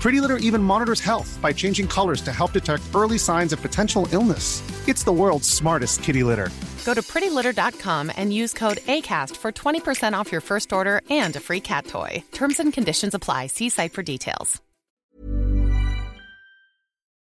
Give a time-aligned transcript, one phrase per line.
[0.00, 4.08] Pretty Litter even monitors health by changing colors to help detect early signs of potential
[4.12, 4.62] illness.
[4.88, 6.50] It's the world's smartest kitty litter.
[6.84, 11.40] Go to prettylitter.com and use code ACAST for 20% off your first order and a
[11.40, 12.22] free cat toy.
[12.32, 13.48] Terms and conditions apply.
[13.48, 14.60] See site for details.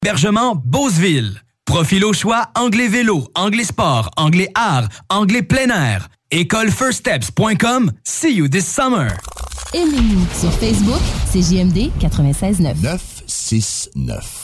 [0.05, 1.41] Hébergement Beauceville.
[1.65, 6.09] Profil au choix anglais vélo, anglais sport, anglais art, anglais plein air.
[6.35, 7.93] Écolefirststeps.com.
[8.03, 9.07] See you this summer.
[9.73, 12.83] Aimez-nous sur Facebook, c'est JMD 96.9.
[12.83, 14.44] 969.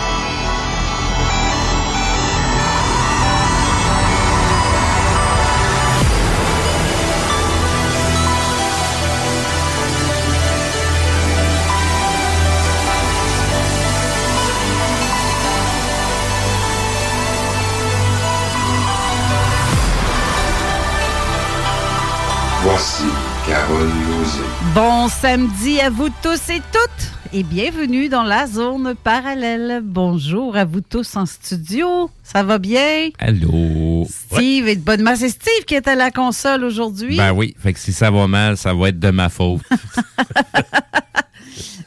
[22.63, 23.05] Voici
[23.47, 24.43] Carole Lozé.
[24.75, 29.81] Bon samedi à vous tous et toutes et bienvenue dans la zone parallèle.
[29.83, 32.11] Bonjour à vous tous en studio.
[32.21, 33.09] Ça va bien?
[33.17, 34.05] Allô?
[34.07, 35.15] Steve et de bonne main.
[35.15, 37.17] C'est Steve qui est à la console aujourd'hui.
[37.17, 39.61] Ben oui, fait que si ça va mal, ça va être de ma faute.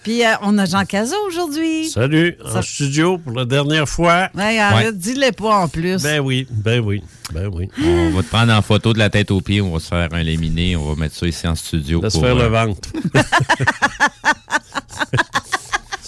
[0.02, 1.88] Puis euh, on a Jean Cazot aujourd'hui.
[1.88, 4.28] Salut, en studio pour la dernière fois.
[4.34, 6.02] Ouais, arrête, dis-le pas en plus.
[6.02, 7.02] Ben oui, ben oui,
[7.32, 7.68] ben oui.
[7.82, 10.08] on va te prendre en photo de la tête aux pieds, on va se faire
[10.12, 12.00] un léminé, on va mettre ça ici en studio.
[12.02, 12.88] Laisse pour, faire le euh, ventre.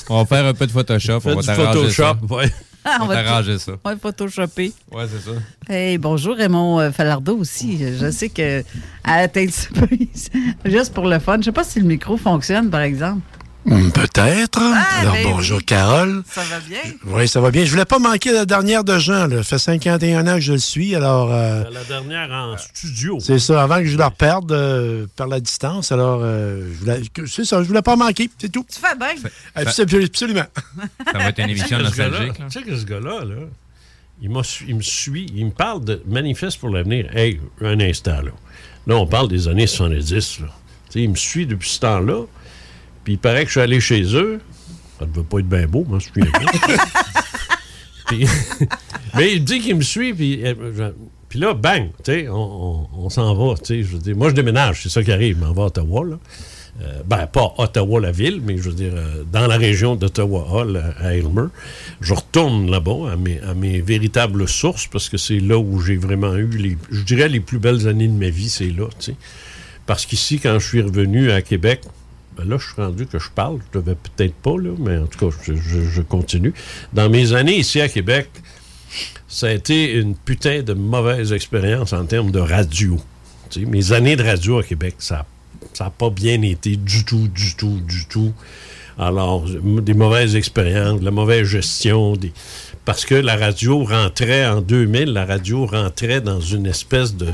[0.09, 1.21] On va faire un peu de Photoshop.
[1.25, 2.35] On va du t'arranger Photoshop, ça.
[2.37, 2.53] ouais.
[2.89, 3.73] Ah, on va t'arranger ça.
[3.83, 4.73] On va photoshopper.
[4.93, 5.37] Ouais, c'est ça.
[5.69, 7.81] Hey, bonjour Raymond euh, Falardeau aussi.
[7.99, 8.63] Je sais que
[9.03, 9.69] à la tête
[10.65, 11.39] juste pour le fun.
[11.39, 13.23] Je sais pas si le micro fonctionne, par exemple.
[13.69, 14.63] Hmm, Peut-être.
[14.63, 15.65] Alors, ben bonjour, oui.
[15.65, 16.23] Carole.
[16.31, 16.79] Ça va bien?
[17.05, 17.65] Oui, ça va bien.
[17.65, 19.27] Je voulais pas manquer la dernière de Jean.
[19.27, 19.43] Là.
[19.43, 20.95] Ça fait 51 ans que je le suis.
[20.95, 23.19] Alors, euh, La dernière en studio.
[23.21, 23.63] c'est ça.
[23.63, 25.91] Avant que je leur perde euh, par la distance.
[25.91, 27.61] Alors, euh, je voulais- que- c'est ça.
[27.63, 28.31] Je voulais pas manquer.
[28.39, 28.65] C'est tout.
[28.73, 29.15] Tu fais bien.
[29.57, 30.47] Absol- Absolument.
[31.13, 32.47] Ça va être une émission Tu sais que ce gars-là- nostalgique.
[32.49, 33.35] Tu sais que ce gars-là, là,
[34.23, 34.43] il, me
[34.83, 37.09] suit, il me parle de manifeste pour l'avenir.
[37.17, 38.31] Hey, un instant, là.
[38.87, 40.47] Là, on parle des années 70, là.
[40.47, 42.23] Tu sais, il me suit depuis ce temps-là.
[43.07, 44.41] Puis il paraît que je suis allé chez eux.
[44.99, 46.13] Ça devait pas être bien beau, moi, je suis
[48.07, 48.27] Puis-
[49.17, 50.91] Mais il dit qu'il me suit, puis, euh,
[51.29, 54.17] puis là, bang, tu sais, on, on- on s'en va, tu sais, je veux dire,
[54.17, 56.19] moi, je déménage, c'est ça qui arrive, je m'en vais à Ottawa, là.
[56.83, 60.45] Euh, ben, pas Ottawa, la ville, mais je veux dire, euh, dans la région d'Ottawa
[60.51, 61.47] Hall, à, à Aylmer.
[62.01, 65.97] Je retourne là-bas, à mes, à mes véritables sources, parce que c'est là où j'ai
[65.97, 69.13] vraiment eu, les, je dirais, les plus belles années de ma vie, c'est là, tu
[69.13, 69.17] sais.
[69.87, 71.83] Parce qu'ici, quand je suis revenu à Québec,
[72.37, 73.59] ben là, je suis rendu que je parle.
[73.73, 76.53] Je devais peut-être pas, là, mais en tout cas, je, continue.
[76.93, 78.29] Dans mes années ici à Québec,
[79.29, 82.99] ça a été une putain de mauvaise expérience en termes de radio.
[83.57, 85.27] Mes années de radio à Québec, ça
[85.81, 88.33] n'a pas bien été du tout, du tout, du tout.
[88.99, 92.15] Alors, des mauvaises expériences, de la mauvaise gestion,
[92.85, 97.29] parce que la radio rentrait en 2000, la radio rentrait dans une espèce de,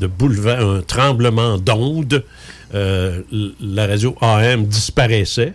[0.00, 2.24] de boulevard, un tremblement d'ondes.
[2.74, 3.22] Euh,
[3.60, 5.54] la radio AM disparaissait.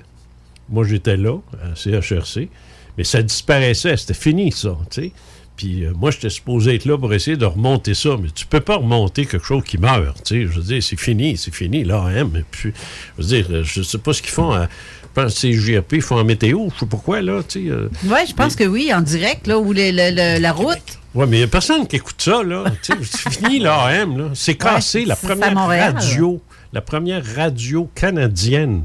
[0.69, 2.49] Moi, j'étais là, à CHRC.
[2.97, 4.77] Mais ça disparaissait, c'était fini, ça.
[4.91, 5.11] tu sais.
[5.55, 8.59] Puis euh, moi, j'étais supposé être là pour essayer de remonter ça, mais tu peux
[8.59, 10.17] pas remonter quelque chose qui meurt.
[10.23, 10.41] tu sais.
[10.51, 12.31] Je veux dire, c'est fini, c'est fini, l'AM.
[12.51, 12.71] Puis,
[13.17, 14.51] je veux dire, euh, je sais pas ce qu'ils font.
[14.51, 14.67] à-
[15.15, 17.41] je pense que c'est JRP, ils font en météo, je sais pas pourquoi, là.
[17.47, 17.87] tu sais, euh.
[18.05, 20.99] Oui, je pense que oui, en direct, là, le- la route.
[21.13, 22.63] Ouais, mais il n'y a personne qui écoute ça, là.
[22.81, 24.25] C'est fini l'AM, là.
[24.33, 25.05] C'est cassé.
[25.05, 26.41] la première radio,
[26.73, 28.83] la première radio canadienne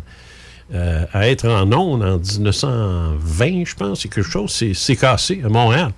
[0.74, 5.48] euh, à être en ondes en 1920, je pense, c'est quelque chose, c'est, cassé à
[5.48, 5.92] Montréal.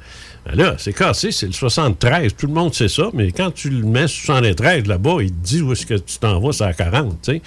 [0.46, 2.34] Ben là, c'est cassé, c'est le 73.
[2.36, 5.44] Tout le monde sait ça, mais quand tu le mets sur 73 là-bas, il te
[5.44, 7.42] dit où est-ce que tu t'en vas, c'est à 40, tu sais.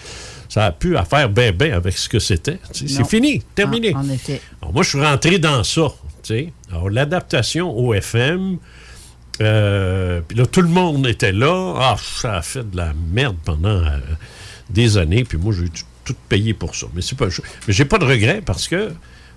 [0.50, 2.60] Ça a pu à faire ben ben avec ce que c'était.
[2.72, 3.94] C'est fini, terminé.
[3.96, 4.40] Ah, en effet.
[4.62, 5.88] Alors, moi, je suis rentré dans ça.
[6.22, 6.54] tu sais.
[6.70, 8.60] Alors, l'adaptation au FM,
[9.42, 11.76] euh, puis là, tout le monde était là.
[11.80, 13.98] Ah, ça a fait de la merde pendant euh,
[14.70, 15.24] des années.
[15.24, 16.88] Puis moi, j'ai tout, tout payé pour ça.
[16.94, 17.28] Mais c'est pas.
[17.68, 18.92] Mais j'ai pas de regret parce que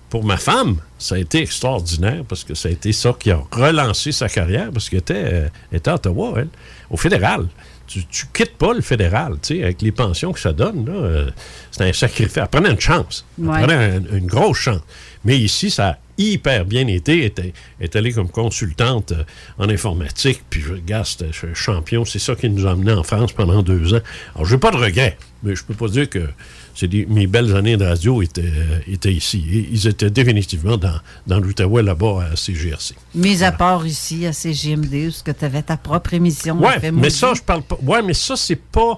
[0.09, 3.39] pour ma femme, ça a été extraordinaire parce que ça a été ça qui a
[3.51, 6.47] relancé sa carrière parce qu'elle était, euh, était à Ottawa, elle,
[6.89, 7.47] au fédéral.
[7.87, 11.27] Tu, tu quittes pas le fédéral, tu sais, avec les pensions que ça donne, là,
[11.71, 12.35] c'est un sacrifice.
[12.35, 13.25] Elle prenait une chance.
[13.39, 13.59] Elle Ouais.
[13.59, 14.81] prenait un- une grosse chance.
[15.27, 17.19] Mais ici, ça a hyper bien été.
[17.19, 19.23] Elle était- est allée comme consultante euh,
[19.59, 22.05] en informatique, puis je regarde, c'était je suis champion.
[22.05, 23.99] C'est ça qui nous a amenés en France pendant deux ans.
[24.35, 26.27] Alors, j'ai pas de regrets, mais je peux pas dire que
[26.73, 29.43] c'est des- mes belles années de radio étaient, euh, étaient ici.
[29.51, 30.97] Et ils étaient définitivement dans,
[31.27, 32.95] dans l'Outaouais, là-bas, à CGRC.
[33.13, 36.57] Mis à part ici, à CGMD, où tu avais ta propre émission.
[36.77, 37.77] FM mais ça, je parle pas.
[37.83, 38.97] Ouais, mais ça, c'est pas.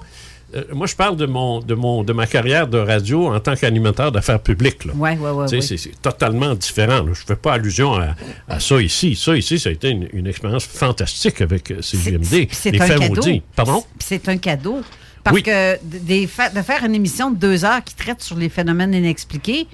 [0.56, 3.56] Euh, moi, je parle de mon, de mon, de ma carrière de radio en tant
[3.56, 4.86] qu'animateur d'affaires publiques.
[4.86, 4.94] Là.
[4.96, 5.78] Ouais, ouais, ouais, sais, ouais.
[5.78, 7.04] C'est, totalement différent.
[7.04, 7.12] là.
[7.13, 8.16] Je fais pas allusion à,
[8.48, 9.16] à ça ici.
[9.16, 12.48] Ça ici, ça a été une, une expérience fantastique avec euh, CGMD.
[12.51, 13.16] C'est un cadeau.
[13.16, 13.42] maudits.
[13.56, 13.84] Pardon?
[14.00, 14.81] C'est un cadeau.
[15.24, 15.44] Parce Oui.
[15.44, 18.50] que d- des fa- de faire une émission de deux heures qui traite sur les
[18.50, 19.68] phénomènes inexpliqués,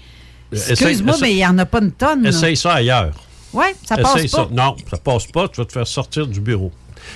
[0.53, 2.23] Euh, excuse-moi, mais il n'y en a pas une tonne.
[2.23, 2.29] là.
[2.29, 3.13] Essaye ça ailleurs.
[3.53, 4.37] Ouais, ça passe Essaye pas.
[4.37, 4.47] ça.
[4.51, 5.47] Non, ça passe pas.
[5.47, 6.71] Tu vas te faire sortir du bureau.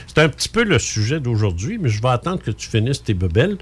[0.07, 3.13] C'est un petit peu le sujet d'aujourd'hui, mais je vais attendre que tu finisses tes
[3.13, 3.57] bebelles.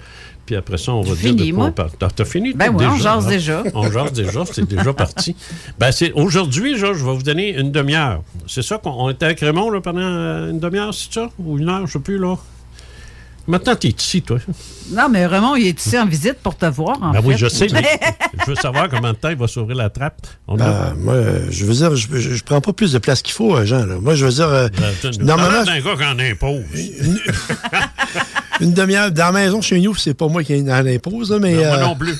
[0.45, 1.91] Puis après ça, on va dire de quoi on parle.
[1.99, 2.53] T'as, fini?
[2.53, 3.29] Ben oui, on déjà, jase hein?
[3.29, 3.63] déjà.
[3.73, 5.35] On jase déjà, c'est déjà parti.
[5.77, 8.23] Ben, c'est, aujourd'hui, je vais vous donner une demi-heure.
[8.47, 11.29] C'est ça qu'on on était avec Raymond là, pendant une demi-heure, c'est ça?
[11.37, 12.37] Ou une heure, je sais plus, là?
[13.47, 14.39] Maintenant, t'es ici, toi.
[14.91, 17.01] Non, mais Raymond, il est ici en visite pour te voir.
[17.01, 17.81] En Ben oui, je sais, mais
[18.45, 20.27] je veux savoir combien de temps il va s'ouvrir la trappe.
[20.47, 21.15] On a- Ah, moi,
[21.49, 23.85] je veux dire, je, je, je prends pas plus de place qu'il faut, euh, Jean.
[23.85, 23.99] Là.
[24.01, 24.67] Moi, je veux dire, euh,
[25.01, 26.63] Ben, normalement, d'un gars qui en impose.
[28.59, 31.53] une demi-heure dans la maison chez nous, c'est pas moi qui en impose, là, mais.
[31.53, 32.15] Non, moi euh, non plus.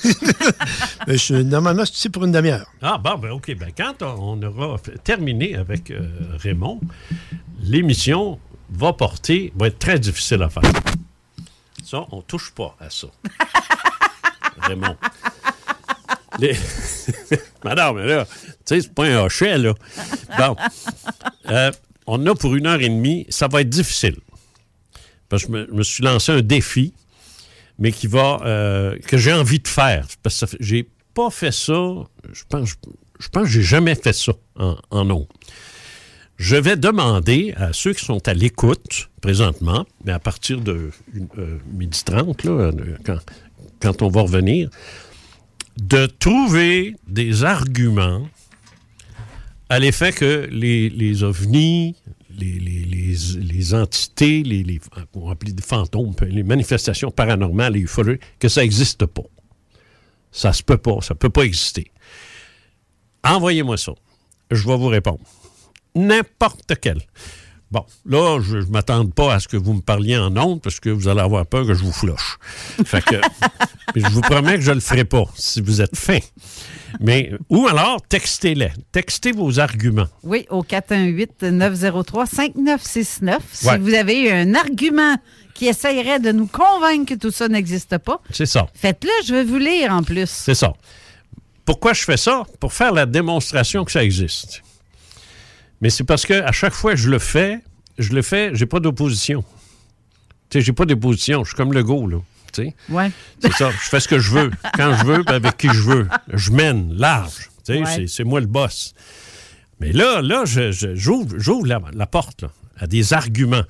[1.07, 2.65] mais je- normalement, c'est ici pour une demi-heure.
[2.81, 3.53] Ah, bon, ben, OK.
[3.59, 5.99] Ben, quand on aura terminé avec euh,
[6.41, 6.79] Raymond,
[7.63, 8.39] l'émission
[8.71, 10.63] va porter, va être très difficile à faire.
[11.87, 13.07] Ça, on touche pas à ça.
[14.57, 14.97] Raymond.
[17.63, 18.31] Madame, là, tu
[18.65, 19.73] sais, c'est pas un hochet, là.
[20.37, 20.57] Bon.
[21.49, 21.71] Euh,
[22.05, 23.25] on a pour une heure et demie.
[23.29, 24.17] Ça va être difficile.
[25.29, 26.93] Parce que je me, suis lancé un défi,
[27.79, 28.41] mais qui va.
[28.43, 30.07] euh, que j'ai envie de faire.
[30.23, 31.73] Parce que j'ai pas fait ça.
[32.33, 32.75] Je pense,
[33.17, 35.25] je pense que j'ai jamais fait ça en, en.
[36.37, 40.91] Je vais demander à ceux qui sont à l'écoute présentement, mais à partir de
[41.37, 42.71] euh, midi 30, là,
[43.81, 44.69] quand, on va revenir,
[45.77, 48.27] de trouver des arguments
[49.69, 51.95] à l'effet que les, ovnis,
[52.29, 54.79] les, entités, les,
[55.59, 59.25] fantômes, les manifestations paranormales et ufologiques, que ça n'existe pas.
[60.31, 61.91] Ça se peut pas, ça peut pas exister.
[63.23, 63.93] Envoyez-moi ça.
[64.51, 65.19] Je vais vous répondre.
[65.97, 67.01] N'importe quel.
[67.69, 70.79] Bon, là, je ne m'attends pas à ce que vous me parliez en ondes parce
[70.79, 72.37] que vous allez avoir peur que je vous floche.
[72.85, 73.15] Fait que,
[73.95, 76.19] mais je vous promets que je ne le ferai pas si vous êtes fin.
[77.01, 78.71] Mais, ou alors, textez-les.
[78.93, 80.07] Textez vos arguments.
[80.23, 83.37] Oui, au 418-903-5969.
[83.51, 85.17] Si vous avez un argument
[85.53, 88.67] qui essayerait de nous convaincre que tout ça n'existe pas, C'est ça.
[88.73, 90.29] faites-le, je vais vous lire en plus.
[90.29, 90.73] C'est ça.
[91.65, 92.43] Pourquoi je fais ça?
[92.61, 94.61] Pour faire la démonstration que ça existe.
[95.81, 97.61] Mais c'est parce que à chaque fois que je le fais,
[97.97, 99.43] je le fais, j'ai pas d'opposition.
[100.49, 101.43] Tu sais, j'ai pas d'opposition.
[101.43, 102.17] Je suis comme le go, là.
[102.53, 102.75] Tu sais?
[102.89, 103.11] Ouais.
[103.39, 103.69] C'est ça.
[103.71, 106.07] Je fais ce que je veux, quand je veux, puis avec qui je veux.
[106.33, 107.49] Je mène large.
[107.65, 108.07] Tu sais, Ouais.
[108.07, 108.93] c'est- moi le boss.
[109.79, 113.63] Mais là, là, j'ouvre j'ouvre la, la porte là, à des arguments.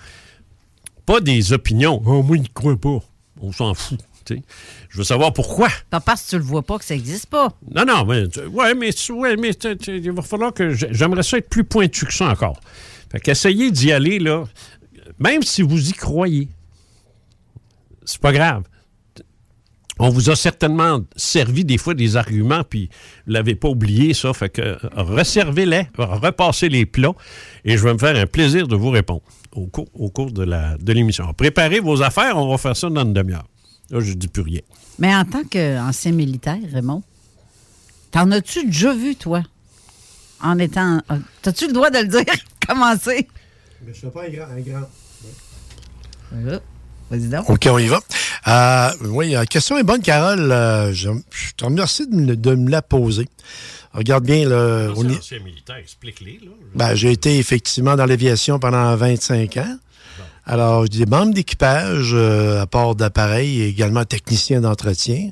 [1.06, 2.02] Pas des opinions.
[2.06, 3.00] Oh, moi, il ne croit pas.
[3.42, 4.00] On s'en fout.
[4.90, 5.70] Je veux savoir pourquoi.
[5.90, 7.50] Pas parce que tu le vois pas que ça n'existe pas.
[7.74, 10.72] Non, non, mais, ouais, mais, ouais, mais il va falloir que.
[10.74, 12.60] j'ai- J'aimerais ça être plus pointu que ça encore.
[13.12, 14.44] Fait qu'essayez d'y aller, là,
[15.20, 16.50] même si vous y croyez.
[18.06, 18.64] C'est pas grave.
[20.00, 22.88] On vous a certainement servi des fois des arguments, puis
[23.26, 24.32] vous l'avez pas oublié, ça.
[24.34, 27.14] Fait que resservez-les, repassez les plats,
[27.66, 30.44] et je vais me faire un plaisir de vous répondre au cours, au cours de
[30.44, 31.34] la- de l'émission.
[31.34, 33.48] Préparez vos affaires, on va faire ça dans une demi-heure.
[33.90, 34.60] Là, je dis plus rien.
[35.00, 37.04] Mais en tant qu'ancien militaire, Raymond,
[38.12, 39.44] t'en as-tu déjà vu, toi?
[40.42, 41.02] En étant.
[41.42, 42.24] T'as-tu le droit de le dire?
[42.68, 43.28] Comment c'est?
[43.86, 44.46] Mais je fais pas un grand.
[46.34, 46.60] Un grand.
[47.10, 47.50] Vas-y donc.
[47.50, 48.00] OK, on y va.
[48.48, 50.52] Euh, oui, la question est bonne, Carole.
[50.52, 53.30] Euh, je, je te remercie de me, de me la poser.
[53.94, 56.40] Regarde bien, là, on est- ancien militaire, explique-les.
[56.44, 56.52] Là.
[56.76, 59.78] ben, j'ai été effectivement dans l'aviation pendant 25 ans.
[60.50, 65.32] Alors, j'ai des membres d'équipage euh, à part d'appareils et également technicien d'entretien.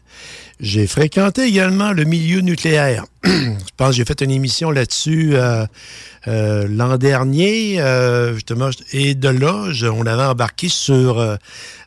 [0.59, 3.05] J'ai fréquenté également le milieu nucléaire.
[3.23, 3.31] Je
[3.77, 5.65] pense que j'ai fait une émission là-dessus euh,
[6.27, 7.79] euh, l'an dernier.
[7.79, 11.37] euh, justement, et de là, je- on avait embarqué sur euh,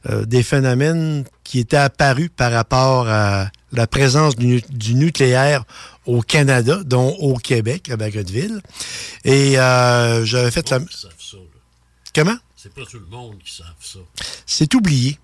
[0.09, 5.65] euh, des phénomènes qui étaient apparus par rapport à la présence du, du nucléaire
[6.07, 8.63] au Canada, dont au Québec, à Bagotville.
[9.27, 10.79] Et euh, j'avais fait la...
[12.15, 12.37] Comment?
[12.61, 14.01] C'est pas tout le monde qui savent ça.
[14.45, 15.17] C'est oublié.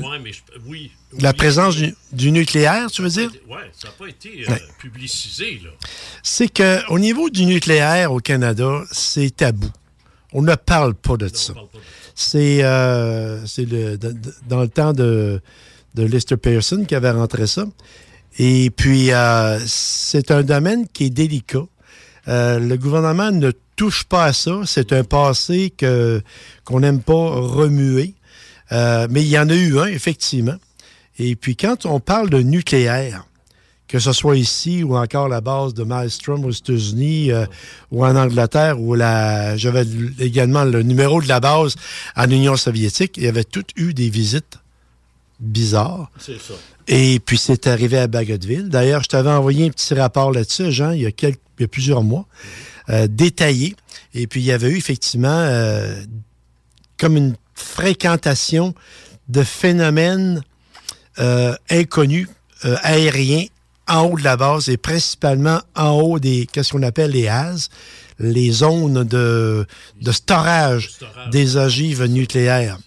[0.00, 0.90] Ouais, mais je- oui.
[1.20, 1.36] La oui.
[1.36, 3.30] présence du, du nucléaire, tu veux dire?
[3.48, 4.60] Oui, ça n'a pas été euh, Ouais.
[4.78, 5.60] publicisé.
[5.62, 5.70] Là.
[6.24, 9.70] C'est que au niveau du nucléaire au Canada, c'est tabou.
[10.32, 11.54] On ne parle pas de ça.
[12.16, 13.46] C'est euh,
[14.48, 15.40] dans le temps de,
[15.94, 17.64] de Lester Pearson qui avait rentré ça.
[18.38, 21.64] Et puis, euh, c'est un domaine qui est délicat.
[22.26, 24.60] Euh, le gouvernement ne touche pas à ça.
[24.66, 26.22] C'est un passé que
[26.64, 28.14] qu'on n'aime pas remuer.
[28.72, 30.56] Euh, mais il y en a eu un, effectivement.
[31.18, 33.24] Et puis, quand on parle de nucléaire,
[33.86, 37.46] que ce soit ici ou encore la base de Maelstrom aux États-Unis euh,
[37.92, 39.84] ou en Angleterre, où la, j'avais
[40.18, 41.76] également le numéro de la base
[42.16, 44.58] en Union soviétique, il y avait toutes eu des visites
[45.38, 46.10] bizarres.
[46.18, 46.54] C'est ça.
[46.88, 48.68] Et puis, c'est arrivé à Bagotville.
[48.68, 51.64] D'ailleurs, je t'avais envoyé un petit rapport là-dessus, Jean, il y a, quelques, il y
[51.64, 52.26] a plusieurs mois,
[52.90, 53.76] euh, détaillé.
[54.12, 56.02] Et puis, il y avait eu effectivement euh,
[56.98, 58.74] comme une fréquentation
[59.28, 60.42] de phénomènes
[61.18, 62.28] euh, inconnus,
[62.82, 63.46] aériens,
[63.86, 67.68] en haut de la base et principalement en haut des, qu'est-ce qu'on appelle les HAZ,
[68.18, 69.66] les zones de,
[70.00, 70.92] de storage
[71.30, 72.78] des ogives nucléaires.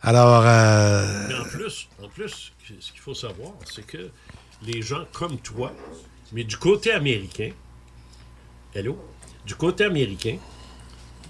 [0.00, 4.10] Alors, Mais en plus, en plus, ce qu'il faut savoir, c'est que
[4.62, 5.74] les gens comme toi,
[6.32, 7.50] mais du côté américain,
[8.74, 8.98] hello,
[9.46, 10.36] du côté américain,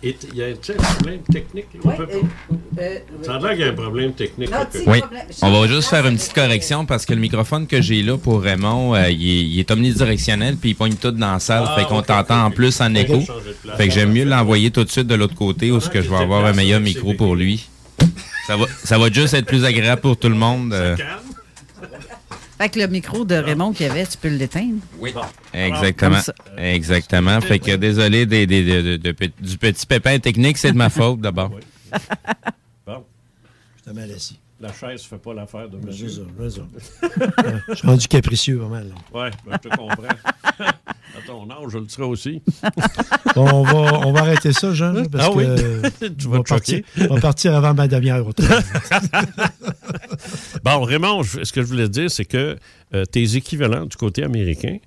[0.02, 0.54] et il y a un
[0.94, 1.66] problème technique.
[1.72, 2.82] peut pas-
[3.22, 4.48] Ça a l'air qu'il y a un problème technique.
[4.86, 5.02] Oui.
[5.42, 8.40] On va juste faire une petite correction parce que le microphone que j'ai là pour
[8.40, 11.64] Raymond, euh, il, est, il est omnidirectionnel puis il pogne tout dans la salle.
[11.66, 13.20] Ah, fait qu'on t'entend en plus en écho.
[13.76, 16.08] Fait que j'aime mieux l'envoyer tout de suite de l'autre côté où ce que je
[16.08, 17.68] vais avoir un meilleur micro pour lui.
[18.46, 20.72] Ça va, ça va juste être plus agréable pour tout le monde.
[20.72, 20.96] euh.
[22.60, 24.80] Fait que le micro de Raymond qu'il y avait, tu peux l'éteindre?
[24.98, 25.14] Oui.
[25.54, 26.18] Exactement.
[26.58, 27.40] Exactement.
[27.40, 30.76] Fait que désolé des- des- de- de- de pe- du petit pépin technique, c'est de
[30.76, 31.50] ma faute d'abord.
[32.86, 33.02] Bon,
[33.78, 34.38] je te mal assis.
[34.60, 36.08] La chaise ne fait pas l'affaire de Ben, monsieur.
[36.08, 36.20] ça.
[37.68, 38.92] Je suis rendu capricieux pas mal.
[39.14, 40.02] Oui, ben, je te comprends.
[40.60, 42.42] à ton âge, je le serai aussi.
[43.36, 45.44] Bon, on, va, on va arrêter ça, Jean, parce Ah oui.
[45.44, 47.86] que Tu on vas va te partir, on va partir avant ma
[48.26, 48.56] autrement.
[50.64, 52.56] Bon, Raymond, je- ce que je voulais dire, c'est que
[52.94, 54.78] euh, tes équivalents du côté américain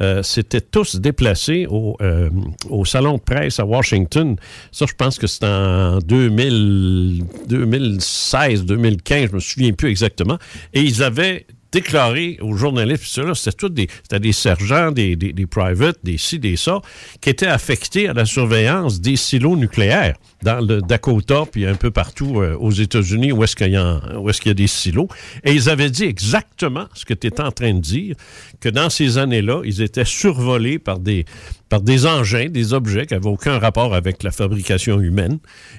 [0.00, 2.28] euh, s'étaient tous déplacés au, euh,
[2.68, 4.36] au salon de presse à Washington.
[4.72, 10.38] Ça, je pense que c'était en 2000, 2016, 2015, je me souviens plus exactement.
[10.72, 13.04] Et ils avaient déclaré aux journalistes,
[13.34, 13.88] c'était tous des,
[14.20, 16.80] des sergents, des, des, des privates, des ci, des ça,
[17.20, 21.90] qui étaient affectés à la surveillance des silos nucléaires dans le Dakota, puis un peu
[21.90, 25.08] partout euh, aux États-Unis où est-ce qu'il y, a- des silos.
[25.42, 28.14] Et ils avaient dit exactement ce que tu étais en train de dire,
[28.60, 31.24] que dans ces années-là, ils étaient survolés par des,
[31.68, 35.38] par des engins, des objets qui n'avaient aucun rapport avec la fabrication humaine,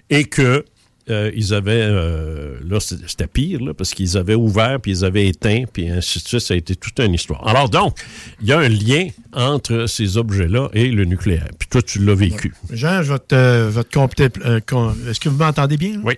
[0.09, 0.65] et que
[1.09, 5.27] euh, ils avaient, euh, là, c'était pire, là, parce qu'ils avaient ouvert, puis ils avaient
[5.27, 7.47] éteint, puis ainsi de suite, ça a été toute une histoire.
[7.47, 7.97] Alors donc,
[8.41, 11.50] il y a un lien entre ces objets-là et le nucléaire.
[11.59, 12.53] Puis toi, tu l'as vécu.
[12.71, 14.39] Jean, je vais te, je vais te compléter.
[14.45, 15.93] euh, com- Est-ce que vous m'entendez bien?
[15.93, 16.00] là?
[16.03, 16.15] Oui.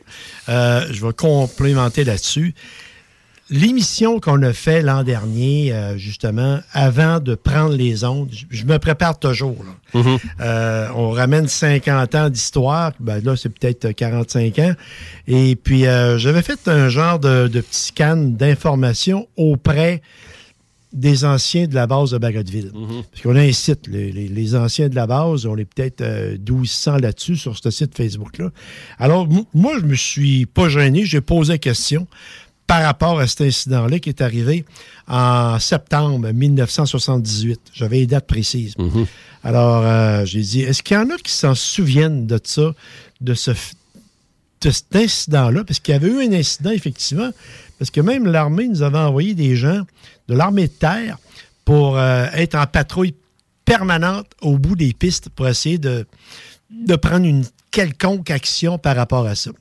[0.47, 2.53] Je vais complémenter là-dessus.
[3.49, 8.65] L'émission qu'on a fait l'an dernier, euh, justement, avant de prendre les ondes, je- je
[8.65, 9.55] me prépare toujours.
[9.63, 10.01] là.
[10.41, 12.91] Euh, on ramène 50 ans d'histoire.
[12.99, 14.73] Ben là, c'est peut-être 45 ans.
[15.27, 20.01] Et puis, euh, j'avais fait un genre de, de petit scan d'informations auprès
[20.93, 22.71] des anciens de la base de Bagotville.
[23.11, 26.01] Parce qu'on a un site, les, les- les anciens de la base, on est peut-être
[26.01, 28.49] euh, 1200 là-dessus, sur ce site Facebook-là.
[28.99, 32.07] Alors, moi, je me suis pas gêné, j'ai posé la question.
[32.67, 34.65] Par rapport à cet incident-là qui est arrivé
[35.07, 37.59] en septembre 1978.
[37.73, 38.75] J'avais les dates précises.
[39.43, 42.73] Alors, euh, j'ai dit, est-ce qu'il y en a qui s'en souviennent de ça,
[43.21, 43.51] de, ce,
[44.61, 45.63] de cet incident-là?
[45.63, 47.29] Parce qu'il y avait eu un incident, effectivement,
[47.79, 49.81] parce que même l'armée nous avait envoyé des gens
[50.27, 51.17] de l'armée de terre
[51.63, 53.15] pour euh, être en patrouille
[53.63, 56.05] permanente au bout des pistes pour essayer de,
[56.69, 59.51] de prendre une quelconque action par rapport à ça.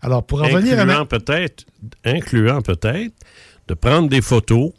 [0.00, 0.84] Alors, pour en revenir à...
[0.84, 1.64] ma- peut-être,
[2.04, 3.12] incluant peut-être,
[3.68, 4.72] de prendre des photos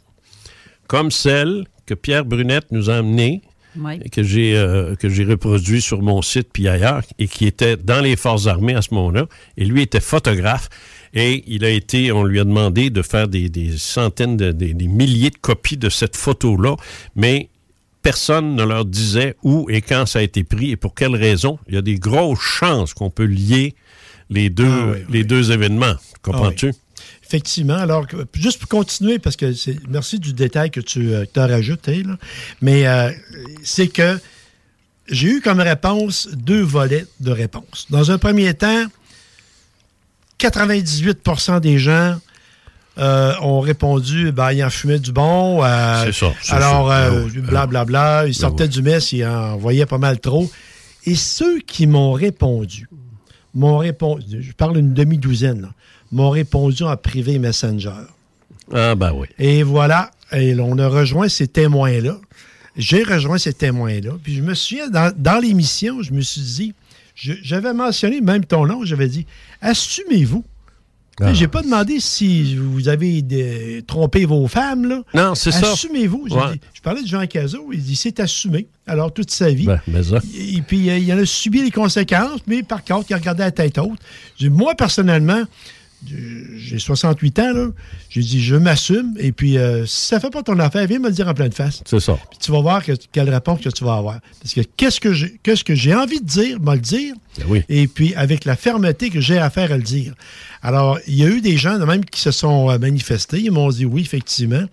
[0.86, 3.42] comme celle que Pierre Brunette nous a amenées,
[3.76, 3.98] Oui.
[4.04, 7.76] et que j'ai euh, que j'ai reproduit sur mon site puis ailleurs, et qui était
[7.76, 9.26] dans les forces armées à ce moment-là.
[9.56, 10.68] Et lui était photographe.
[11.12, 14.74] Et il a été, on lui a demandé de faire des, des centaines, de, des,
[14.74, 16.74] des milliers de copies de cette photo-là,
[17.14, 17.48] mais
[18.04, 21.58] personne ne leur disait où et quand ça a été pris et pour quelles raisons.
[21.66, 23.74] Il y a des grosses chances qu'on peut lier
[24.30, 25.94] les deux, Ah oui, les deux événements.
[26.22, 26.72] Comprends-tu?
[27.24, 27.74] Effectivement.
[27.74, 32.02] Alors, juste pour continuer, parce que c'est, merci du détail que tu euh, as rajouté,
[32.02, 32.16] là.
[32.60, 33.10] mais euh,
[33.62, 34.18] c'est que
[35.08, 37.86] j'ai eu comme réponse deux volets de réponse.
[37.88, 38.84] Dans un premier temps,
[40.38, 42.18] 98% des gens
[42.98, 45.62] euh, ont répondu ben, ils en fumaient du bon.
[45.64, 49.86] euh, C'est ça, alors, euh, Ben oui, blablabla, ils sortaient du mess, ils en voyaient
[49.86, 50.50] pas mal trop.
[51.06, 52.88] Et ceux qui m'ont répondu,
[53.54, 55.70] m'ont répondu, je parle une demi-douzaine,
[56.12, 57.90] m'ont répondu en privé Messenger.
[58.72, 59.26] Ah, ben oui.
[59.38, 62.16] Et voilà, et on a rejoint ces témoins-là.
[62.76, 64.12] J'ai rejoint ces témoins-là.
[64.22, 66.74] Puis je me souviens, dans, dans l'émission, je me suis dit,
[67.14, 69.26] j'avais mentionné même ton nom, j'avais dit,
[69.60, 70.44] assumez-vous.
[71.20, 71.32] Ah.
[71.32, 75.02] J'ai pas demandé si vous avez de- trompé vos femmes, là.
[75.14, 75.72] Non, c'est ça.
[75.72, 76.26] Assumez-vous.
[76.30, 76.60] Ouais.
[76.72, 78.66] Je parlais de Jean Cazot, il dit c'est assumé.
[78.86, 79.66] Alors, toute sa vie.
[79.66, 80.18] Ben, mais ça.
[80.36, 83.50] Et puis, il en a subi les conséquences, mais par contre, il a regardé la
[83.52, 83.98] tête haute.
[84.42, 85.42] Moi, personnellement,
[86.56, 87.66] j'ai 68 ans, là.
[88.10, 89.14] J'ai dit, je m'assume.
[89.18, 91.52] Et puis, euh, si ça fait pas ton affaire, viens me le dire en pleine
[91.52, 91.82] face.
[91.84, 92.16] C'est ça.
[92.30, 94.20] Puis tu vas voir que- quelle réponse que tu vas avoir.
[94.42, 97.14] Parce que qu'est-ce que j'ai, qu'est-ce que j'ai envie de dire, me le dire?
[97.38, 97.62] Ben oui.
[97.68, 100.14] Et puis, avec la fermeté que j'ai à faire à le dire.
[100.62, 103.40] Alors, il y a eu des gens, même, qui se sont euh, manifestés.
[103.40, 104.64] Ils m'ont dit oui, effectivement.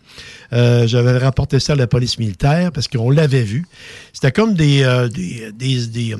[0.53, 3.65] Euh, j'avais rapporté ça à la police militaire parce qu'on l'avait vu.
[4.13, 6.15] C'était comme des, euh, des, des- des,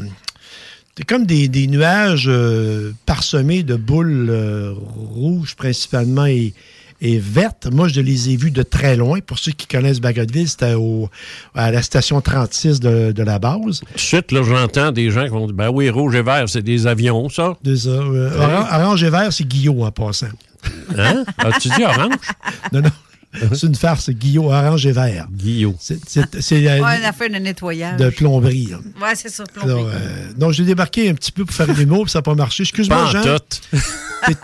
[0.96, 4.74] c'était comme des, des nuages euh, parsemés de boules euh,
[5.16, 6.54] rouges principalement et,
[7.02, 7.68] et vertes.
[7.72, 9.20] Moi, je les ai vus de très loin.
[9.22, 10.76] Pour ceux qui connaissent Bagotville, c'était
[11.56, 13.80] à la station 36 de, de la base.
[13.80, 16.48] Tout de suite, là, j'entends des gens qui vont dire Ben oui, rouge et vert,
[16.48, 17.56] c'est des avions, ça.
[17.64, 17.90] De ça.
[17.90, 20.28] Euh, oran- orange et vert, c'est Guillaume en passant.
[20.98, 21.24] Hein?
[21.40, 22.14] As-tu dit orange?
[22.74, 22.90] Non, non.
[23.54, 25.28] C'est une farce, Guillaume, orange et vert.
[25.32, 25.76] Guillaume.
[25.80, 27.98] C'est, c'est- c'est, euh, Ouais, une affaire de nettoyage.
[28.00, 28.68] de plomberie.
[28.72, 28.78] là.
[29.02, 29.72] Ouais, c'est ça, plomberie.
[29.74, 32.24] Alors, euh, donc, j'ai débarqué un petit peu pour faire des mots, puis ça n'a
[32.24, 32.64] pas marché.
[32.64, 33.38] Excuse-moi, Pas en Jean.
[33.40, 34.36] t'es-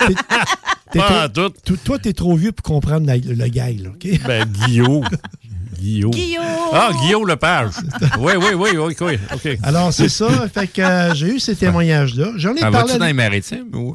[0.92, 1.56] t'es Pas en trop- tout.
[1.66, 4.08] to- Toi, t'es trop vieux pour comprendre la- le gag, là, OK?
[4.26, 5.08] Ben, Guillaume.
[5.80, 6.12] Guillaume.
[6.12, 6.44] Guillaume!
[6.74, 7.74] Ah, Guillaume Lepage.
[8.18, 9.20] Oui, oui, oui, oui, oui.
[9.32, 9.60] OK.
[9.62, 10.28] Alors, c'est ça.
[10.52, 12.32] Fait que euh, j'ai eu ces témoignages-là.
[12.38, 12.94] J'en ai Ah, parlé.
[12.94, 13.94] à- dans les maritimes ou...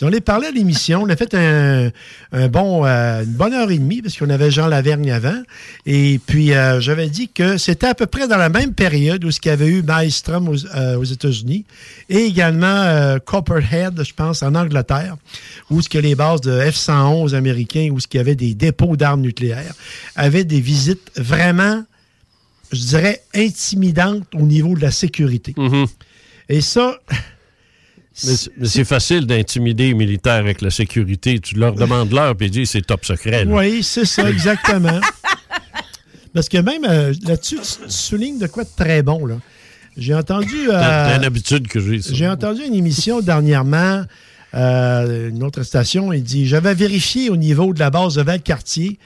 [0.00, 1.02] J'en ai parlé à l'émission.
[1.02, 1.90] On a fait un,
[2.32, 5.42] un bon, euh, une bonne heure et demie parce qu'on avait Jean Lavergne avant.
[5.86, 9.30] Et puis, euh, j'avais dit que c'était à peu près dans la même période où
[9.30, 11.64] ce qu'il y avait eu Maelstrom aux, euh, aux États-Unis
[12.08, 15.16] et également Copperhead, je pense, en Angleterre,
[15.70, 18.96] où ce que les bases de F-111 américains, où ce qu'il y avait des dépôts
[18.96, 19.74] d'armes nucléaires,
[20.16, 21.84] avaient des visites vraiment,
[22.72, 25.54] je dirais, intimidantes au niveau de la sécurité.
[25.56, 25.86] Mhm.
[26.48, 26.98] Et ça...
[28.60, 31.40] Mais c'est- facile d'intimider les militaires avec la sécurité.
[31.40, 33.44] Tu leur demandes l'heure ils disent c'est top secret.
[33.44, 33.50] là.
[33.52, 35.00] Oui, c'est ça, exactement.
[36.34, 39.24] Parce que même euh, là-dessus, tu, tu soulignes de quoi de très bon.
[39.26, 39.36] là.
[39.96, 40.68] J'ai entendu.
[40.70, 42.00] euh, une habitude que j'ai.
[42.14, 44.02] j'ai entendu une émission dernièrement,
[44.54, 48.98] euh, une autre station, il dit J'avais vérifié au niveau de la base de Valcartier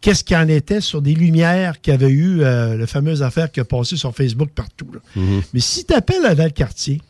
[0.00, 3.50] qu'est-ce qu'il en était sur des lumières qu'il y avait eu, euh, la fameuse affaire
[3.50, 4.86] qui a passé sur Facebook partout.
[4.92, 5.00] là.
[5.16, 5.42] Mhm.
[5.52, 7.00] Mais si tu appelles à Valcartier,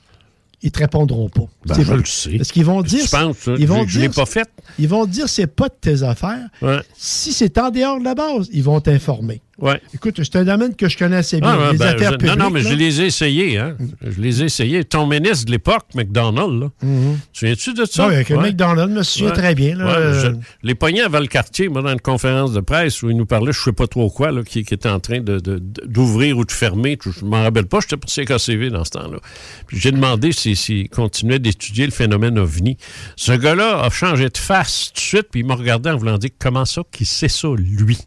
[0.62, 1.44] ils te répondront pas.
[1.66, 2.36] Ben, je le sais.
[2.36, 3.04] Parce qu'ils vont dire.
[3.10, 3.52] Penses, ça?
[3.58, 4.48] ils vont Je- pas fait.
[4.78, 6.48] Ils vont dire c'est pas de tes affaires.
[6.62, 6.80] Ouais.
[6.96, 9.40] Si c'est en dehors de la base, ils vont t'informer.
[9.60, 9.80] Ouais.
[9.92, 11.58] Écoute, c'est un domaine que je connais assez bien.
[11.60, 12.36] Ah, les ben, affaires je- publiques.
[12.38, 12.70] non, non, mais là.
[12.70, 13.58] je les ai essayés.
[13.58, 13.76] Hein.
[14.06, 14.84] Je les ai essayés.
[14.84, 16.68] Ton ministre de l'époque, McDonald, là.
[16.82, 17.18] Mhm.
[17.32, 18.06] Tu viens-tu de ça?
[18.06, 18.54] Oui, avec le Ouais.
[18.56, 19.34] Je me souviens Ouais.
[19.34, 19.74] très bien.
[19.76, 19.86] là.
[19.88, 23.26] Euh, je- les poignets à Valcartier, moi, dans une conférence de presse où il nous
[23.26, 25.58] parlait, je ne sais pas trop quoi, là, qui, qui était en train de- de-
[25.58, 26.96] de- d'ouvrir ou de fermer.
[26.96, 29.18] tout- Je ne m'en rappelle pas, j'étais pour CKCV dans ce temps-là.
[29.66, 32.76] Puis j'ai demandé s'il continuait d'étudier le phénomène OVNI.
[33.16, 36.16] Ce gars-là a changé de face tout de suite, puis il m'a regardé en voulant
[36.18, 37.98] dire comment ça, qu'il sait ça, lui?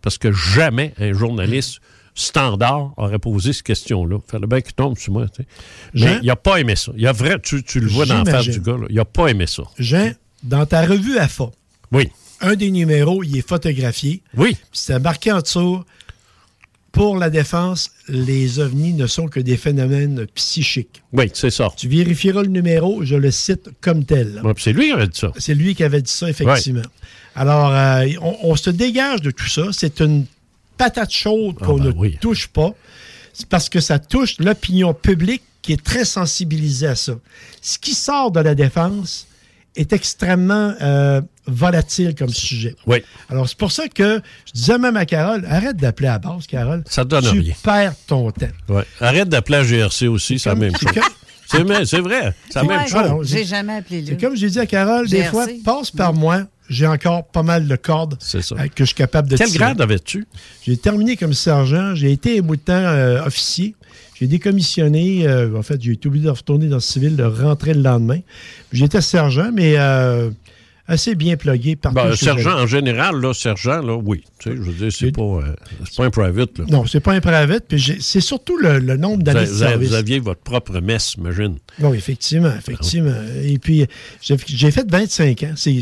[0.00, 1.80] Parce que jamais un journaliste
[2.14, 4.18] standard aurait posé cette question-là.
[4.26, 5.26] Fallait bien qu'il tombe sur moi.
[5.94, 6.92] Mais il n'a pas aimé ça.
[6.96, 9.04] Il a vrai, tu, tu le vois dans la face du gars, là, il n'a
[9.04, 9.62] pas aimé ça.
[9.78, 11.50] Jean, dans ta revue AFA,
[11.90, 12.08] Oui.
[12.40, 14.22] un des numéros, il est photographié.
[14.36, 14.56] Oui.
[14.72, 15.82] C'est marqué en dessous,
[16.90, 21.02] pour la défense, les ovnis ne sont que des phénomènes psychiques.
[21.14, 21.70] Oui, c'est ça.
[21.74, 24.42] Tu vérifieras le numéro, je le cite comme tel.
[24.44, 25.32] Ouais, c'est lui qui avait dit ça.
[25.38, 26.82] C'est lui qui avait dit ça, effectivement.
[27.34, 29.62] Alors, euh, on, on se dégage de tout ça.
[29.72, 30.26] C'est une
[30.76, 32.18] patate chaude qu'on ben ne oui.
[32.20, 32.72] touche pas.
[33.32, 37.14] C'est parce que ça touche l'opinion publique qui est très sensibilisée à ça.
[37.62, 39.26] Ce qui sort de la défense
[39.74, 42.74] est extrêmement euh, volatile comme sujet.
[42.86, 42.98] Oui.
[43.30, 46.84] Alors, c'est pour ça que je disais même à Carole, arrête d'appeler à base, Carole.
[46.86, 47.54] Ça donne tu rien.
[47.62, 48.46] perds ton temps.
[48.68, 48.84] Ouais.
[49.00, 50.92] Arrête d'appeler à GRC aussi, c'est la même chose.
[51.52, 52.94] C'est vrai, c'est même chose.
[52.96, 56.42] alors, J'ai jamais appelé C'est comme j'ai dit à Carole, des fois, passe par moi,
[56.68, 58.38] j'ai encore pas mal de cordes ça.
[58.38, 59.58] euh, que je suis capable de Quel tirer.
[59.58, 60.26] grade avais-tu?
[60.64, 61.94] J'ai terminé comme sergent.
[61.94, 63.74] J'ai été un bout de temps euh, officier.
[64.18, 65.26] J'ai décommissionné.
[65.26, 68.20] euh, en fait, j'ai été obligé de retourner dans le civil, de rentrer le lendemain.
[68.72, 70.30] J'étais sergent, mais euh,
[70.86, 71.96] assez bien plugué partout.
[71.96, 74.24] Ben, sergent, en général, là, sergent, là, oui.
[74.38, 75.54] Tu sais, je veux dire, c'est pas, euh,
[75.96, 76.64] pas un private, là.
[76.68, 77.64] Non, c'est pas un private.
[77.68, 79.88] puis C'est surtout le, le nombre d'années de service.
[79.90, 81.56] vous aviez votre propre messe, imagine.
[81.80, 83.14] Oui, effectivement, effectivement.
[83.44, 83.86] Et puis,
[84.20, 85.52] j'ai fait 25 ans.
[85.56, 85.80] C'est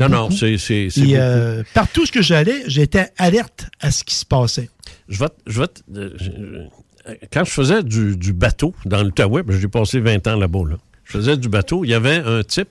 [0.00, 0.34] Non, non, beaucoup.
[0.36, 4.70] c'est c'est- euh, partout ce que j'allais, j'étais alerte à ce qui se passait.
[5.08, 9.68] Je vais, je vais euh, je- quand je faisais du, du bateau dans l'Outaouais, j'ai
[9.68, 10.76] passé 20 ans là-bas, là.
[11.04, 12.68] je faisais du bateau, il y avait un type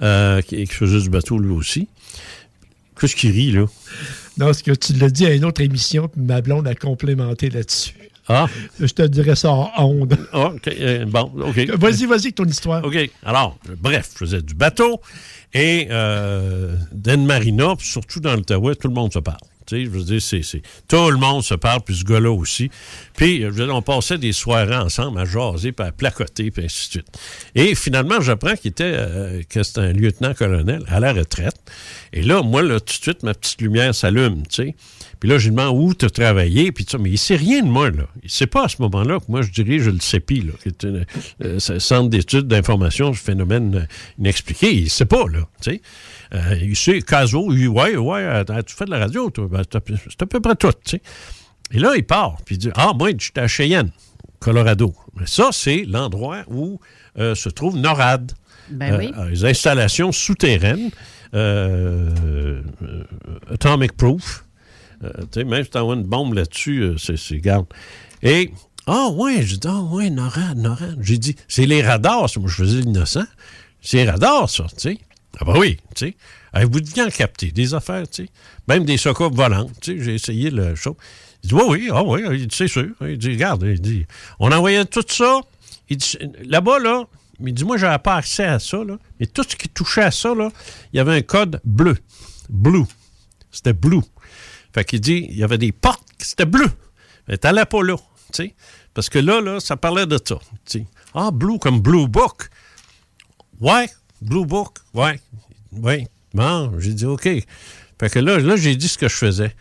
[0.00, 1.88] euh, qui, qui faisait du bateau lui aussi.
[2.98, 3.66] Qu'est-ce qu'il rit, là?
[4.38, 7.50] Non, ce que tu l'as dit à une autre émission, puis ma blonde a complémenté
[7.50, 7.94] là-dessus.
[8.28, 8.46] Ah.
[8.78, 10.16] Je te dirais ça en onde.
[10.32, 10.68] Ah, OK.
[10.68, 11.56] euh, bon, OK.
[11.76, 12.84] Vas-y, vas-y avec ton histoire.
[12.84, 12.96] OK.
[13.24, 15.00] Alors, bref, je faisais du bateau
[15.52, 19.38] et euh, d'Anne Marina, puis surtout dans l'Outaouais, tout le monde se parle.
[19.72, 22.70] Je veux c'est, tout le monde se parle, puis ce gars-là aussi.
[23.16, 26.92] Puis, euh, on passait des soirées ensemble à jaser, puis à placoter, puis ainsi de
[26.92, 27.18] suite.
[27.54, 29.42] Et finalement, j'apprends qu'il était, euh,
[29.76, 31.56] un lieutenant-colonel à la retraite.
[32.12, 34.74] Et là, moi, là, tout de suite, ma petite lumière s'allume, tu sais.
[35.22, 36.98] Puis là, je lui demande où tu as travaillé, puis ça.
[36.98, 38.08] Mais il sait rien de moi, là.
[38.24, 40.84] Il sait pas à ce moment-là que moi, je dirige le CEPI, là, qui est
[40.84, 41.04] un
[41.44, 43.86] euh, centre d'études d'information sur phénomènes euh,
[44.18, 44.74] inexpliqués.
[44.74, 45.46] Il sait pas, là.
[46.34, 49.48] Euh, il sait, Caso, dit, ouais, ouais, tu fais de la radio, toi?
[49.50, 51.02] Ben, c'est à peu près tout, tu sais.
[51.72, 53.90] Et là, il part, puis il dit, ah, moi, j'étais à Cheyenne,
[54.40, 54.94] Colorado.
[55.16, 56.80] Mais ça, c'est l'endroit où
[57.18, 58.32] euh, se trouve NORAD.
[58.70, 59.12] Ben oui.
[59.18, 60.90] Euh, les installations souterraines,
[61.34, 62.62] euh,
[63.50, 64.44] Atomic Proof.
[65.02, 67.66] Tu sais, même si tu une bombe là-dessus, c'est, garde.
[68.22, 68.52] Et,
[68.86, 70.98] ah ouais, j'ai dit, ah ouais, NORAD, NORAD.
[71.00, 73.26] J'ai dit, c'est les radars, moi je faisais l'innocent.
[73.80, 74.98] C'est les radars, ça, tu sais.
[75.40, 76.16] Ah bah oui, tu sais.
[76.52, 78.30] Avez-vous bien capté des affaires, tu sais?
[78.68, 80.96] Même des secours volantes, tu sais, j'ai essayé le show.
[81.42, 82.88] Il dit, oui, oui, ah oui, c'est sûr.
[83.00, 84.06] Il dit, regarde, il dit,
[84.38, 85.40] on envoyait tout ça.
[85.88, 87.04] Il dit, là-bas, là,
[87.40, 88.98] il dit, moi, j'avais pas accès à ça, là.
[89.18, 90.50] Mais tout ce qui touchait à ça, là,
[90.92, 91.96] il y avait un code bleu.
[92.48, 92.84] Blue.
[93.50, 94.02] C'était blue.
[94.74, 96.70] Fait qu'il dit, il y avait des portes, c'était bleu.
[97.28, 97.96] Mais t'allais pas là,
[98.32, 98.54] tu sais.
[98.94, 100.86] Parce que là, là, ça parlait de ça, tu sais.
[101.14, 102.48] Ah, blue comme Blue Book.
[103.60, 103.88] Ouais,
[104.22, 105.20] Blue Book, ouais,
[105.72, 106.06] ouais.
[106.34, 107.24] Bon, j'ai dit, OK.
[107.24, 109.54] Fait que là, là j'ai dit ce que je faisais.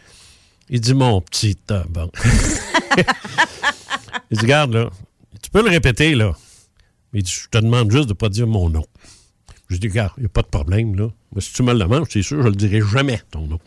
[0.69, 1.57] Il dit, mon petit
[4.31, 4.89] il dit, regarde, là,
[5.41, 6.33] tu peux le répéter, là.
[7.13, 8.85] Il dit, je te demande juste de ne pas dire mon nom.
[9.69, 11.09] Je dis, regarde, il n'y a pas de problème, là.
[11.33, 13.59] Mais si tu me le demandes, c'est sûr, je ne le dirai jamais, ton nom.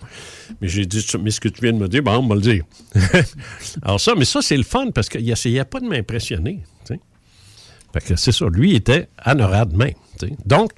[0.61, 2.41] Mais j'ai dit, mais ce que tu viens de me dire, bon, on va le
[2.41, 2.65] dire.
[3.83, 6.63] Alors ça, mais ça, c'est le fun parce qu'il n'essayait pas de m'impressionner.
[7.95, 8.47] Fait que c'est ça.
[8.47, 9.95] Lui, il était à NORAD même.
[10.47, 10.73] Donc,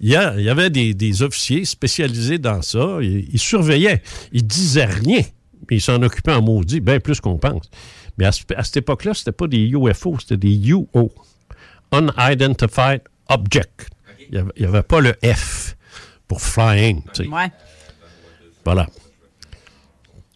[0.00, 2.98] il y, a- il y avait des, des officiers spécialisés dans ça.
[3.00, 4.02] Ils, ils surveillaient.
[4.32, 5.22] Ils disaient rien,
[5.70, 7.70] mais ils s'en occupaient en maudit, bien plus qu'on pense.
[8.18, 10.88] Mais à, ce- à cette époque-là, c'était pas des UFO, c'était des UO.
[11.92, 13.88] Unidentified Object.
[14.32, 15.76] Il n'y avait, pas le F
[16.26, 17.02] pour flying.
[17.30, 17.50] Ouais.
[18.64, 18.86] Voilà.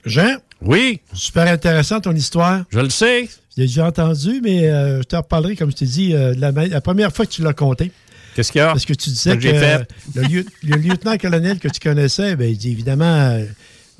[0.04, 0.36] Jean?
[0.60, 1.00] Oui?
[1.12, 2.64] Super intéressant ton histoire.
[2.70, 3.24] Je le sais.
[3.56, 6.40] Je l'ai déjà entendu, mais euh, je t'en reparlerai, comme je t'ai dit, euh, de
[6.40, 7.90] la, la première fois que tu l'as compté.
[8.38, 8.68] Qu'est-ce qu'il y a?
[8.68, 9.88] Parce que tu disais que, que j'ai fait?
[10.14, 13.44] le, lieu- le lieutenant-colonel que tu connaissais, ben, il dit évidemment, euh,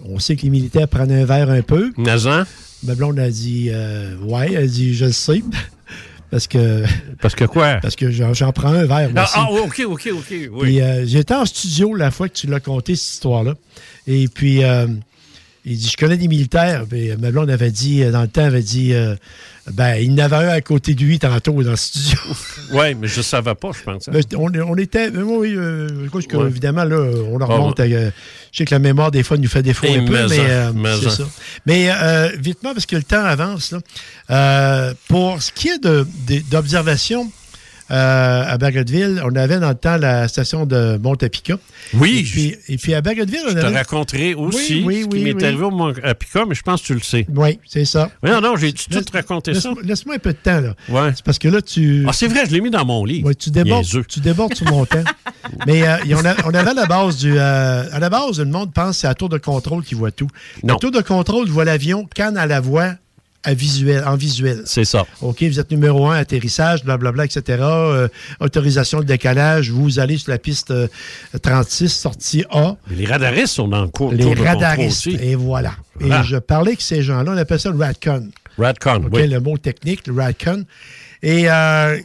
[0.05, 1.91] on sait que les militaires prennent un verre un peu.
[1.99, 2.45] Nazan?
[2.85, 5.43] Ma blonde a dit euh, Ouais, elle dit Je le sais.
[6.31, 6.85] Parce que.
[7.21, 7.79] Parce que quoi?
[7.83, 9.11] Parce que j'en prends un verre.
[9.17, 9.33] Ah, aussi.
[9.35, 10.25] ah, OK, OK, OK.
[10.31, 10.49] Oui.
[10.61, 13.55] Puis euh, j'étais en studio la fois que tu l'as conté, cette histoire-là.
[14.07, 14.87] Et puis, euh,
[15.65, 16.85] il dit, je connais des militaires.
[16.89, 19.17] Puis, ma blonde avait dit, dans le temps, avait dit, euh,
[19.73, 22.19] ben, il y en avait un à côté de lui tantôt dans le studio.
[22.73, 24.09] Oui, mais je ne savais pas, je pense.
[24.11, 26.49] Ben, on, on était, oui, euh, je crois que, Ouais.
[26.49, 26.97] évidemment, là,
[27.31, 27.79] on leur Ah, remonte.
[27.79, 27.95] ouais.
[27.95, 28.11] à, euh,
[28.53, 30.73] je sais que la mémoire, des fois, nous fait défaut Et un peu, mais euh,
[31.01, 31.25] c'est ça.
[31.65, 33.79] Mais euh, vitement, parce que le temps avance, là,
[34.31, 35.83] euh, pour ce qui est
[36.51, 37.31] d'observation
[37.91, 41.57] euh, à Bagotville, on avait dans le temps la station de Montepica.
[41.95, 42.19] Oui.
[42.19, 43.77] Et puis, et puis à Bagotville, on Je te avait...
[43.79, 45.45] raconterai aussi Oui, oui, ce qui oui, m'est oui.
[45.45, 47.27] arrivé au Mont- à Pica, mais je pense que tu le sais.
[47.35, 48.11] Oui, c'est ça.
[48.23, 49.71] Oui, non, non, j'ai tout raconté ça.
[49.71, 50.75] Laisse- Laisse-moi un peu de temps, là.
[50.89, 51.13] Ouais.
[51.15, 52.05] C'est parce que là, tu...
[52.07, 53.27] Ah, c'est vrai, je l'ai mis dans mon livre.
[53.29, 55.05] Ouais, tu débordes, tu débordes sur mon temps.
[55.67, 57.33] Mais euh, on, a- on avait à la base du.
[57.39, 60.11] euh, à la base, le monde pense que c'est la tour de contrôle qui voit
[60.11, 60.29] tout.
[60.63, 62.93] La tour de contrôle voit l'avion quand elle la voit
[63.49, 64.63] à visuel, en visuel.
[64.67, 65.07] C'est ça.
[65.23, 67.43] OK, vous êtes numéro un, atterrissage, blablabla, etc.
[67.63, 68.09] euh,
[68.41, 70.87] autorisation de décalage, vous allez sur la piste euh,
[71.43, 72.77] 36, sortie A.
[72.91, 75.07] Mais les radaristes sont dans le cours Les de radaristes.
[75.07, 75.19] aussi.
[75.23, 75.73] Et voilà.
[75.99, 76.21] Voilà.
[76.21, 78.29] Et je parlais avec ces gens-là, on appelle ça le RADCON.
[78.59, 79.29] Radcon, OK, oui.
[79.29, 80.65] le mot technique, le RADCON.
[81.23, 81.97] Et euh,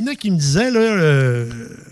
[0.00, 1.48] y en a qui me disaient, là, euh,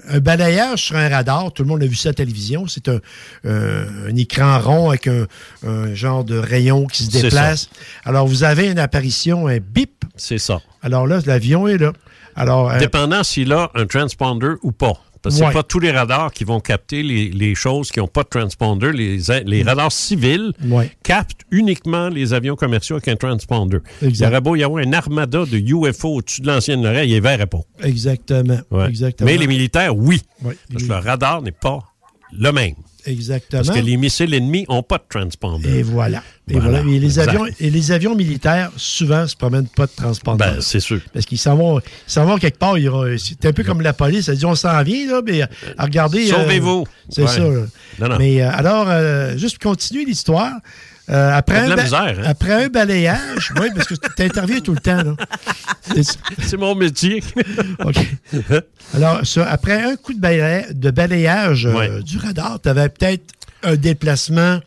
[0.08, 2.88] un balayage sur un radar, tout le monde a vu ça à la télévision, c'est
[2.88, 3.00] un,
[3.44, 5.26] euh, un écran rond avec un,
[5.66, 7.68] un genre de rayon qui se déplace.
[8.04, 10.04] Alors, vous avez une apparition, un bip.
[10.16, 10.60] C'est ça.
[10.82, 11.92] Alors là, l'avion est là.
[12.36, 14.94] Alors, euh, Dépendant s'il a un transponder ou pas.
[15.22, 15.48] Parce que Ouais.
[15.48, 18.28] c'est pas tous les radars qui vont capter les, les choses qui n'ont pas de
[18.28, 18.92] transponder.
[18.92, 20.90] Les, les radars civils Ouais.
[21.02, 23.78] captent uniquement les avions commerciaux avec un transponder.
[24.02, 24.14] Exact.
[24.18, 27.20] Il y aurait beau y avoir un armada de UFO au-dessus de l'ancienne oreille, il
[27.20, 27.60] verrait pas.
[27.82, 28.58] exactement.
[28.70, 28.88] Ouais.
[28.88, 29.28] Exactement.
[29.30, 30.20] Mais les militaires, oui.
[30.42, 31.80] Parce que le radar n'est pas
[32.32, 32.74] le même.
[33.06, 33.62] Exactement.
[33.62, 35.78] Parce que les missiles ennemis n'ont pas de transponder.
[35.78, 36.22] Et voilà.
[36.50, 36.82] Et, Voilà.
[36.82, 36.90] voilà.
[36.94, 40.54] Et, les avions, et les avions militaires, souvent, se promènent pas de transpondeur.
[40.56, 41.00] Ben, c'est sûr.
[41.14, 42.74] Parce qu'ils s'en vont, ils s'en vont quelque part.
[43.18, 44.28] C'est un peu comme la police.
[44.28, 45.46] Elle dit on s'en vient, là, mais euh,
[45.78, 46.30] regardez.
[46.30, 46.86] euh, Sauvez-vous.
[47.08, 47.28] c'est Ouais.
[47.28, 47.38] ça.
[47.40, 47.60] là.
[47.98, 48.16] Non, non.
[48.18, 50.52] Mais euh, alors, euh, juste pour continuer l'histoire.
[51.10, 52.22] Euh, après, un ba- misère, hein?
[52.24, 55.16] après un balayage, oui, parce que tu interviens tout le temps.
[56.42, 57.22] C'est- mon métier.
[57.84, 57.96] OK.
[58.94, 63.24] Alors, ça, après un coup de, balayage euh, du radar, tu avais peut-être
[63.62, 64.60] un déplacement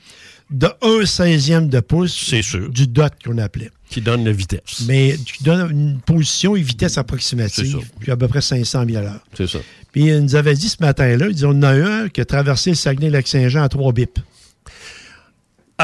[0.50, 2.70] de 1 16e de pouce sûr.
[2.70, 3.72] du dot qu'on appelait.
[3.90, 4.84] Qui donne la vitesse.
[4.88, 9.02] Mais qui donne une position et vitesse approximative, puis à peu près 500 000 à
[9.02, 9.20] l'heure.
[9.36, 9.60] C'est ça.
[9.92, 12.26] Puis il nous avait dit ce matin-là, il dit, on a eu un qui a
[12.26, 14.20] traversé le Saguenay-Lac-Saint-Jean à trois bips.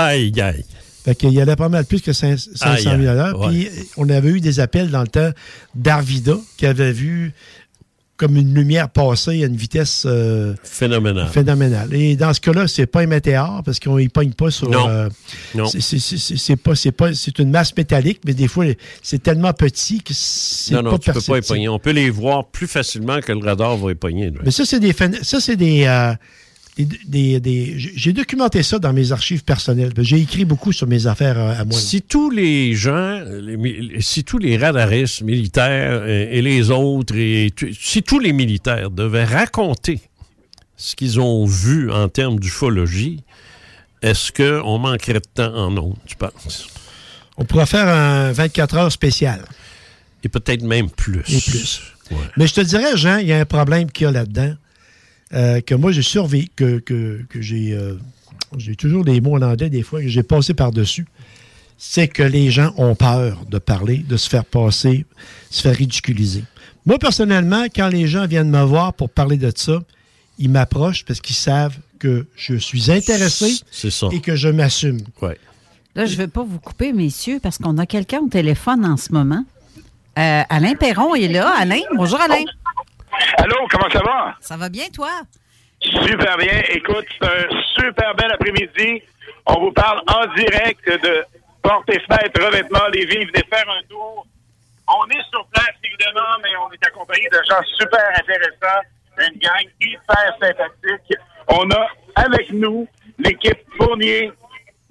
[0.05, 0.65] Aïe, aïe.
[1.05, 3.47] Fait qu'il allait pas mal plus que 5 500 000 à l'heure.
[3.47, 5.31] Aïe, Puis on avait eu des appels dans le temps
[5.73, 7.33] d'Arvida qui avait vu
[8.17, 11.27] comme une lumière passer à une vitesse euh, Phénoménal.
[11.29, 11.93] phénoménale.
[11.93, 14.69] Et dans ce cas-là, c'est pas un météore parce qu'on y pogne pas sur.
[14.71, 14.89] Non.
[14.89, 15.07] euh,
[15.53, 15.67] Non.
[15.67, 18.65] c'est- pas, c'est pas, c'est une masse métallique, mais des fois
[19.03, 21.69] c'est tellement petit que c'est Non, non, pas tu peux pas épogner.
[21.69, 24.31] On peut les voir plus facilement que le radar va épogner.
[24.43, 24.95] Mais ça, c'est des.
[25.21, 25.83] Ça, c'est des.
[25.85, 26.13] euh,
[26.85, 29.91] des- des- des- j'ai documenté ça dans mes archives personnelles.
[29.99, 31.77] J'ai écrit beaucoup sur mes affaires euh, à moi.
[31.79, 37.51] Si tous les gens, les si tous les radaristes militaires et, et les autres, et
[37.79, 39.99] si tous les militaires devaient raconter
[40.75, 43.23] ce qu'ils ont vu en termes d'ufologie,
[44.01, 46.67] est-ce qu'on manquerait de temps en ondes, tu penses?
[47.37, 49.43] On pourrait faire un 24 heures spécial.
[50.23, 51.19] Et peut-être même plus.
[51.29, 51.81] Et plus.
[52.11, 52.17] Ouais.
[52.37, 54.55] Mais je te dirais, Jean, il y a un problème qu'il y a là-dedans.
[55.33, 57.73] Euh, que moi, j'ai survécu, que, que, que j'ai.
[57.73, 57.95] euh,
[58.57, 61.05] j'ai toujours des mots en anglais, des fois, que j'ai passé par-dessus.
[61.77, 65.05] C'est que les gens ont peur de parler, de se faire passer,
[65.49, 66.43] se faire ridiculiser.
[66.85, 69.81] Moi, personnellement, quand les gens viennent me voir pour parler de ça,
[70.39, 74.07] ils m'approchent parce qu'ils savent que je suis intéressé ça.
[74.11, 75.01] et que je m'assume.
[75.21, 75.37] Ouais.
[75.95, 78.97] Là, je ne vais pas vous couper, messieurs, parce qu'on a quelqu'un au téléphone en
[78.97, 79.43] ce moment.
[80.17, 81.53] Euh, Alain Perron est là.
[81.59, 82.43] Alain, bonjour Alain.
[83.37, 84.35] Allô, comment ça va?
[84.39, 85.11] Ça va bien, toi?
[85.81, 86.61] Super bien.
[86.69, 89.01] Écoute, c'est un super bel après-midi.
[89.45, 91.23] On vous parle en direct de
[91.61, 93.25] Porte et Fenêtre Revêtement Lévis.
[93.25, 94.25] Venez faire un tour.
[94.87, 98.81] On est sur place, évidemment, mais on est accompagné de gens super intéressants.
[99.19, 101.17] Une gang hyper sympathique.
[101.47, 102.87] On a avec nous
[103.19, 104.31] l'équipe Fournier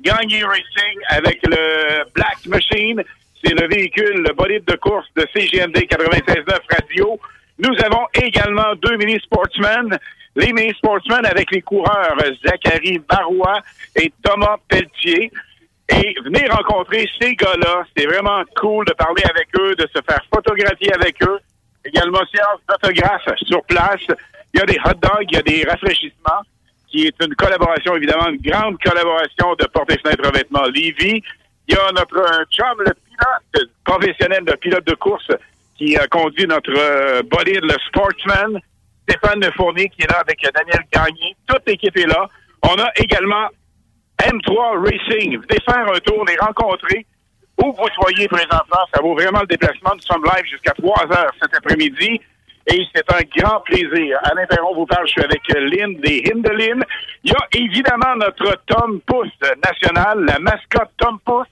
[0.00, 3.02] Gagné Racing avec le Black Machine.
[3.42, 7.20] C'est le véhicule, le bolide de course de CGMD 96.9 Radio.
[7.58, 9.98] Nous avons également deux mini sportsmen.
[10.34, 13.60] Les mini sportsmen avec les coureurs Zachary Barois
[13.94, 15.30] et Thomas Pelletier.
[15.88, 17.84] Et venez rencontrer ces gars-là.
[17.96, 21.38] C'est vraiment cool de parler avec eux, de se faire photographier avec eux.
[21.84, 24.02] Également séance d'autographe sur place.
[24.52, 26.42] Il y a des hot dogs, il y a des rafraîchissements,
[26.88, 31.22] qui est une collaboration, évidemment, une grande collaboration de Porte et Fenêtre Revêtement Lévis.
[31.68, 35.30] Il y a notre chum, le pilote professionnel, le pilote de course,
[35.78, 38.60] qui a conduit notre euh, bolide, le Sportsman,
[39.08, 41.36] Stéphane Fournier, qui est là avec Daniel Gagné.
[41.46, 42.28] Toute l'équipe est là.
[42.62, 43.48] On a également
[44.20, 45.38] M3 Racing.
[45.38, 47.06] Venez faire un tour, les rencontrer.
[47.62, 49.92] Où vous soyez présentement, ça vaut vraiment le déplacement.
[49.94, 52.20] Nous sommes live jusqu'à 3 heures cet après-midi.
[52.68, 54.18] Et c'est un grand plaisir.
[54.24, 56.80] Alain Perron vous parle, je suis avec Lynn des Hindelin.
[57.22, 59.30] Il y a évidemment notre Tom Pouce
[59.64, 61.46] national, la mascotte Tom Pouce,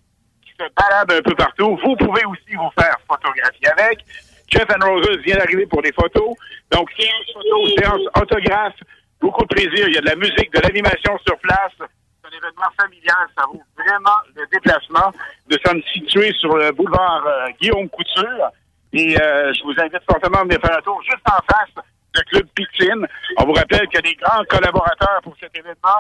[0.59, 1.79] se balade un peu partout.
[1.83, 4.05] Vous pouvez aussi vous faire photographier avec.
[4.49, 6.35] Jeff and Roses vient d'arriver pour des photos.
[6.71, 8.77] Donc, séance photo, séance autographe,
[9.21, 9.89] beaucoup de plaisir.
[9.89, 11.73] Il y a de la musique, de l'animation sur place.
[11.79, 13.27] C'est un événement familial.
[13.37, 15.13] Ça vaut vraiment le déplacement.
[15.51, 18.51] Nous sommes situés sur le boulevard euh, Guillaume Couture.
[18.93, 22.21] Et euh, je vous invite fortement à venir faire un tour juste en face de
[22.31, 23.07] Club Pitine.
[23.39, 25.99] On vous rappelle qu'il y a des grands collaborateurs pour cet événement.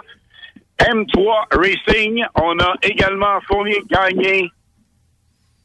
[0.80, 2.24] M3 Racing.
[2.34, 4.50] On a également Fournier Gagné.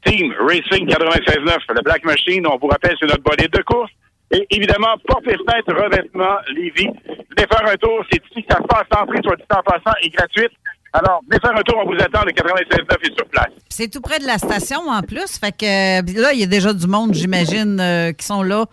[0.05, 2.47] Team Racing 96.9, le Black Machine.
[2.47, 3.91] On vous rappelle, c'est notre bolide de course.
[4.31, 6.87] Et évidemment, porte et fenêtre, revêtement, Lévis.
[7.07, 8.03] Venez faire un tour.
[8.11, 8.85] C'est ici que ça se passe.
[8.91, 10.51] L'entrée, soit dit en passant, est gratuite.
[10.93, 11.81] Alors, venez faire un tour.
[11.83, 12.23] On vous attend.
[12.25, 13.49] Le 96.9 est sur place.
[13.69, 15.37] C'est tout près de la station en plus.
[15.37, 18.65] Fait que euh, là, il y a déjà du monde, j'imagine, euh, qui sont là.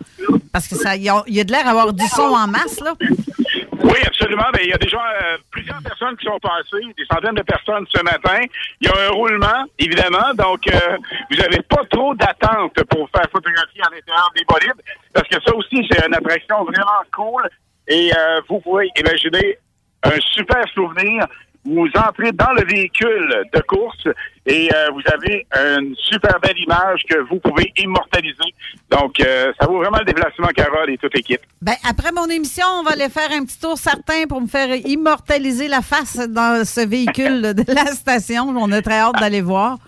[0.52, 2.46] Parce que ça, il y a, il y a de l'air d'avoir du son en
[2.46, 2.94] masse, là.
[3.00, 4.50] Oui, absolument.
[4.54, 7.86] Mais il y a déjà euh, plusieurs personnes qui sont passées, des centaines de personnes
[7.94, 8.44] ce matin.
[8.80, 10.34] Il y a un roulement, évidemment.
[10.34, 10.96] Donc, euh,
[11.30, 14.82] vous n'avez pas trop d'attente pour faire photographier à l'intérieur des bolides.
[15.12, 17.48] Parce que ça aussi, c'est une attraction vraiment cool.
[17.88, 19.58] Et euh, vous pouvez imaginer
[20.02, 21.26] un super souvenir.
[21.66, 24.06] Vous entrez dans le véhicule de course
[24.46, 28.54] et euh, vous avez une super belle image que vous pouvez immortaliser.
[28.90, 31.40] Donc, euh, ça vaut vraiment le déplacement, Carole et toute l'équipe.
[31.60, 34.74] Ben, après mon émission, on va aller faire un petit tour certain pour me faire
[34.86, 38.54] immortaliser la face dans ce véhicule de la station.
[38.56, 39.78] On a très hâte d'aller voir.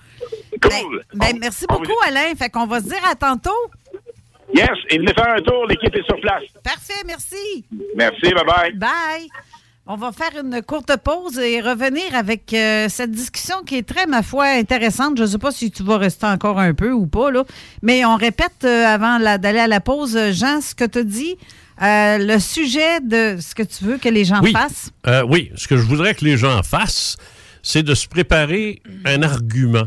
[0.60, 1.04] Cool.
[1.14, 2.34] Ben, ben, merci beaucoup, Alain.
[2.36, 3.70] Fait qu'on va se dire à tantôt.
[4.54, 6.44] Yes, et venez faire un tour, l'équipe est sur place.
[6.64, 7.64] Parfait, merci.
[7.94, 8.78] Merci, bye-bye.
[8.78, 9.28] Bye.
[9.90, 14.05] On va faire une courte pause et revenir avec euh, cette discussion qui est très,
[14.07, 15.16] ma foi, intéressante.
[15.16, 17.44] Je ne sais pas si tu vas rester encore un peu ou pas, là.
[17.81, 21.37] mais on répète euh, avant d'aller à la pause, euh, Jean, ce que tu dis,
[21.81, 24.53] euh, le sujet de ce que tu veux que les gens Oui.
[24.53, 24.90] fassent.
[25.27, 27.16] Oui, ce que je voudrais que les gens fassent,
[27.62, 29.87] c'est de se préparer un argument.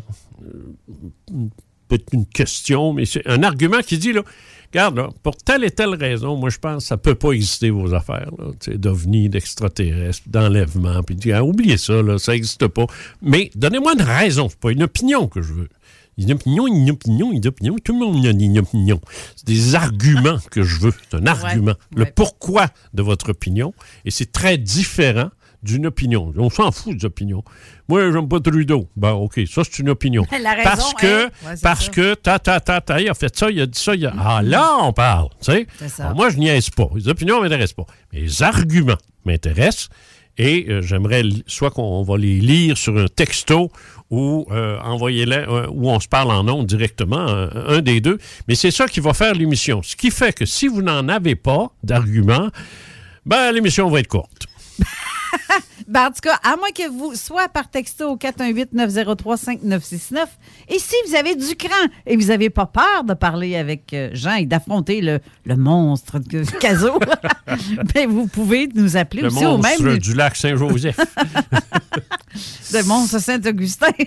[1.88, 4.24] Peut-être une question, mais c'est un argument qui dit, là,
[4.72, 7.70] regarde, là, pour telle et telle raison, moi, je pense que ça peut pas exister,
[7.70, 8.32] vos affaires,
[8.68, 12.86] d'ovnis, d'extraterrestres, d'enlèvement, puis dis, ah, oubliez ça, là, ça n'existe pas.
[13.22, 15.70] Mais donnez-moi une raison, c'est pas une opinion que je veux.
[16.18, 17.76] Une opinion, une opinion, une opinion.
[17.84, 19.00] Tout le monde a une opinion.
[19.36, 20.94] C'est des arguments que je veux.
[21.10, 21.74] C'est un argument.
[21.96, 23.74] Le pourquoi de votre opinion.
[24.06, 25.30] Et c'est très différent
[25.64, 26.34] d'une opinion.
[26.38, 27.44] On s'en fout des opinions.
[27.88, 28.88] Moi, j'aime pas Trudeau.
[28.96, 30.26] Ben, OK, ça, c'est une opinion.
[30.42, 31.92] La raison parce que, Ouais, parce ça.
[31.92, 34.14] que, ta, ta, ta, ta, il a fait ça, il a dit ça, il a...
[34.18, 35.68] Ah, là, on parle, tu sais.
[36.16, 36.90] Moi, je niaise pas.
[36.96, 37.94] Les opinions ne m'intéressent pas.
[38.14, 39.90] Mais les arguments m'intéressent.
[40.38, 43.70] Et euh, j'aimerais, soit qu'on va les lire sur un texto
[44.10, 48.18] ou euh, envoyer-les, euh, ou on se parle en ondes directement, un, un des deux.
[48.48, 49.84] Mais c'est ça qui va faire l'émission.
[49.84, 52.50] Ce qui fait que si vous n'en avez pas d'arguments,
[53.26, 54.48] ben, l'émission va être courte.
[55.92, 60.20] Ben, en tout cas, à moins que vous, soit par texto au 418-903-5969,
[60.70, 61.76] et si vous avez du cran
[62.08, 66.20] et vous n'avez pas peur de parler avec euh, Jean et d'affronter le, le monstre
[66.20, 66.98] de Caso,
[67.94, 70.98] ben, vous pouvez nous appeler Le aussi au monstre même du lac Saint-Joseph.
[72.74, 73.92] le monstre Saint-Augustin.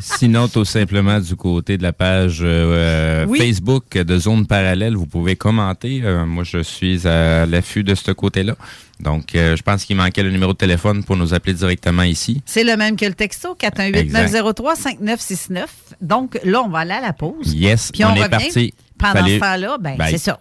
[0.00, 3.38] Sinon, tout simplement du côté de la page euh, Oui.
[3.38, 6.00] Facebook de Zone Parallèle, vous pouvez commenter.
[6.02, 8.56] Euh, moi, je suis à l'affût de ce côté-là.
[9.02, 12.40] Donc, euh, je pense qu'il manquait le numéro de téléphone pour nous appeler directement ici.
[12.46, 15.64] C'est le même que le texto, 418-903-5969.
[16.00, 17.52] Donc là, on va aller à la pause.
[17.52, 18.30] Yes, Puis on, on est revient.
[18.30, 18.74] parti.
[18.98, 20.40] Pendant Fallait- ce temps-là, ben, c'est ça.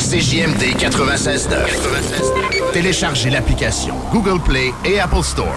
[0.00, 2.72] CJMD 96.9.
[2.72, 5.56] Téléchargez l'application Google Play et Apple Store.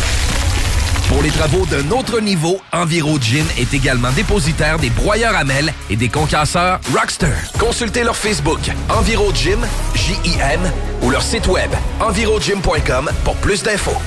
[1.11, 5.97] Pour les travaux d'un autre niveau, EnviroGym est également dépositaire des broyeurs à mêles et
[5.97, 7.33] des concasseurs Rockster.
[7.59, 9.59] Consultez leur Facebook EnviroGym,
[9.93, 10.61] J-I-M,
[11.01, 11.69] ou leur site web
[11.99, 13.97] envirogym.com pour plus d'infos.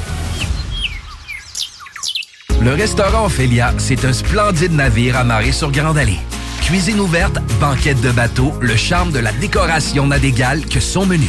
[2.63, 6.21] Le restaurant Ophélia, c'est un splendide navire amarré sur Grande Allée.
[6.63, 11.29] Cuisine ouverte, banquette de bateau, le charme de la décoration n'a d'égal que son menu.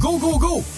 [0.00, 0.77] Go, go, go!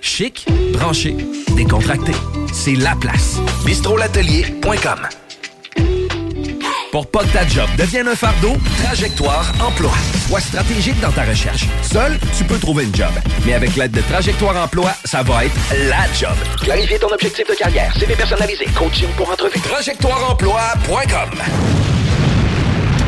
[0.00, 1.14] Chic, branché,
[1.56, 2.12] décontracté.
[2.52, 3.38] C'est la place.
[3.64, 5.08] bistrolatelier.com.
[6.90, 9.92] Pour pas que ta job devienne un fardeau, Trajectoire Emploi.
[10.26, 11.66] Sois stratégique dans ta recherche.
[11.82, 13.12] Seul, tu peux trouver une job.
[13.46, 15.54] Mais avec l'aide de Trajectoire Emploi, ça va être
[15.88, 16.36] la job.
[16.62, 19.60] Clarifier ton objectif de carrière, CV personnalisé, coaching pour entrevue.
[19.60, 21.30] TrajectoireEmploi.com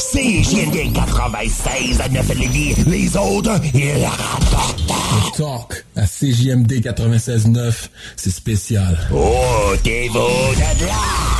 [0.00, 2.74] C'est JND 96 à 9 Lévis.
[2.86, 4.80] Les autres, ils rapportent.
[4.88, 8.98] Le talk à CJMD 96.9, c'est spécial.
[9.12, 11.39] Oh, t'es beau de là!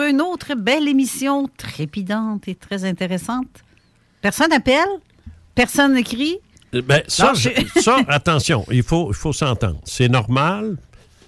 [0.00, 3.48] Pour une autre belle émission trépidante et très intéressante.
[4.22, 4.88] Personne appelle?
[5.54, 6.38] Personne n'écrit?
[6.72, 7.34] Ben, ça,
[7.86, 9.78] Non, attention, il faut, il faut s'entendre.
[9.84, 10.78] C'est normal,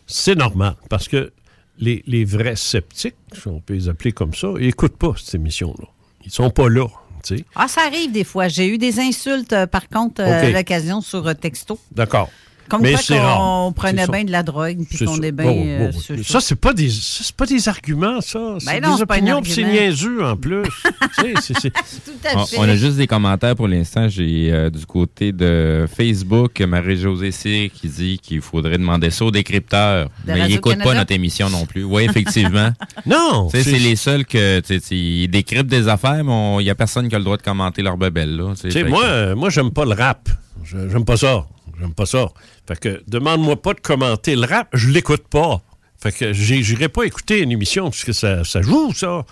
[0.07, 1.33] c'est normal, parce que
[1.79, 5.35] les, les vrais sceptiques, si on peut les appeler comme ça, ils n'écoutent pas cette
[5.35, 5.89] émission-là.
[6.25, 6.87] Ils sont pas là,
[7.23, 7.45] tu sais.
[7.55, 8.49] Ah, ça arrive des fois.
[8.49, 11.79] J'ai eu des insultes, euh, par contre, euh, à l'occasion sur euh, texto.
[11.91, 12.31] D'accord.
[12.73, 15.45] Comme Mais quoi qu'on prenait bien de la drogue puis qu'on est bien.
[15.45, 18.39] Bon, euh, bon, sur- Ça, c'est pas des ça, c'est pas des arguments, ça.
[18.61, 20.62] C'est Ben non, des c'est pas un opinions, puis c'est niaiseux en plus.
[21.18, 22.57] Tout à On, fait.
[22.59, 24.09] on a juste des commentaires pour l'instant.
[24.09, 29.31] J'ai euh, du côté de Facebook Marie-Josée Cyr qui dit qu'il faudrait demander ça aux
[29.31, 30.09] décrypteurs.
[30.27, 31.85] De mais ils n'écoutent pas notre émission non plus.
[31.85, 32.70] Oui, effectivement.
[33.07, 33.49] non!
[33.53, 34.62] Tu sais, c'est- les seuls que
[34.93, 37.83] ils décryptent des affaires, mais il n'y a personne qui a le droit de commenter
[37.83, 38.35] leur bebelle.
[38.37, 40.29] Là, moi, que- euh, moi j'aime pas le rap.
[40.64, 41.45] Je- J'aime pas ça.
[41.83, 42.28] J'aime pas ça.
[42.68, 45.61] Fait que demande-moi pas de commenter le rap, je l'écoute pas.
[46.01, 49.24] Fait que j'irai pas écouter une émission puisque ça, ça joue, ça.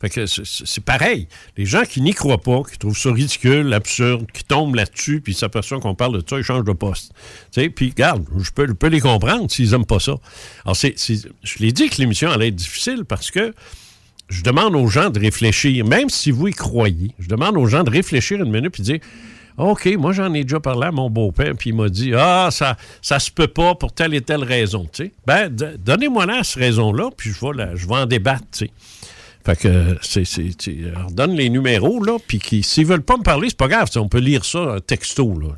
[0.00, 1.26] Fait que c'est- pareil.
[1.56, 5.32] Les gens qui n'y croient pas, qui trouvent ça ridicule, absurde, qui tombent là-dessus, puis
[5.34, 7.12] s'aperçoivent qu'on parle de ça, ils changent de poste.
[7.52, 10.16] Tu sais, puis regarde, je peux, peux les comprendre s'ils aiment pas ça.
[10.64, 13.54] Alors, c'est, je l'ai dit que l'émission allait être difficile parce que
[14.28, 17.84] je demande aux gens de réfléchir, même si vous y croyez, je demande aux gens
[17.84, 19.00] de réfléchir une minute puis de dire
[19.58, 22.76] OK, moi j'en ai déjà parlé à mon beau-père, puis il m'a dit Ah, ça
[23.02, 24.86] ça se peut pas pour telle et telle raison.
[24.92, 25.12] Tu sais.
[25.26, 25.48] Ben,
[25.84, 28.44] donnez-moi là cette raison-là, puis je vais, la- je vais en débattre.
[29.48, 30.24] Fait que c'est.
[30.26, 33.56] c'est- tu- alors, donne les numéros, là, puis qui- s'ils veulent pas me parler, c'est
[33.56, 33.88] pas grave.
[33.96, 35.48] On peut lire ça un texto, là.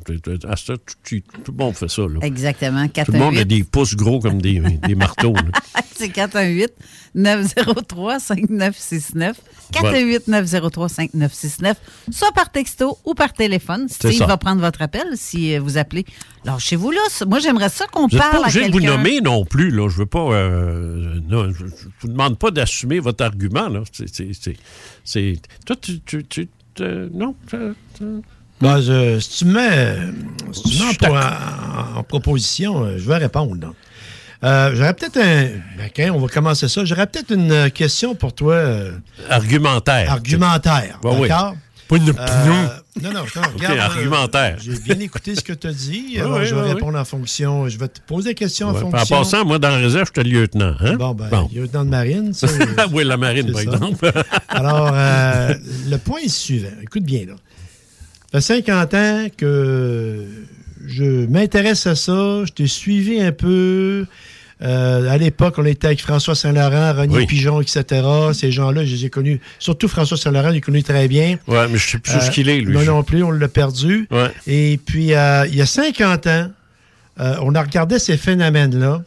[0.47, 2.19] À ça, tout, tout- tout le monde fait ça, là.
[2.21, 2.87] Exactement.
[2.87, 3.45] Tout le monde a 418.
[3.47, 5.33] des pouces gros comme des, des marteaux.
[5.33, 5.41] là.
[5.97, 6.71] C'est 418
[7.13, 9.37] 903 5969.
[9.71, 11.77] 418 903 5969.
[12.11, 13.87] Soit par texto ou par téléphone.
[13.87, 14.25] Steve ça.
[14.25, 16.05] va prendre votre appel si euh, vous appelez.
[16.45, 18.79] Alors, chez vous, là, moi, j'aimerais ça qu'on parle pas à obligé de quelqu'un.
[18.79, 19.69] vous nommer non plus.
[19.69, 19.89] Là.
[19.89, 20.31] Je veux pas.
[20.33, 23.67] euh, non, je, je vous demande pas d'assumer votre argument.
[23.69, 23.80] Là.
[23.91, 24.07] C'est,
[25.03, 25.99] c'est, toi, tu.
[26.01, 26.49] tu, tu-
[27.13, 27.35] non.
[28.61, 29.97] Ben, je- si tu me mets,
[30.53, 31.17] si tu me mets
[31.97, 33.55] en, proposition, euh, je vais répondre.
[33.59, 33.73] là.
[34.43, 35.49] Euh, J'aurais peut-être un.
[35.77, 38.53] ben, quand on va commencer ça, j'aurais peut-être une question pour toi.
[38.53, 38.91] euh,
[39.29, 40.11] Argumentaire.
[40.11, 40.99] argumentaire.
[41.03, 41.27] Oui.
[41.91, 42.69] Pas une Euh, opinion.
[43.03, 44.57] non, non, non, regarde, euh, argumentaire.
[44.61, 46.05] J'ai bien écouté ce que tu as dit.
[46.13, 47.67] Oui, alors oui, je vais oui, répondre en fonction.
[47.67, 48.97] Je vais te poser des questions en fonction.
[49.17, 50.73] En passant, moi, dans la réserve, j'étais lieutenant.
[50.79, 50.95] Hein?
[50.95, 52.47] Bon, ben, lieutenant de marine, ça.
[52.93, 53.71] oui, la marine, par ça.
[53.71, 54.11] exemple.
[54.47, 55.53] Alors, euh,
[55.89, 56.69] le point est suivant.
[56.81, 57.33] Écoute bien, là.
[58.31, 60.25] Ça fait 50 ans que
[60.87, 62.45] je m'intéresse à ça.
[62.45, 64.05] Je t'ai suivi un peu.
[64.63, 67.25] Euh, à l'époque, on était avec François Saint-Laurent, René Oui.
[67.25, 67.83] Pigeon, etc.
[68.33, 69.39] Ces gens-là, je les ai connus.
[69.57, 71.37] Surtout François Saint-Laurent, je l'ai connu très bien.
[71.47, 72.73] Ouais, mais je sais plus Euh, ce qu'il est, lui.
[72.73, 74.07] Moi non plus, on l'a perdu.
[74.11, 74.29] Ouais.
[74.45, 76.51] Et puis, euh, il y a 50 ans,
[77.17, 79.01] on a regardé ces phénomènes-là.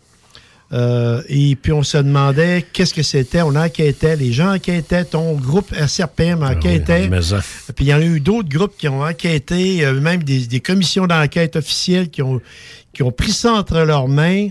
[0.72, 3.42] euh, et puis, on se demandait qu'est-ce que c'était.
[3.42, 4.16] On enquêtait.
[4.16, 5.05] Les gens enquêtaient.
[5.05, 7.09] Ton groupe SRPM enquêtait.
[7.12, 7.40] Ah ça.
[7.76, 10.61] puis, il y en a eu d'autres groupes qui ont enquêté, euh, même des, des
[10.61, 12.40] commissions d'enquête officielles qui ont,
[12.92, 14.48] qui ont pris ça entre leurs mains.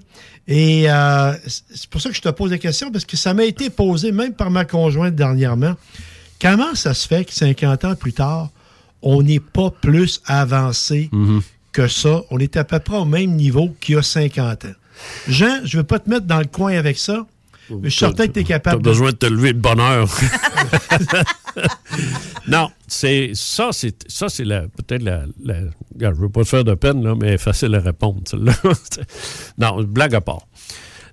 [0.48, 3.46] Et euh, c'est pour ça que je te pose la question, parce que ça m'a
[3.46, 5.76] été posé même par ma conjointe dernièrement.
[6.42, 8.50] Comment ça se fait que 50 ans plus tard,
[9.02, 11.42] on n'est pas plus avancé Mhm.
[11.72, 12.22] que ça?
[12.30, 14.74] On est à peu près au même niveau qu'il y a 50 ans.
[15.30, 17.26] Jean, je ne veux pas te mettre dans le coin avec ça,
[17.70, 18.90] mais je suis certain que tu es capable de...
[18.90, 20.10] besoin de te lever de bonne heure.
[22.48, 25.26] non, c'est ça, c'est ça, c'est peut-être la,
[26.00, 28.22] je veux pas te faire de peine là, mais facile à répondre
[29.58, 30.48] non, blague à part.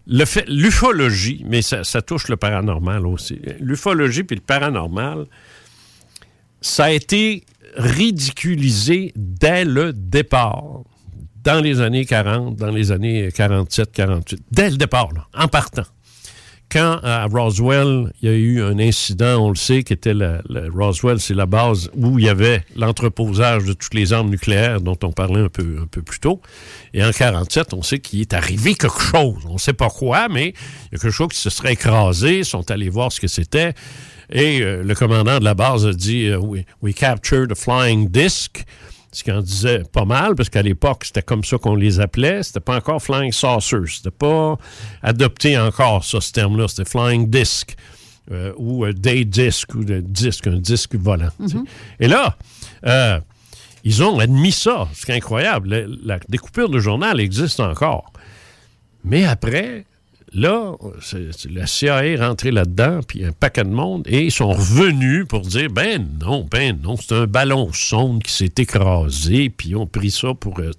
[0.07, 3.39] L'ufologie, mais ça, ça touche le paranormal aussi.
[3.61, 5.27] L'ufologie puis le paranormal,
[6.61, 7.45] ça a été
[7.77, 10.83] ridiculisé dès le départ,
[11.45, 15.85] dans les années 40, dans les années 47, 48, dès le départ, là, en partant
[16.71, 20.41] quand à Roswell, il y a eu un incident, on le sait, qui était la,
[20.75, 24.97] Roswell, c'est la base où il y avait l'entreposage de toutes les armes nucléaires dont
[25.03, 26.41] on parlait un peu, un peu plus tôt.
[26.95, 29.43] Et en 47, on sait qu'il est arrivé quelque chose.
[29.49, 32.39] On ne sait pas quoi, mais il y a quelque chose qui se serait écrasé.
[32.39, 33.75] Ils sont allés voir ce que c'était.
[34.33, 38.09] Et euh, le commandant de la base a dit euh, we, we captured a flying
[38.09, 38.65] disc.
[39.13, 42.43] Ce qui en disait pas mal, parce qu'à l'époque, c'était comme ça qu'on les appelait.
[42.45, 43.89] C'était pas encore Flying Saucers.
[43.89, 44.57] C'était pas
[45.03, 46.69] adopté encore, ça, ce terme-là.
[46.69, 47.75] C'était Flying Disc.
[48.31, 51.31] euh, ou euh, Day Disc, ou de disque, un disque volant.
[51.49, 51.57] sais.
[51.99, 52.37] Et là,
[52.87, 53.19] euh,
[53.83, 54.87] ils ont admis ça.
[54.95, 55.69] C'est incroyable.
[55.69, 58.13] La, la découpure de journal existe encore.
[59.03, 59.85] Mais après,
[60.33, 60.73] là,
[61.51, 65.41] la CIA est rentrée là-dedans, puis un paquet de monde, et ils sont revenus pour
[65.41, 69.87] dire ben non, ben non, c'est un ballon sonde qui s'est écrasé, puis ils ont
[69.87, 70.59] pris ça pour.
[70.61, 70.71] euh,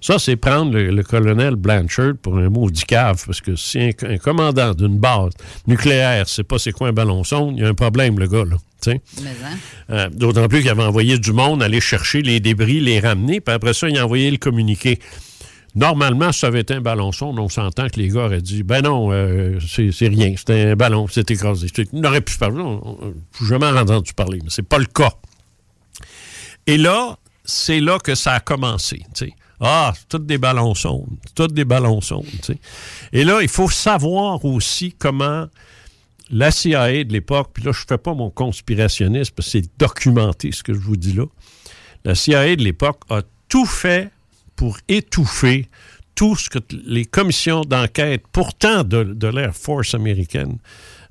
[0.00, 3.90] ça, c'est prendre le, le colonel Blanchard pour un maudit cave, parce que si un,
[4.08, 5.32] un commandant d'une base
[5.66, 8.44] nucléaire sait pas c'est quoi un ballon sonde, il y a un problème, le gars,
[8.44, 8.56] là.
[8.80, 9.00] sais.
[9.90, 13.54] Euh, D'autant plus qu'il avait envoyé du monde aller chercher les débris, les ramener, puis
[13.54, 14.98] après ça, il a envoyé le communiqué.
[15.76, 18.80] Normalement, ça avait été un ballon sonde, on s'entend que les gars auraient dit Ben
[18.82, 21.68] non, euh, c'est rien, c'était un ballon, c'est écrasé.
[21.92, 25.12] On aurait pu parler, on- j'ai jamais entendu parler, mais c'est pas le cas.
[26.66, 29.02] Et là, c'est là que ça a commencé.
[29.60, 30.38] Ah, c'est toutes des
[30.74, 32.24] c'est Toutes des ballons sondes.
[32.26, 32.58] tu sais.
[33.12, 35.46] Et là, il faut savoir aussi comment
[36.30, 39.78] la CIA de l'époque, puis là, je ne fais pas mon conspirationniste parce que c'est
[39.78, 41.24] documenté ce que je vous dis là.
[42.04, 44.10] La CIA de l'époque a tout fait
[44.56, 45.68] pour étouffer
[46.14, 50.58] tout ce que les commissions d'enquête, pourtant de, l'Air Force américaine,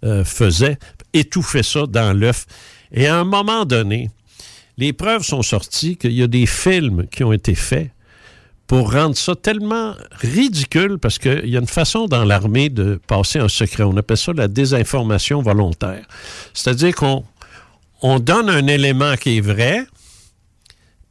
[0.04, 0.78] euh, faisaient,
[1.14, 2.46] étouffer ça dans l'œuf.
[2.92, 4.10] Et à un moment donné,
[4.78, 7.92] les preuves sont sorties qu'il y a des films qui ont été faits
[8.68, 13.40] pour rendre ça tellement ridicule parce qu'il y a une façon dans l'armée de passer
[13.40, 13.84] un secret.
[13.84, 16.06] On appelle ça la désinformation volontaire.
[16.54, 17.24] C'est-à-dire qu'on
[18.02, 19.86] on donne un élément qui est vrai,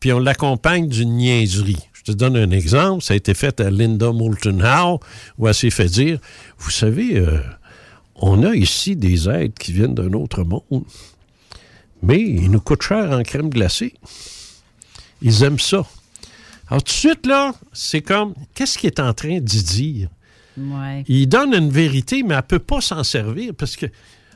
[0.01, 1.79] puis on l'accompagne d'une niaiserie.
[2.07, 3.03] Je te donne un exemple.
[3.03, 5.01] Ça a été fait à Linda Moulton Howe,
[5.39, 6.19] où elle s'est fait dire,
[6.59, 7.39] vous savez, euh,
[8.17, 10.85] on a ici des êtres qui viennent d'un autre monde,
[12.03, 13.95] mais ils nous coûtent cher en crème glacée.
[15.23, 15.87] Ils aiment ça.
[16.69, 20.09] Alors tout de suite, là, c'est comme, qu'est-ce qu'il est en train d'y dire?
[20.59, 21.05] Ouais.
[21.09, 23.87] Il donne une vérité, mais elle ne peut pas s'en servir parce que,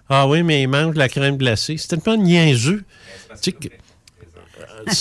[0.09, 1.77] ah oui, mais il mange de la crème glacée.
[1.77, 2.83] C'est tellement niaiseux.
[3.31, 3.79] Tu sais que- c'est-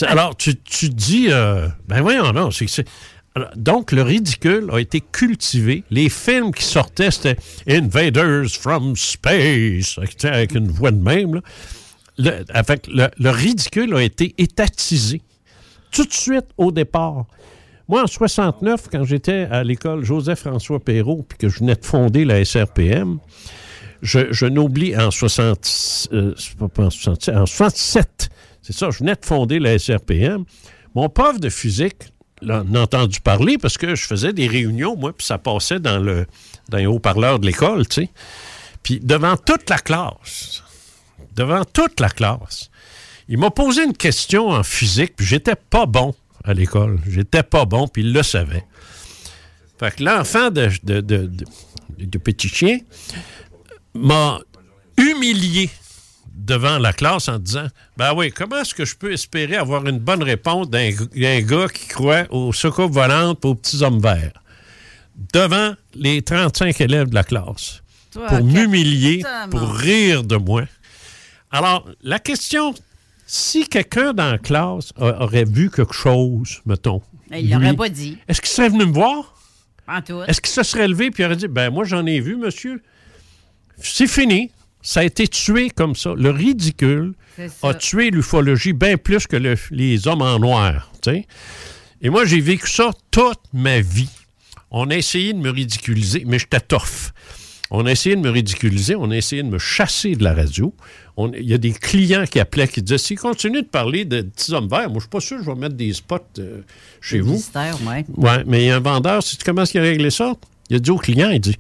[0.08, 2.86] alors, tu, tu dis, euh, ben voyons, non, c'est
[3.56, 5.84] donc, le ridicule a été cultivé.
[5.92, 7.38] Les films qui sortaient, c'était
[7.70, 11.36] Invaders from Space, avec une voix de même.
[11.36, 11.42] là.
[12.18, 15.22] Le, avec le, le ridicule a été étatisé
[15.92, 17.26] tout de suite au départ.
[17.88, 22.26] Moi, en 69, quand j'étais à l'école Joseph-François Perrault, puis que je venais de fonder
[22.26, 23.20] la SRPM,
[24.02, 28.30] je, n'oublie en 60, euh, c'est pas- pas en 67, en 67,
[28.68, 30.44] c'est ça, je venais de fonder la SRPM.
[30.94, 31.96] Mon prof de physique
[32.44, 36.00] en a entendu parler parce que je faisais des réunions, moi, puis ça passait dans,
[36.00, 36.26] le,
[36.70, 38.10] dans les haut-parleurs de l'école, tu sais.
[38.84, 40.64] Puis devant toute la classe,
[41.36, 42.70] devant toute la classe,
[43.30, 46.14] il m'a posé une question en physique, puis j'étais pas bon
[46.44, 47.00] à l'école.
[47.08, 48.64] J'étais pas bon, puis il le savait.
[49.80, 51.32] Fait que l'enfant de, de, de-
[51.98, 52.80] de petit chien
[53.94, 54.40] m'a
[54.98, 55.70] humilié
[56.38, 57.68] devant la classe en disant
[57.98, 60.92] Ben oui, comment est-ce que je peux espérer avoir une bonne réponse d'un
[61.42, 64.34] gars qui croit aux soucoupes volantes et aux petits hommes verts?
[65.34, 67.82] Devant les 35 élèves de la classe
[68.12, 70.64] Toi, pour m'humilier, pour rire de moi.
[71.50, 72.76] Alors, la question,
[73.26, 77.02] si quelqu'un dans la classe a- aurait vu quelque chose, mettons.
[77.32, 78.18] Il l'aurait pas dit.
[78.28, 79.34] Est-ce qu'il serait venu me voir?
[79.88, 80.22] En tout.
[80.28, 82.84] Est-ce qu'il se serait levé puis aurait dit Ben, moi, j'en ai vu, monsieur.
[83.80, 84.52] C'est fini.
[84.90, 86.14] Ça a été tué comme ça.
[86.16, 87.70] Le ridicule ça.
[87.70, 90.94] a tué l'ufologie bien plus que le- les hommes en noir.
[91.02, 91.26] tu.
[92.02, 94.08] Et moi, j'ai vécu ça toute ma vie.
[94.72, 97.12] On a essayé de me ridiculiser, mais j'étais tough.
[97.70, 100.74] On a essayé de me ridiculiser, on a essayé de me chasser de la radio.
[101.38, 104.54] Il y a des clients qui appelaient qui disaient s'il continue de parler de petits
[104.54, 106.62] hommes verts, moi, je suis pas sûr que je vais mettre des spots euh,
[107.02, 107.34] chez vous.
[107.34, 108.06] Mystère, ouais.
[108.16, 110.34] Ouais, mais il y a un vendeur, sais-tu comment est-ce qu'il a réglé ça?
[110.70, 111.58] Il a dit au client, il dit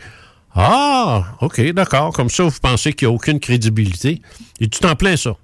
[0.59, 4.23] Ah, OK, d'accord, comme ça, vous pensez qu'il n'y a aucune crédibilité.
[4.59, 5.37] Il dit Tu t'en plains ça?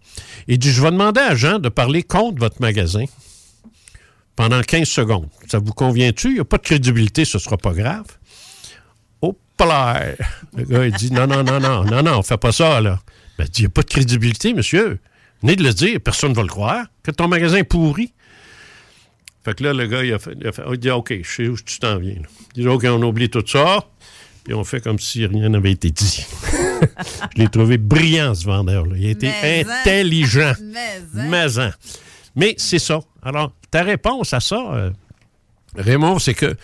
[0.47, 3.05] Il dit Je vais demander à Jean de parler contre votre magasin
[4.35, 5.29] pendant 15 secondes.
[5.47, 6.29] Ça vous convient-tu?
[6.29, 8.05] Il n'y a pas de crédibilité, ce ne sera pas grave.
[9.21, 10.01] Oh, là!
[10.55, 12.99] Le gars, il dit Non, non, non, non, non, non, fais pas ça, là.
[13.37, 14.99] Ben, il dit Il n'y a pas de crédibilité, monsieur.
[15.43, 18.13] Venez de le dire, personne ne va le croire, que ton magasin est pourri.
[19.45, 20.37] Fait que là, le gars, il a, fait,
[20.71, 22.15] il dit OK, je sais où tu t'en viens.
[22.55, 23.85] Il dit OK, on oublie tout ça,
[24.43, 26.25] puis on fait comme si rien n'avait été dit.
[27.35, 28.95] je l'ai trouvé brillant, ce vendeur-là.
[28.97, 29.73] Il a été Mais, hein.
[29.81, 30.53] intelligent.
[30.61, 31.71] Mais, Mais, hein.
[32.35, 32.99] Mais c'est ça.
[33.21, 34.91] Alors, ta réponse à ça, euh,
[35.75, 36.55] Raymond, c'est que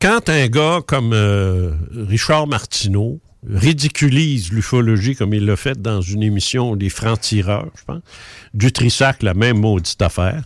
[0.00, 1.72] quand un gars comme euh,
[2.08, 8.02] Richard Martineau ridiculise l'ufologie comme il l'a fait dans une émission des francs-tireurs, je pense,
[8.54, 10.42] Dutrissac, la même maudite affaire,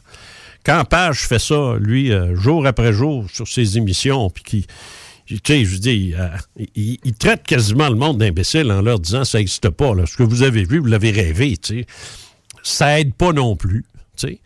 [0.64, 4.66] quand Page fait ça, lui, euh, jour après jour, sur ses émissions, puis qui,
[5.38, 6.28] tu sais, je dis, euh,
[6.74, 9.94] il, il traite quasiment le monde d'imbécile en leur disant ça n'existe pas.
[10.06, 11.86] Ce que vous avez vu, vous l'avez rêvé, tu sais.
[12.62, 14.40] Ça aide pas non plus, tu sais.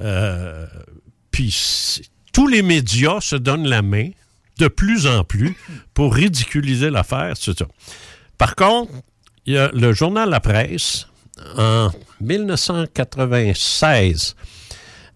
[0.00, 0.66] Euh,
[1.30, 1.54] puis
[2.32, 4.10] tous les médias se donnent la main
[4.58, 5.56] de plus en plus
[5.94, 7.64] pour ridiculiser l'affaire, c'est.
[8.38, 8.92] Par contre,
[9.46, 11.06] le journal La Presse,
[11.56, 14.34] en 1996,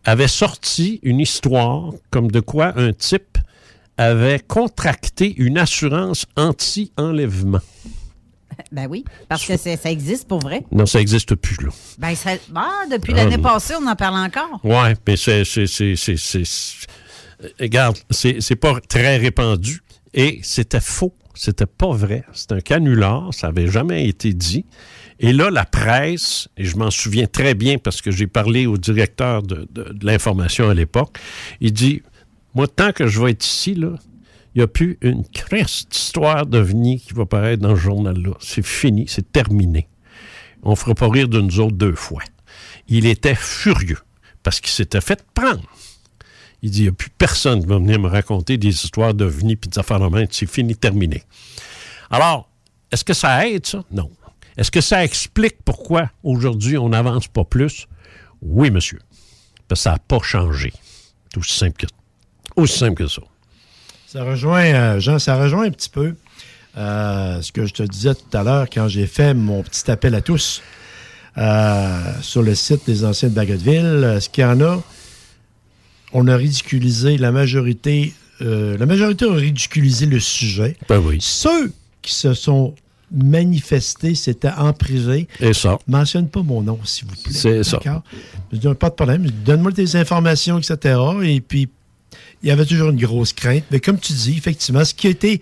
[0.05, 3.30] avait sorti une histoire comme de quoi un type
[4.01, 7.61] avait contracté une assurance anti-enlèvement.
[8.73, 10.65] Ben oui, parce que ça existe pour vrai.
[10.71, 11.71] Non, ça n'existe plus, là.
[11.99, 13.43] Ben, ça- ah, depuis l'année oui.
[13.43, 14.61] passée, on en parle encore.
[14.65, 15.43] Oui, mais c'est.
[17.59, 19.83] Regarde, c'est c'est pas très répandu.
[20.13, 21.15] Et c'était faux.
[21.35, 22.25] C'était pas vrai.
[22.33, 23.33] C'est un canular.
[23.33, 24.67] Ça n'avait jamais été dit.
[25.21, 28.77] Et là, la presse, et je m'en souviens très bien parce que j'ai parlé au
[28.77, 31.19] directeur de, de- de l'information à l'époque,
[31.61, 32.03] il dit
[32.55, 33.99] Moi, tant que je vais être ici, il
[34.57, 38.33] n'y a plus une creste d'histoire d'OVNI qui va paraître dans ce journal-là.
[38.41, 39.89] C'est fini, c'est terminé.
[40.63, 42.23] On ne fera pas rire de nous autres deux fois.
[42.89, 43.99] Il était furieux
[44.43, 45.63] parce qu'il s'était fait prendre.
[46.63, 49.57] Il dit, il n'y a plus personne qui va venir me raconter des histoires d'OVNI
[49.57, 50.27] puis des affaires de.
[50.31, 51.23] C'est fini, terminé.
[52.11, 52.51] Alors,
[52.91, 53.85] est-ce que ça aide, ça?
[53.91, 54.11] Non.
[54.57, 57.87] Est-ce que ça explique pourquoi aujourd'hui on n'avance pas plus?
[58.43, 58.99] Oui, monsieur.
[59.69, 60.73] Parce que ça n'a pas changé.
[61.33, 61.87] C'est aussi simple que,
[62.57, 63.23] aussi simple que ça.
[64.07, 66.15] Ça rejoint, euh, Jean, ça rejoint un petit peu
[66.77, 70.17] euh, ce que je te disais tout à l'heure quand j'ai fait mon petit appel
[70.17, 70.63] à tous
[71.39, 74.19] euh, sur le site des anciens de Bagotville.
[74.21, 74.83] Ce qu'il y en a,
[76.13, 78.13] on a ridiculisé la majorité.
[78.41, 80.77] la majorité a ridiculisé le sujet.
[80.89, 81.19] Ben oui.
[81.21, 81.73] Ceux
[82.03, 82.75] qui se sont
[83.13, 85.29] manifestés, c'était en privé.
[85.39, 85.79] Et ça.
[85.87, 87.33] Mentionne pas mon nom, s'il vous plaît.
[87.33, 87.79] C'est ça.
[87.79, 88.75] D'accord?
[88.77, 89.31] Pas de problème.
[89.45, 90.99] Donne-moi tes informations, etc.
[91.23, 91.69] Et puis,
[92.43, 93.65] il y avait toujours une grosse crainte.
[93.71, 95.41] Mais comme tu dis, effectivement, ce qui a été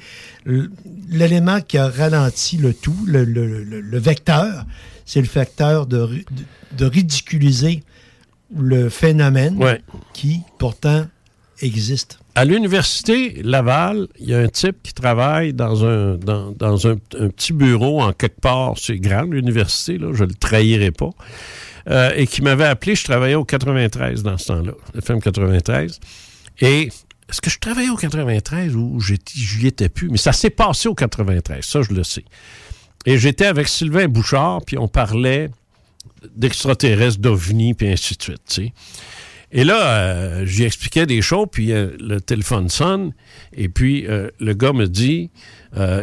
[1.11, 4.65] l'élément qui a ralenti le tout, le, vecteur,
[5.07, 6.09] c'est le facteur de,
[6.77, 7.83] de, ridiculiser
[8.57, 9.59] le phénomène
[10.13, 11.07] qui, pourtant,
[11.61, 12.19] existe.
[12.35, 17.53] À l'université Laval, il y a un type qui travaille dans un, dans, un, petit
[17.53, 18.75] bureau en quelque part.
[18.77, 21.11] C'est grand, l'université, là, je ne le trahirai pas.
[21.89, 26.01] Euh, et qui m'avait appelé, je travaillais au 93 dans ce temps-là, FM 93.
[26.61, 26.89] Et
[27.29, 30.09] est-ce que je travaillais au 93 ou j'y étais plus?
[30.09, 32.25] Mais ça s'est passé au 93, ça je le sais.
[33.07, 35.51] Et j'étais avec Sylvain Bouchard, puis on parlait
[36.37, 38.61] d'extraterrestres, d'ovnis, puis ainsi de suite.
[39.51, 43.13] Et là, euh, j'y expliquais des choses, puis euh, le téléphone sonne,
[43.55, 45.31] et puis euh, le gars me dit,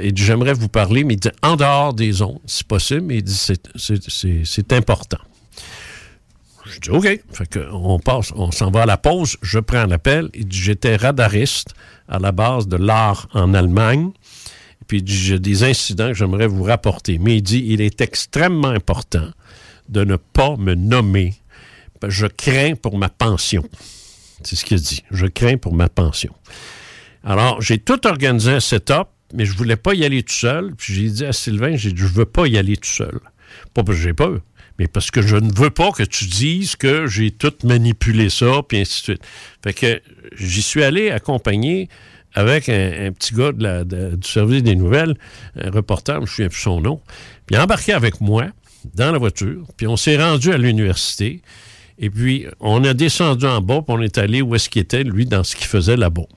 [0.01, 3.17] il dit, j'aimerais vous parler, mais il dit, en dehors des ondes, si possible, mais
[3.17, 5.17] il dit, c'est important.
[6.75, 7.07] Je dis OK.
[7.71, 9.37] On s'en va à la pause.
[9.41, 10.29] Je prends l'appel.
[10.33, 11.73] Il dit J'étais radariste
[12.07, 14.11] à la base de l'art en Allemagne.
[14.87, 17.17] Puis il dit J'ai des incidents que j'aimerais vous rapporter.
[17.17, 19.29] Mais il dit Il est extrêmement important
[19.89, 21.33] de ne pas me nommer.
[22.05, 23.63] Je crains pour ma pension.
[24.43, 25.03] C'est ce qu'il dit.
[25.11, 26.33] Je crains pour ma pension.
[27.23, 30.75] Alors, j'ai tout organisé un setup, mais je ne voulais pas y aller tout seul.
[30.75, 33.19] Puis j'ai dit à Sylvain, j'ai dit, je veux pas y aller tout seul.
[33.73, 34.39] Pas parce que j'ai peur,
[34.79, 38.61] mais parce que je ne veux pas que tu dises que j'ai tout manipulé ça,
[38.67, 39.23] puis ainsi de suite.
[39.63, 40.01] Fait que
[40.37, 41.89] j'y suis allé accompagner
[42.33, 45.15] avec un, petit gars du service des nouvelles,
[45.57, 47.01] un reporter, je me souviens plus son nom,
[47.45, 48.47] puis embarqué avec moi
[48.93, 51.41] dans la voiture, puis on s'est rendu à l'université,
[51.97, 55.03] et puis on a descendu en bas, puis on est allé où est-ce qu'il était,
[55.03, 56.27] lui, dans ce qu'il faisait là-bas.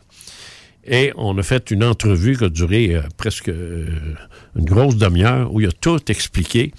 [0.87, 3.87] Et on a fait une entrevue qui a duré euh, presque euh,
[4.57, 6.73] une grosse demi-heure, où il a tout expliqué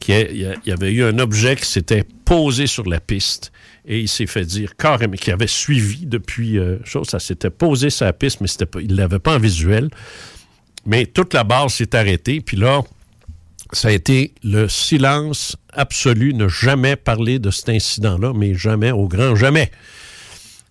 [0.00, 3.52] qu'il y avait eu un objet qui s'était posé sur la piste
[3.86, 8.04] et il s'est fait dire carrément qu'il avait suivi depuis euh, ça s'était posé sur
[8.04, 8.48] la piste, mais
[8.82, 9.90] il ne l'avait pas en visuel.
[10.86, 12.82] Mais toute la base s'est arrêtée, puis là,
[13.72, 19.06] ça a été le silence absolu, ne jamais parler de cet incident-là, mais jamais, au
[19.06, 19.70] grand jamais.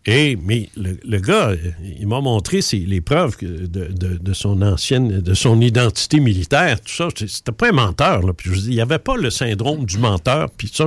[0.05, 1.51] Et, mais le, gars,
[1.99, 7.09] il m'a montré les preuves de, son ancienne, de son identité militaire, tout ça.
[7.15, 8.21] C'était pas un menteur.
[8.21, 8.33] Là.
[8.33, 10.49] Puis il n'y avait pas le syndrome du menteur.
[10.51, 10.85] Puis ça,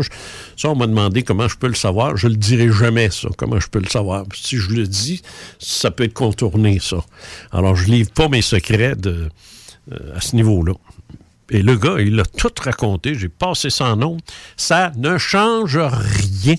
[0.56, 2.16] ça on m'a demandé comment je peux le savoir.
[2.16, 4.24] Je le dirai jamais, ça, comment je peux le savoir.
[4.34, 5.20] si je le dis,
[5.58, 7.04] ça peut être contourné, ça.
[7.52, 9.28] Alors, je livre pas mes secrets euh,
[10.16, 10.72] à ce niveau-là.
[11.50, 13.14] Et le gars, il a tout raconté.
[13.14, 14.16] J'ai passé son nom.
[14.56, 16.56] Ça ne change rien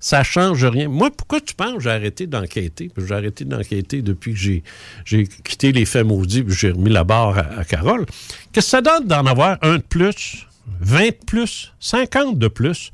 [0.00, 0.88] ça change rien.
[0.88, 2.90] Moi, pourquoi tu penses que j'ai arrêté d'enquêter?
[2.96, 4.62] J'ai arrêté d'enquêter depuis que
[5.04, 8.06] j'ai quitté les faits maudits j'ai remis la barre à, Carole.
[8.52, 10.46] Qu'est-ce que ça donne d'en avoir un de plus,
[10.80, 12.90] 20 de plus, 50 de plus?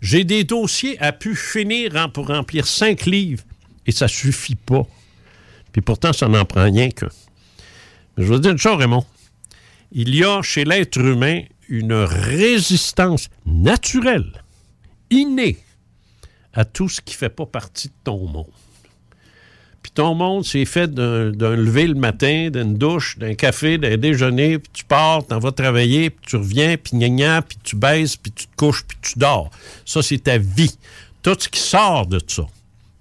[0.00, 3.44] J'ai des dossiers à pu finir pour remplir cinq livres
[3.86, 4.86] et ça suffit pas.
[5.72, 7.06] Puis pourtant, ça n'en prend rien que.
[8.18, 9.04] Je veux dire une chose, Raymond.
[9.92, 14.42] Il y a chez l'être humain une résistance naturelle,
[15.10, 15.58] innée,
[16.52, 18.50] à tout ce qui ne fait pas partie de ton monde.
[19.82, 24.58] Puis ton monde, c'est fait d'un lever le matin, d'une douche, d'un café, d'un déjeuner,
[24.58, 28.30] puis tu pars, tu vas travailler, puis tu reviens, puis gna puis tu baises, puis
[28.30, 29.50] tu te couches, puis tu dors.
[29.86, 30.76] Ça, c'est ta vie.
[31.22, 32.46] Tout ce qui sort de ça,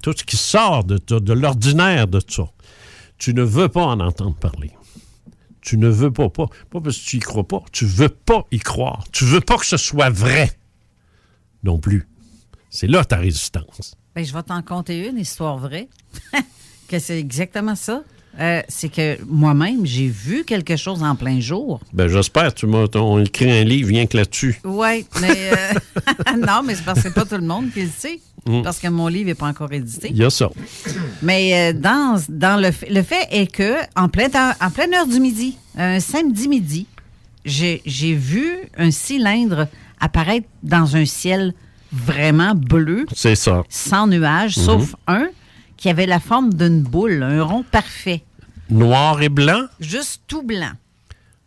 [0.01, 2.43] tout ce qui sort de, de l'ordinaire de ça,
[3.17, 4.71] tu ne veux pas en entendre parler.
[5.61, 8.45] Tu ne veux pas, pas, pas parce que tu y crois pas, tu veux pas
[8.51, 9.03] y croire.
[9.11, 10.51] Tu veux pas que ce soit vrai
[11.63, 12.07] non plus.
[12.69, 13.95] C'est là ta résistance.
[14.15, 15.87] Ben, je vais t'en conter une histoire vraie.
[16.87, 18.03] que c'est exactement ça.
[18.39, 21.81] Euh, c'est que moi-même, j'ai vu quelque chose en plein jour.
[21.93, 22.53] Ben, j'espère.
[22.53, 22.85] Tu m'as
[23.23, 24.59] écrit un livre rien que là-dessus.
[24.63, 27.89] Oui, mais euh, non, mais c'est parce que c'est pas tout le monde qui le
[27.89, 28.19] sait.
[28.45, 28.61] Mm.
[28.63, 30.07] parce que mon livre n'est pas encore édité.
[30.11, 30.49] Il y a ça.
[31.21, 34.93] Mais euh, dans, dans le, fait- le fait est que en, plein temps- en pleine
[34.93, 36.87] heure du midi, un samedi midi,
[37.43, 39.67] j'ai j'ai vu un cylindre
[39.99, 41.53] apparaître dans un ciel
[41.91, 43.63] vraiment bleu, C'est ça.
[43.69, 44.63] sans nuages, Mhm.
[44.63, 45.27] sauf un
[45.77, 48.23] qui avait la forme d'une boule, un rond parfait,
[48.69, 49.61] Noir et blanc?
[49.79, 50.71] juste tout blanc.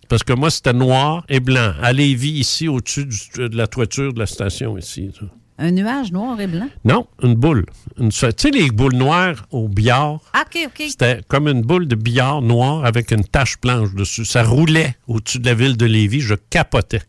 [0.08, 1.72] Parce que moi, c'était noir et blanc.
[1.82, 5.10] À Lévis, ici, au-dessus de la toiture de la station, ici.
[5.18, 5.26] ça.
[5.58, 6.68] Un nuage noir et blanc?
[6.84, 7.66] Non, une boule.
[7.98, 10.18] Une- Tu sais, les boules noires au billard?
[10.32, 10.84] Ah, OK, OK.
[10.88, 14.24] C'était comme une boule de billard noire avec une tache blanche dessus.
[14.24, 16.20] Ça roulait au-dessus de la ville de Lévis.
[16.20, 17.02] Je capotais.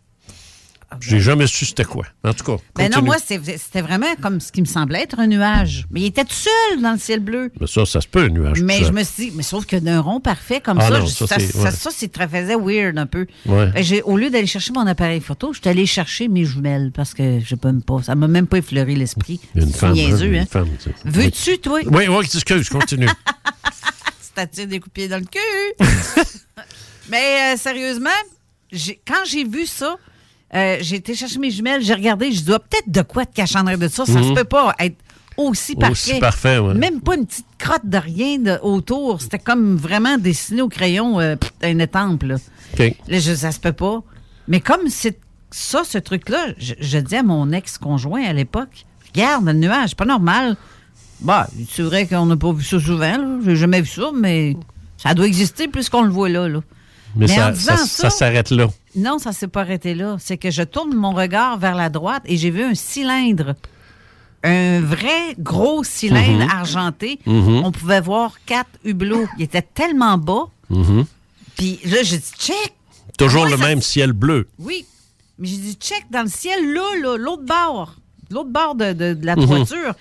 [1.02, 2.06] J'ai jamais su c'était quoi.
[2.24, 5.20] En tout cas, Ah Ben non, moi, c'était vraiment comme ce qui me semblait être
[5.20, 5.86] un nuage.
[5.92, 7.52] Mais il était tout seul dans le ciel bleu.
[7.60, 8.62] Mais ça, ça se peut, un nuage.
[8.62, 11.06] Mais je me suis dit, mais sauf que d'un rond parfait comme Ah ça, non,
[11.06, 13.26] je- ça, ça, ça, très faisait weird un peu.
[13.46, 13.72] Ouais.
[13.72, 17.14] Ben, au lieu d'aller chercher mon appareil photo, je suis allé chercher mes jumelles parce
[17.14, 18.04] que je peux même pas.
[18.04, 19.40] Ça m'a même pas effleuré l'esprit.
[19.56, 19.94] Une femme.
[19.94, 20.42] niaiseux, hein, hein.
[20.42, 20.96] une femme, tu sais.
[21.06, 21.80] Veux-tu, toi?
[21.86, 23.08] Oui, oui, excuse, continue.
[24.36, 25.86] De pied dans le cul.
[27.10, 28.10] Mais euh, sérieusement,
[29.08, 29.96] quand j'ai vu ça,
[30.56, 33.34] euh, j'ai été chercher mes jumelles, j'ai regardé, je dis, Ah, peut-être de quoi te
[33.36, 34.06] cacher en arrière de ça.
[34.06, 34.30] Ça Mhm.
[34.30, 34.98] se peut pas être
[35.38, 35.92] aussi parfait.
[35.92, 36.74] Aussi parfait, ouais.
[36.76, 39.22] Même pas une petite crotte de rien de- autour.
[39.22, 42.24] C'était comme vraiment dessiné au crayon, euh, pff, un étampe.
[42.24, 42.36] Là.
[43.10, 44.02] Je, ça se peut pas.
[44.48, 45.18] Mais comme c'est
[45.52, 50.06] ça, ce truc-là, je, je dis à mon ex-conjoint à l'époque, regarde le nuage, pas
[50.06, 50.56] normal.
[51.22, 53.40] Bah, c'est vrai qu'on n'a pas vu ça souvent.
[53.46, 54.56] J'ai jamais vu ça, mais
[54.98, 56.48] ça doit exister plus qu'on le voit là.
[56.50, 56.60] là.
[57.16, 58.68] Mais, Mais en ça, disant ça, ça- ça s'arrête là.
[58.96, 60.18] Non, ça s'est pas arrêté là.
[60.20, 63.56] C'est que je tourne mon regard vers la droite et j'ai vu un cylindre.
[64.44, 66.50] Un vrai gros cylindre Mhm.
[66.50, 67.20] argenté.
[67.26, 67.64] Mhm.
[67.64, 69.28] On pouvait voir quatre hublots.
[69.38, 70.46] Il était tellement bas.
[70.70, 71.06] Mhm.
[71.58, 72.74] Puis là, j'ai dit, check.
[73.18, 74.48] Toujours le ça- même ciel bleu.
[74.60, 74.86] Oui.
[75.40, 77.96] Mais j'ai dit, check dans le ciel, là, là, l'autre bord.
[78.30, 79.94] L'autre bord de, de- de la toiture.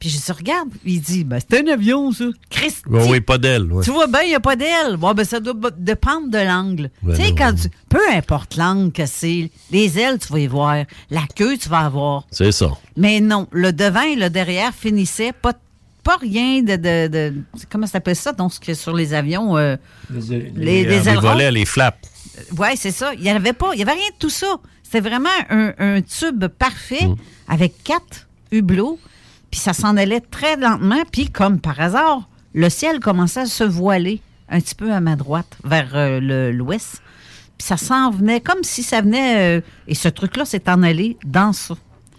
[0.00, 0.70] Puis je dit, regarde.
[0.84, 2.24] Il dit, ben, c'est un avion, ça.
[2.48, 2.84] Christ.
[2.88, 3.70] Oui, oui, pas d'elle.
[3.70, 3.84] ouais.
[3.84, 4.96] Tu vois bien, il n'y a pas d'aile.
[4.96, 6.90] Bon, ben, ça doit dépendre de l'angle.
[7.02, 7.68] Ben tu sais, quand tu.
[7.88, 10.84] Peu importe l'angle que c'est, les ailes, tu vas y voir.
[11.10, 12.24] La queue, tu vas avoir.
[12.30, 12.70] C'est ça.
[12.96, 15.52] Mais non, le devant et le derrière finissaient pas,
[16.02, 16.76] pas rien de.
[16.76, 17.34] de, de-
[17.70, 19.58] comment ça s'appelle ça, donc, sur les avions?
[19.58, 19.76] euh,
[20.10, 21.20] les, les les ailerons.
[21.32, 21.98] volets, les flaps.
[22.58, 23.12] Oui, c'est ça.
[23.14, 24.56] Il n'y avait pas, il y avait rien de tout ça.
[24.82, 27.16] C'était vraiment un, un tube parfait Mm.
[27.48, 28.98] avec quatre hublots.
[29.50, 31.02] Puis ça s'en allait très lentement.
[31.10, 35.16] Puis comme par hasard, le ciel commençait à se voiler un petit peu à ma
[35.16, 37.00] droite, vers euh, l'ouest.
[37.58, 39.58] Puis ça s'en venait comme si ça venait.
[39.58, 41.74] euh, et ce truc-là s'est en allé dans ça.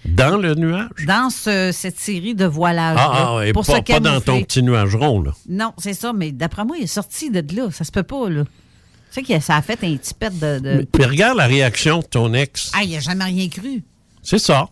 [0.06, 0.90] Dans le nuage?
[1.06, 2.98] Dans ce- cette série de voilages.
[3.00, 5.32] Ah, ah, et pour pas, dans ton petit nuage rond, là.
[5.48, 6.12] Non, c'est ça.
[6.14, 7.70] Mais d'après moi, il est sorti de là.
[7.72, 8.44] Ça se peut pas, là.
[8.44, 8.50] Tu
[9.12, 10.60] sais que ça a fait un petit pet de.
[10.60, 10.76] de...
[10.78, 12.72] Mais- Puis regarde la réaction de ton ex.
[12.74, 13.84] Ah, il n'a jamais rien cru.
[14.24, 14.70] C'est ça.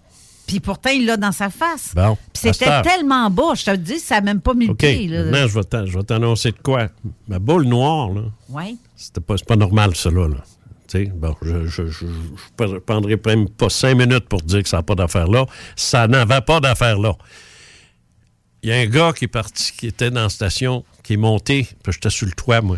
[0.49, 1.93] Puis pourtant, il l'a dans sa face.
[1.95, 2.17] Bon.
[2.33, 5.07] Puis c'était tellement bas, je te le dis, ça n'a même pas mis le pied.
[5.07, 5.25] Là.
[5.25, 6.87] Maintenant, je vais t'annoncer de quoi?
[7.27, 8.75] Ma boule noire, là, Ouais.
[8.95, 10.27] c'était pas, normal, ça, là.
[10.27, 10.37] là.
[10.87, 12.07] Tu sais, bon, je, je, je,
[12.59, 15.45] je ne prendrai même pas cinq minutes pour dire que ça n'a pas d'affaire là.
[15.75, 17.13] Ça n'avait pas d'affaire là.
[18.63, 21.17] Il y a un gars qui est parti, qui était dans la station, qui est
[21.17, 22.77] monté, puis j'étais sur le toit, moi.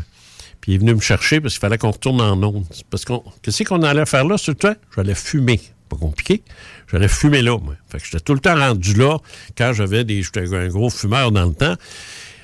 [0.59, 2.65] Puis il est venu me chercher parce qu'il fallait qu'on retourne en onde.
[2.89, 3.24] Parce qu'on.
[3.41, 4.76] Qu'est-ce qu'on allait faire là sur le toit?
[4.95, 5.59] J'allais fumer.
[5.92, 6.42] Pas compliqué.
[6.89, 7.76] J'allais fumer là, moi.
[7.89, 9.18] Fait que j'étais tout le temps rendu là
[9.58, 10.24] quand j'avais des.
[10.24, 11.76] J'étais un gros fumeur dans le temps.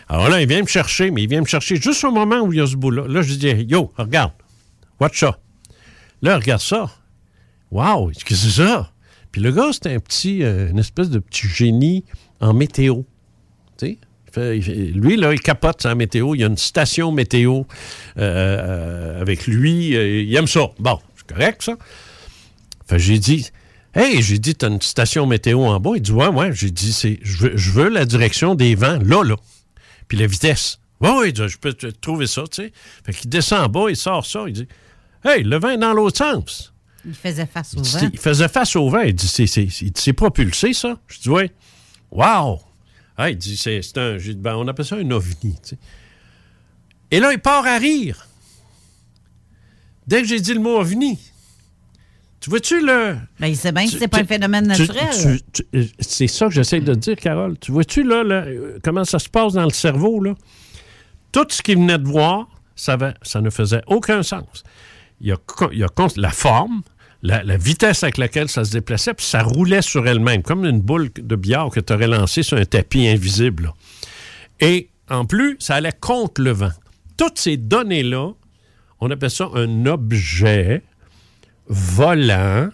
[0.09, 2.51] Alors là, il vient me chercher, mais il vient me chercher juste au moment où
[2.51, 3.07] il y a ce bout-là.
[3.07, 4.33] Là, je dis, yo, regarde,
[4.99, 5.39] watch ça.
[6.21, 6.89] Là, regarde ça.
[7.71, 8.91] Wow, qu'est-ce que c'est ça?
[9.31, 12.03] Puis le gars, c'était un petit, euh, une espèce de petit génie
[12.41, 13.03] en météo.
[13.77, 13.97] Tu
[14.35, 14.59] sais?
[14.93, 16.35] Lui, là, il capote sa météo.
[16.35, 17.63] Il y a une station météo euh,
[18.17, 19.89] euh, avec lui.
[19.89, 20.69] Il aime ça.
[20.79, 21.77] Bon, c'est correct, ça.
[22.95, 23.49] J'ai dit,
[23.95, 25.91] hey, j'ai dit, t'as une station météo en bas.
[25.95, 26.53] Il dit, ouais, ouais.
[26.53, 29.35] J'ai dit, c'est, je veux, je veux la direction des vents, là, là.
[30.07, 30.79] Puis la vitesse.
[31.01, 32.71] Ouais, ouais, il dit, je peux trouver ça, tu sais.
[33.05, 34.45] Fait qu'il descend en bas, il sort ça.
[34.47, 34.67] Il dit,
[35.25, 36.73] hey, le vent est dans l'autre sens.
[37.05, 38.09] Il faisait face au Il dit, vent.
[38.13, 39.01] Il faisait face au vent.
[39.01, 40.97] Il dit, c'est, c'est, c'est- propulsé, ça?
[41.07, 41.51] Je dis, oui.
[42.11, 42.61] Wow!
[43.17, 44.17] Ah, il dit, c'est, c'est un.
[44.17, 45.77] j'ai dit, ben, on appelle ça un ovni, tu sais.
[47.11, 48.27] Et là, il part à rire.
[50.07, 51.19] Dès que j'ai dit le mot ovni.
[52.47, 53.17] Tu vois-tu le.
[53.41, 55.41] Ben, il sait bien que c'est pas un phénomène tu- naturel.
[55.51, 57.59] tu- tu- c'est ça que j'essaie de dire, Carole.
[57.59, 60.23] Tu vois-tu là, là, euh, comment ça se passe dans le cerveau?
[60.23, 60.33] Là?
[61.33, 64.63] Tout ce qu'il venait de voir, ça, ça ne faisait aucun sens.
[65.19, 65.37] Il y a,
[65.73, 66.83] il y a la forme,
[67.21, 70.79] la, la vitesse avec laquelle ça se déplaçait, puis ça roulait sur elle-même, comme une
[70.79, 73.63] boule de billard que tu aurais lancée sur un tapis invisible.
[73.63, 73.73] là.
[74.61, 76.71] Et en plus, ça allait contre le vent.
[77.17, 78.29] Toutes ces données-là,
[79.01, 80.81] on appelle ça un objet
[81.69, 82.69] volant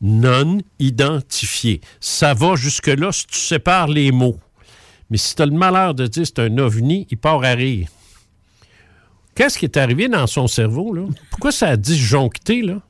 [0.00, 1.80] non identifié.
[2.00, 4.38] Ça va jusque-là si tu sépares les mots.
[5.10, 7.88] Mais si tu as le malheur de dire c'est un ovni, il part à rire.
[9.34, 11.06] Qu'est-ce qui est arrivé dans son cerveau, là?
[11.30, 12.80] Pourquoi ça a disjoncté, là?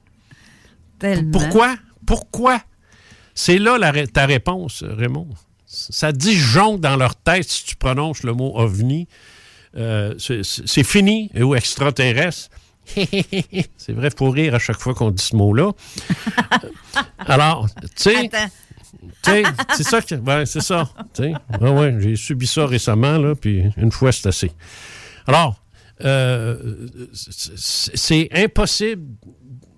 [0.99, 1.31] Tellement.
[1.31, 1.77] Pourquoi?
[2.07, 2.61] Pourquoi?
[3.35, 5.29] C'est là la ta réponse, Raymond.
[5.67, 9.09] Ça disjoncte dans leur tête si tu prononces le mot ovni.
[9.77, 12.51] Euh, c'est fini, ou extraterrestre.
[12.87, 15.73] C'est vrai, il faut rire à chaque fois qu'on dit ce mot-là.
[17.19, 18.31] Alors, tu sais,
[19.23, 20.15] c'est ça que.
[20.15, 20.91] Ouais, c'est ça.
[21.19, 24.53] Ouais, j'ai subi ça récemment, là, puis une fois, c'est assez.
[25.27, 25.61] Alors,
[26.05, 26.77] euh,
[27.13, 29.05] c'est impossible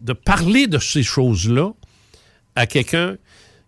[0.00, 1.72] de parler de ces choses-là
[2.54, 3.16] à quelqu'un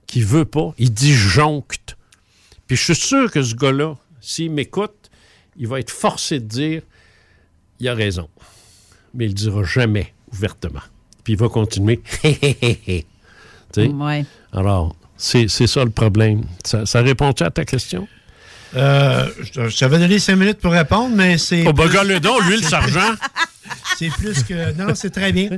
[0.07, 0.75] qui veut pas.
[0.79, 1.97] Il disjoncte.
[2.67, 5.11] Puis je suis sûr que ce gars-là, s'il m'écoute,
[5.57, 6.83] il va être forcé de dire
[7.81, 8.29] il a raison.
[9.15, 10.81] Mais il le dira jamais ouvertement.
[11.25, 12.01] Puis il va continuer.
[12.23, 13.89] Tu sais?
[13.89, 14.25] Ouais.
[14.53, 16.45] Alors, c'est c'est ça le problème.
[16.65, 18.09] Ça, ça répond-tu à ta question?
[18.77, 21.65] Euh, je je t'avais donné cinq minutes pour répondre, mais c'est.
[21.67, 23.15] Oh, ben, plus- regarde-le donc, lui, le sergent.
[23.99, 24.73] C'est plus que.
[24.73, 25.51] Non, c'est très bien.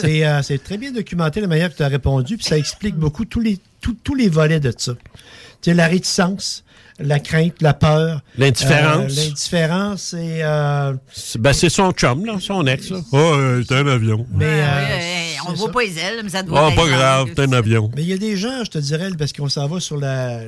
[0.00, 2.96] C'est euh, c'est très bien documenté la manière que tu as répondu, puis ça explique
[2.96, 4.92] beaucoup tous les, tous- tous les volets de ça.
[4.94, 6.64] Tu sais, la réticence,
[6.98, 8.22] la crainte, la peur.
[8.38, 9.12] L'indifférence.
[9.18, 10.42] euh, L'indifférence et.
[10.42, 12.90] euh, C'est ben, c'est son chum, là, son ex.
[12.90, 12.98] Là.
[13.12, 13.36] Oh,
[13.66, 14.26] c'est un avion.
[14.34, 17.42] mais, euh, on voit pas les ailes, mais ça doit Oh, être pas grave, c'est
[17.42, 17.90] un avion.
[17.96, 20.40] mais il y a des gens, je te dirais, parce qu'on s'en va sur la,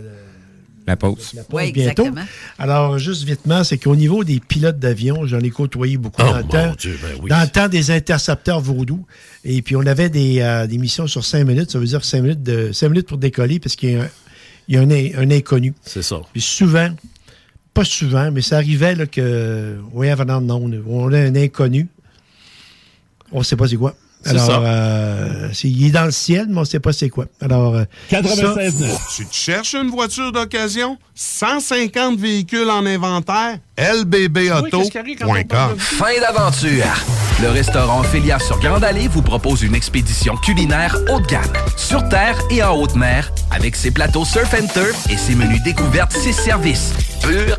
[0.86, 1.32] La pause.
[1.34, 2.04] la pause Ouais, bientôt.
[2.04, 2.26] exactement.
[2.58, 6.36] Alors, juste vitement, c'est qu'au niveau des pilotes d'avion, j'en ai côtoyé beaucoup Oh, dans
[6.38, 6.72] le mon temps.
[6.78, 7.28] Dieu, ben oui.
[7.28, 9.04] Dans le temps des intercepteurs vaudou.
[9.44, 11.72] Et puis, on avait des, euh, des missions sur cinq minutes.
[11.72, 14.08] Ça veut dire cinq minutes, de, cinq minutes pour décoller parce qu'il y a un,
[14.68, 15.74] il y a un, in- un inconnu.
[15.82, 16.20] C'est ça.
[16.32, 16.90] Puis souvent,
[17.74, 19.78] pas souvent, mais ça arrivait là, que
[20.10, 20.82] have an unknown.
[20.88, 21.88] On a un inconnu.
[23.32, 23.94] On ne sait pas c'est quoi.
[24.30, 24.60] Alors, ça.
[24.60, 27.26] euh, c'est- il est dans le ciel, mais on ne sait pas c'est quoi.
[27.40, 27.84] Alors, euh,
[28.36, 28.54] ça-
[29.16, 30.98] Tu te cherches une voiture d'occasion?
[31.14, 33.58] 150 véhicules en inventaire?
[33.78, 36.84] lbbauto.com Fin d'aventure.
[37.42, 41.42] Le restaurant Ophélia sur Grande Allée vous propose une expédition culinaire haut de gamme,
[41.76, 45.62] sur terre et en haute mer, avec ses plateaux surf and turf et ses menus
[45.62, 46.92] découvertes, ses services.
[47.22, 47.58] Pur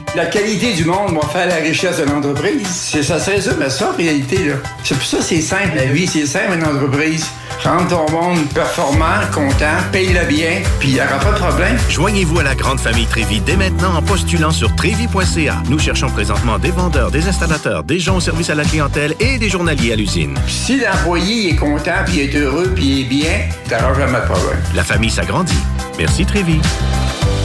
[0.15, 2.67] La qualité du monde va faire la richesse de l'entreprise.
[2.67, 4.55] C'est ça, c'est ça, mais ça, en réalité, là.
[4.83, 7.25] C'est pour ça que c'est simple, la vie, c'est simple, une entreprise.
[7.63, 11.77] Rendre ton monde performant, content, paye-le bien, puis il n'y aura pas de problème.
[11.89, 15.61] Joignez-vous à la grande famille Trévis dès maintenant en postulant sur trévis.ca.
[15.69, 19.37] Nous cherchons présentement des vendeurs, des installateurs, des gens au service à la clientèle et
[19.37, 20.33] des journaliers à l'usine.
[20.47, 24.59] Si l'employé est content, puis est heureux, puis est bien, t'auras jamais de problème.
[24.73, 25.53] La famille s'agrandit.
[25.99, 26.61] Merci Trévis.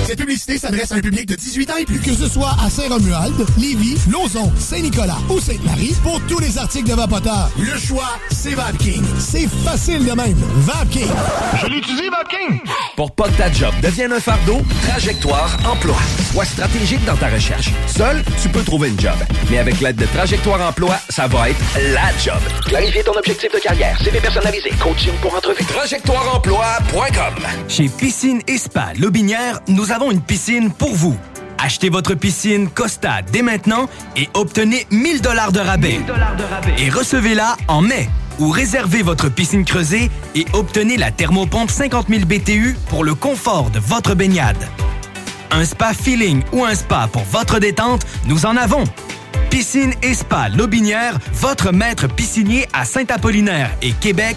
[0.07, 1.99] Cette publicité s'adresse à un public de 18 ans et plus.
[1.99, 6.95] Que ce soit à Saint-Romuald, Lévis, Lauson, Saint-Nicolas ou Sainte-Marie, pour tous les articles de
[6.95, 9.03] Vapoteur, le choix, c'est VapKing.
[9.19, 10.37] C'est facile de même.
[10.57, 11.09] VapKing.
[11.61, 12.61] Je l'utilise, VapKing.
[12.97, 15.97] Pour pas que ta job devienne un fardeau, Trajectoire Emploi.
[16.33, 17.71] Sois stratégique dans ta recherche.
[17.87, 19.17] Seul, tu peux trouver une job.
[19.51, 21.61] Mais avec l'aide de Trajectoire Emploi, ça va être
[21.93, 22.41] la job.
[22.67, 25.65] Clarifier ton objectif de carrière, CV personnalisé, coaching pour entrevue.
[25.65, 27.35] TrajectoireEmploi.com
[27.69, 31.17] Chez Piscine et Spa Lobinière, nous avons une piscine pour vous.
[31.59, 36.01] Achetez votre piscine Costa dès maintenant et obtenez 1000 dollars de rabais.
[36.79, 38.09] Et recevez-la en mai.
[38.39, 43.71] Ou réservez votre piscine creusée et obtenez la thermopompe 50 000 BTU pour le confort
[43.71, 44.69] de votre baignade.
[45.51, 48.85] Un spa feeling ou un spa pour votre détente, nous en avons.
[49.49, 54.37] Piscine et Spa Lobinière, votre maître piscinier à Saint-Apollinaire et Québec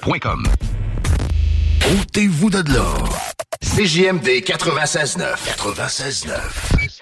[0.00, 0.44] .com.
[2.00, 3.18] Ôtez-vous de l'or.
[3.60, 5.36] CJMD 96.9.
[5.56, 7.01] 96.9.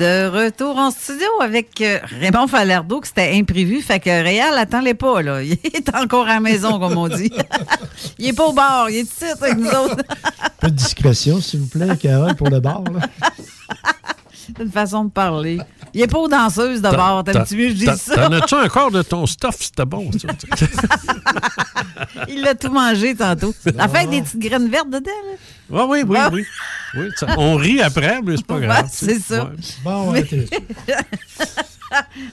[0.00, 3.82] De retour en studio avec euh, Raymond Falardeau, que c'était imprévu.
[3.82, 5.42] Fait que Réal, attends-les pas, là.
[5.44, 7.30] Il est encore à la maison, comme on dit.
[8.18, 10.02] il est pas au bar, il est ici avec nous autres.
[10.42, 12.82] Un peu de discrétion, s'il vous plaît, Carole, pour le bar.
[12.84, 13.00] là.
[14.32, 15.58] C'est une façon de parler.
[15.94, 17.24] Il est pas aux danseuses de bar.
[17.24, 18.14] T'aimes-tu mieux que je ça?
[18.14, 19.56] T'en as-tu encore de ton stuff?
[19.60, 20.28] C'était bon, ça?
[22.28, 23.54] Il l'a tout mangé tantôt.
[23.76, 25.36] Ça fait des petites graines vertes dedans, là.
[25.80, 26.44] Ah oui, oui, oui.
[26.96, 28.88] oui ça- on rit après, mais c'est pas grave.
[28.90, 29.44] c'est ça.
[29.44, 29.50] Ouais.
[29.84, 30.24] Bon, Mais-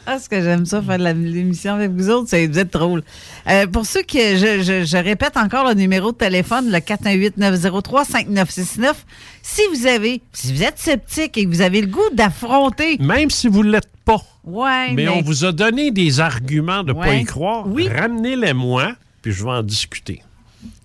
[0.06, 3.04] Ah, ce que j'aime ça, faire l'émission avec vous autres, c'est vous êtes drôle.
[3.48, 8.94] Euh, pour ceux qui, je, je- je répète encore le numéro de téléphone, le 418-903-5969.
[9.42, 12.98] Si vous avez, si vous êtes sceptique et que vous avez le goût d'affronter.
[13.00, 14.22] Même si vous ne l'êtes pas.
[14.44, 17.68] Ouais, Mais, mais, on vous a donné des arguments de ne pas y croire.
[17.68, 17.88] Oui.
[17.90, 20.22] Ramenez-les-moi, puis je vais en discuter.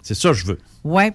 [0.02, 0.58] C'est ça que je veux.
[0.84, 1.12] Ouais.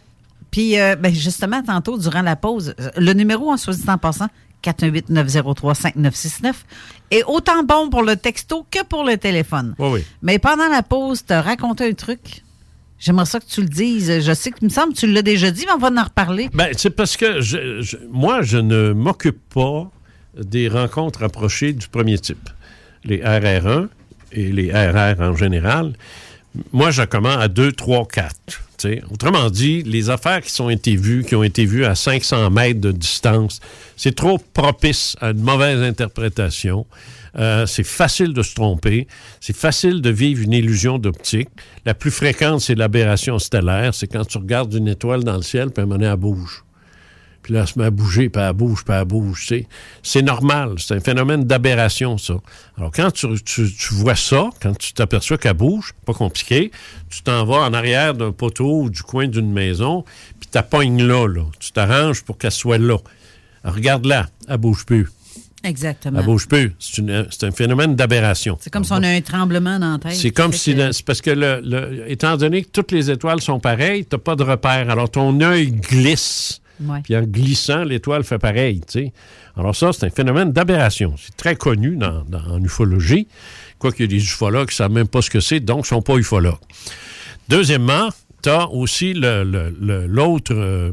[0.51, 4.27] Puis, euh, ben, justement, tantôt, durant la pause, le numéro, en soit dit en passant,
[4.63, 6.53] 418-903-5969,
[7.11, 9.75] est autant bon pour le texto que pour le téléphone.
[9.79, 10.05] Oui, oui.
[10.21, 12.43] Mais pendant la pause, tu as raconté un truc.
[12.99, 14.21] J'aimerais ça que tu le dises.
[14.21, 16.03] Je sais que, il me semble que tu l'as déjà dit, mais on va en
[16.03, 16.49] reparler.
[16.53, 19.89] Ben, c'est parce que je- je- moi, je ne m'occupe pas
[20.37, 22.49] des rencontres approchées du premier type.
[23.03, 23.87] Les RR1
[24.31, 25.93] et les RR en général.
[26.71, 28.35] Moi, je commence à 2, 3, 4.
[28.47, 29.01] tu sais.
[29.11, 32.81] Autrement dit, les affaires qui ont été vues, qui ont été vues à 500 mètres
[32.81, 33.59] de distance,
[33.95, 36.85] c'est trop propice à une mauvaise interprétation.
[37.37, 39.07] Euh, c'est facile de se tromper.
[39.39, 41.49] C'est facile de vivre une illusion d'optique.
[41.85, 43.93] La plus fréquente, c'est l'aberration stellaire.
[43.93, 46.63] C'est quand tu regardes une étoile dans le ciel, puis à elle bouge.
[47.47, 49.39] Puis là, elle se met à bouger, puis elle bouge, puis elle bouge.
[49.43, 49.67] tu sais.
[50.03, 50.73] C'est normal.
[50.79, 52.33] C'est un phénomène d'aberration, ça.
[52.77, 56.71] Alors, quand tu, tu- tu vois ça, quand tu t'aperçois qu'elle bouge, pas compliqué,
[57.09, 60.03] tu t'en vas en arrière d'un poteau ou du coin d'une maison,
[60.41, 61.43] puis tu pognes là, là.
[61.57, 62.97] Tu t'arranges pour qu'elle soit là.
[63.63, 65.07] Regarde-la, elle bouge plus.
[65.63, 66.19] Exactement.
[66.19, 66.75] Elle bouge plus.
[66.79, 68.57] C'est un phénomène d'aberration.
[68.59, 70.15] C'est comme si on a un tremblement dans la tête.
[70.15, 73.39] C'est comme si, que- c'est parce que, le, le- étant donné que toutes les étoiles
[73.41, 74.89] sont pareilles, tu n'as pas de repère.
[74.89, 76.61] Alors, ton œil glisse
[77.03, 78.81] Puis en glissant, l'étoile fait pareil.
[79.55, 81.15] Alors ça, c'est un phénomène d'aberration.
[81.17, 83.27] C'est très connu dans, en ufologie.
[83.79, 85.93] Quoiqu'il y a des ufologues qui ne savent même pas ce que c'est, donc ils
[85.93, 86.57] ne sont pas ufologues.
[87.49, 88.09] Deuxièmement,
[88.43, 90.91] tu as aussi euh,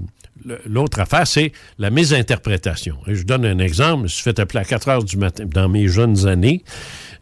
[0.66, 2.96] l'autre affaire, c'est la mésinterprétation.
[3.06, 3.98] Et je donne un exemple.
[3.98, 6.62] Je me suis fait appeler à 4 heures du matin dans mes jeunes années,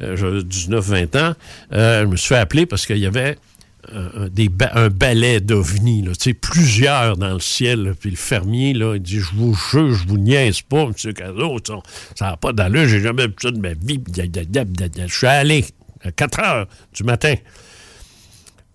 [0.03, 1.35] euh, j'avais 19-20 ans.
[1.73, 3.39] euh, je me suis fait appeler parce qu'il y avait
[3.91, 6.05] un, un- des ba- un balai d'ovnis,
[6.41, 7.95] plusieurs dans le ciel.
[7.99, 10.93] Puis le fermier, là, il dit Je vous jure, je vous niaise pas, M.
[11.15, 11.59] Cazot,
[12.15, 14.01] ça- n'a pas d'allure, j'ai jamais vu ça de ma vie.
[14.17, 15.65] Je suis allé
[16.05, 17.35] à 4 heures du matin.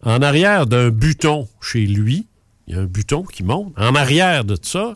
[0.04, 2.28] En arrière d'un buton chez lui,
[2.68, 3.74] il y a un buton qui monte.
[3.78, 4.96] En arrière de ça,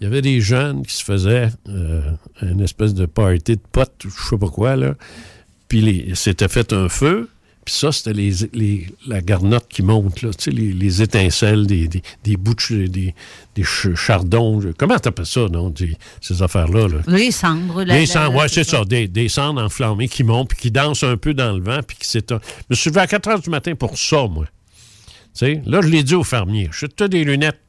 [0.00, 2.00] il y avait des jeunes qui se faisaient euh,
[2.40, 4.94] une espèce de party de potes, je sais pas quoi, là.
[5.68, 5.80] Puis
[6.14, 7.28] s'était fait un feu.
[7.64, 11.66] Puis ça, c'était les, les- la garnotte qui monte, là, tu sais, les, les étincelles,
[11.68, 13.14] des, des, des bouts de des,
[13.54, 14.60] des ch- chardons.
[14.76, 16.88] Comment t'appelles ça, non, des- ces affaires-là?
[16.88, 16.98] Là?
[17.06, 17.84] Les cendres.
[17.84, 18.84] la- cendres, oui, c'est ça.
[18.84, 21.96] Des, des cendres enflammées qui montent, puis qui dansent un peu dans le vent, puis
[21.96, 22.40] qui s'étonnent.
[22.44, 24.46] Je me suis levé à 4 heures du matin pour ça, moi.
[24.46, 24.50] Tu
[25.46, 26.68] sais, là, je l'ai dit au fermier.
[26.72, 27.60] Je suis des lunettes.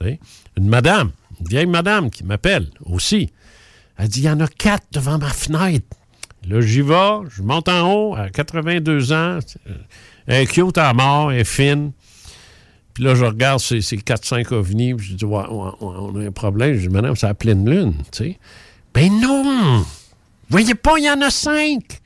[0.00, 0.20] Tu sais,
[0.58, 1.10] Une madame,
[1.40, 3.30] une vieille madame qui m'appelle aussi.
[3.96, 5.86] Elle dit, il y en a quatre devant ma fenêtre.
[6.48, 9.38] Là, j'y vais, je monte en haut à 82 ans.
[9.68, 9.74] euh,
[10.26, 11.92] Elle est cute à mort, elle fine.
[12.94, 16.74] Puis là, je regarde ces, ces 4-5 ovnis, puis je dis, on a un problème.
[16.74, 18.38] Je dis, madame, c'est la pleine lune, tu sais.
[18.94, 19.84] Ben non!
[20.48, 22.00] Voyez pas, il y en a cinq!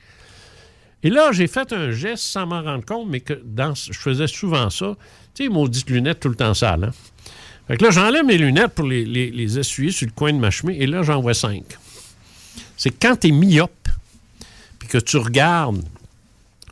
[1.01, 4.27] Et là, j'ai fait un geste sans m'en rendre compte, mais que dans, je faisais
[4.27, 4.95] souvent ça.
[5.33, 6.91] Tu sais, maudites lunettes tout le temps sales, hein?
[7.67, 10.77] Fait que là, j'enlève mes lunettes pour les, essuyer sur le coin de ma chemise,
[10.79, 11.63] et là, j'en vois cinq.
[12.77, 13.84] C'est quand tu es myope,
[14.99, 15.83] que tu regardes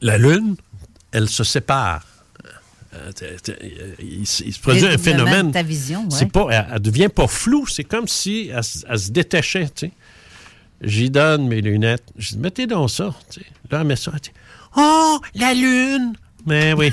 [0.02, 0.56] la Lune,
[1.12, 2.06] elle se sépare.
[2.96, 3.12] Euh,
[4.00, 5.48] Il, se- il se produit un phénomène.
[5.48, 6.10] de ta vision, ouais.
[6.12, 7.66] C'est pas, elle, elle devient pas floue.
[7.68, 9.70] C'est comme si elle, se- elle se détachait.
[9.70, 9.92] tu sais.
[10.82, 12.04] J'y donne mes lunettes.
[12.18, 13.14] Je dis, mettez donc ça.
[13.32, 13.46] tu sais.
[13.72, 14.12] Là, elle met ça.
[14.14, 14.32] elle dit,
[14.78, 16.14] oh, la lune!
[16.46, 16.92] Mais oui.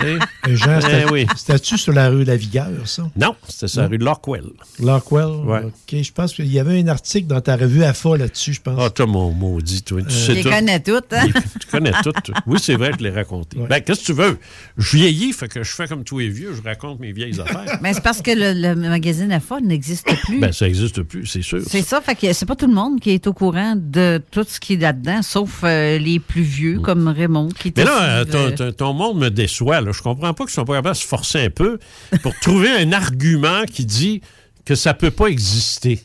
[0.00, 0.18] Sais.
[0.48, 1.26] Euh, Jean, c'était- oui.
[1.34, 3.10] c'était-tu sur la rue Lavigueur, ça?
[3.16, 4.44] Non, c'était sur la rue Lockwell.
[4.78, 5.26] Lockwell?
[5.44, 5.64] Ouais.
[5.64, 8.78] OK, je pense qu'il y avait un article dans ta revue AFA là-dessus, je pense.
[8.80, 10.00] Ah, toi, mon maudit, toi.
[10.02, 10.50] Tu sais Je les tout.
[10.50, 11.26] connais toutes, hein?
[11.60, 12.12] Tu connais tout.
[12.12, 12.34] toi.
[12.46, 13.58] Oui, c'est vrai, je l'ai raconté.
[13.68, 14.38] Ben, qu'est-ce que tu veux?
[14.78, 17.78] Je vieillis, fait que je fais comme tous les vieux, je raconte mes vieilles affaires.
[17.82, 20.38] Mais c'est parce que le, le magazine AFA n'existe plus.
[20.38, 21.60] Ben, ça n'existe plus, c'est sûr.
[21.66, 24.44] C'est ça, fait que c'est pas tout le monde qui est au courant de tout
[24.46, 27.72] ce qui est là-dedans, sauf euh, les plus vieux, comme Raymond, qui Mm.
[27.78, 29.80] Mais là, euh, ton, monde me déçoit.
[29.80, 29.92] Là.
[29.92, 31.78] Je comprends pas qu'ils sont pas capables de se forcer un peu
[32.22, 34.22] pour trouver un argument qui dit
[34.64, 36.00] que ça peut pas exister.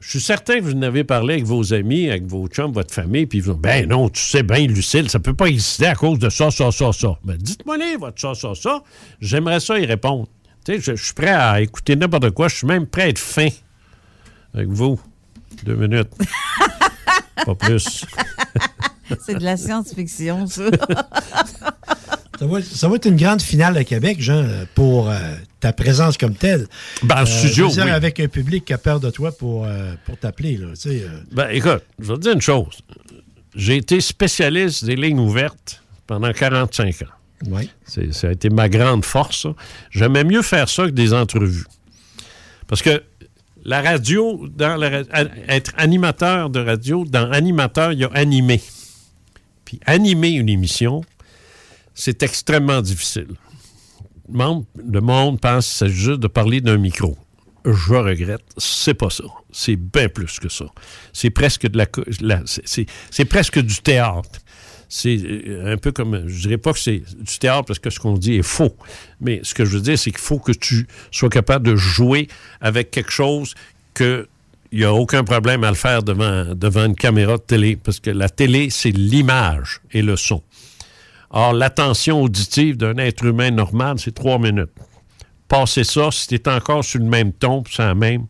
[0.00, 2.94] Je suis certain que vous en avez parlé avec vos amis, avec vos chums, votre
[2.94, 5.96] famille, puis ils vont Ben non, tu sais bien, Lucille, ça peut pas exister à
[5.96, 7.18] cause de ça, ça, ça, ça.
[7.24, 8.82] Ben dites-moi les, votre ça, ça, ça.
[9.20, 10.28] J'aimerais ça y répondre.
[10.64, 12.46] Tu sais, je, je suis prêt à écouter n'importe quoi.
[12.48, 13.48] Je suis même prêt à être fin
[14.54, 15.00] avec vous.
[15.64, 16.10] Deux minutes.
[17.44, 18.04] pas plus.
[19.26, 20.64] c'est de la science-fiction, ça.
[22.38, 25.16] Ça va, ça va être une grande finale à Québec, Jean, pour euh,
[25.58, 26.68] ta présence comme telle.
[27.02, 27.90] Ben, en Euh, studio, je veux dire, oui.
[27.90, 30.56] avec un public qui a peur de toi pour, euh, pour t'appeler.
[30.56, 31.08] là, euh.
[31.32, 32.78] Ben, écoute, je vais te dire une chose.
[33.56, 37.06] J'ai été spécialiste des lignes ouvertes pendant 45 ans.
[37.48, 37.70] Oui.
[37.84, 39.42] C'est- Ça a été ma grande force.
[39.42, 39.48] ça.
[39.90, 41.64] J'aimais mieux faire ça que des entrevues.
[42.68, 43.02] Parce que
[43.64, 45.00] la radio, dans la
[45.48, 48.60] être animateur de radio, dans animateur, il y a animé.
[49.68, 51.02] Puis animer une émission,
[51.92, 53.26] c'est extrêmement difficile.
[54.32, 57.18] Le monde, pense qu'il s'agit juste de parler d'un micro.
[57.66, 59.24] Je regrette, c'est pas ça.
[59.52, 60.64] C'est bien plus que ça.
[61.12, 61.76] C'est presque de
[62.22, 64.38] la, c'est- c'est c'est presque du théâtre.
[64.88, 68.00] C'est euh, un peu comme, je dirais pas que c'est du théâtre parce que ce
[68.00, 68.74] qu'on dit est faux,
[69.20, 72.26] mais ce que je veux dire, c'est qu'il faut que tu sois capable de jouer
[72.62, 73.54] avec quelque chose
[73.92, 74.28] que
[74.72, 78.10] il n'y a aucun problème à le faire devant, une caméra de télé, parce que
[78.10, 80.42] la télé, c'est l'image et le son.
[81.30, 84.70] Or, l'attention auditive d'un être humain normal, c'est trois minutes.
[85.48, 88.26] Passer ça, si tu encore sur le même ton, c'est la même,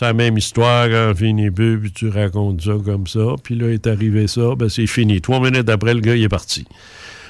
[0.00, 3.86] la même histoire, quand fini bu, puis tu racontes ça comme ça, puis là, est
[3.86, 5.20] arrivé ça, ben c'est fini.
[5.20, 6.66] Trois minutes après, le gars, il est parti.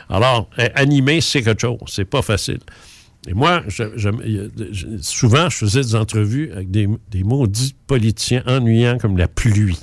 [0.09, 1.79] Alors, euh, animer, c'est quelque chose.
[1.87, 2.59] C'est pas facile.
[3.29, 9.19] Et moi, je- souvent, je faisais des entrevues avec des, des maudits politiciens ennuyants comme
[9.19, 9.79] la pluie.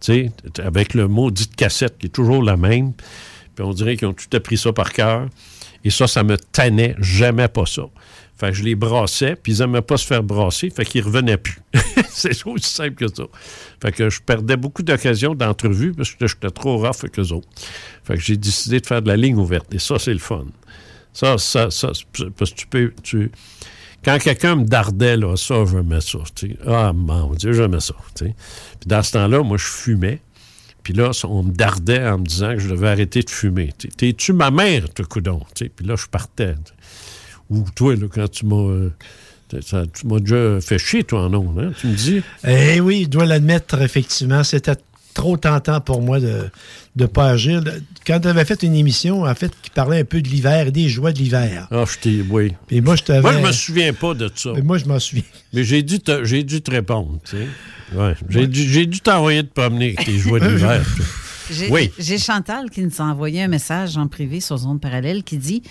[0.00, 0.32] Tu sais,
[0.62, 2.92] avec le maudit cassette qui est toujours la même.
[3.54, 5.28] Puis on dirait qu'ils ont tout appris ça par cœur.
[5.84, 6.96] Et ça, ça me tannait.
[6.98, 7.82] J'aimais pas ça.
[8.36, 11.38] Fait que je les brassais, puis ils n'aimaient pas se faire brasser, fait qu'ils revenaient
[11.38, 11.58] plus.
[12.08, 13.24] c'est aussi simple que ça.
[13.82, 17.48] Fait que je perdais beaucoup d'occasions d'entrevues parce que j'étais trop rough avec eux autres.
[18.04, 19.74] Fait que j'ai décidé de faire de la ligne ouverte.
[19.74, 20.44] Et ça, c'est le fun.
[21.12, 21.90] Ça, ça, ça,
[22.36, 22.92] parce que tu peux.
[23.02, 23.30] Tu...
[24.04, 26.18] Quand quelqu'un me dardait, là, ça, je mets ça.
[26.34, 26.56] tu sais.
[26.66, 27.94] Ah, mon Dieu, je mets ça.
[28.14, 28.34] Puis
[28.86, 30.20] dans ce temps-là, moi, je fumais.
[30.84, 33.74] Puis là, on me dardait en me disant que je devais arrêter de fumer.
[33.96, 35.40] T'es-tu ma mère, te coudon?
[35.54, 36.54] Puis là, je partais.
[37.50, 38.56] Ou toi, là, quand tu m'as.
[38.56, 38.90] euh,
[39.50, 41.72] tu m'as déjà fait chier, toi, en ondes, hein?
[41.78, 42.22] Tu me dis?
[42.46, 44.44] Eh oui, je dois l'admettre, effectivement.
[44.44, 44.76] C'était
[45.14, 46.48] trop tentant pour moi de
[46.98, 47.62] ne pas agir.
[48.06, 50.70] Quand tu avais fait une émission, en fait, qui parlait un peu de l'hiver et
[50.70, 51.68] des joies de l'hiver.
[51.70, 52.24] Ah, je t'ai.
[52.28, 52.52] Oui.
[52.70, 53.20] Et moi, je t'avais.
[53.20, 54.52] Moi, je me souviens pas de ça.
[54.54, 55.24] Mais moi, je m'en souviens.
[55.52, 57.46] Mais j'ai dû, te, j'ai dû te répondre, tu sais.
[57.94, 58.14] Ouais.
[58.28, 60.80] J'ai, Dû, j'ai dû t'envoyer te promener avec tes tu sais.
[61.50, 61.90] J'ai Oui.
[61.98, 65.62] j'ai Chantal qui nous a envoyé un message en privé sur Zone Parallèle qui dit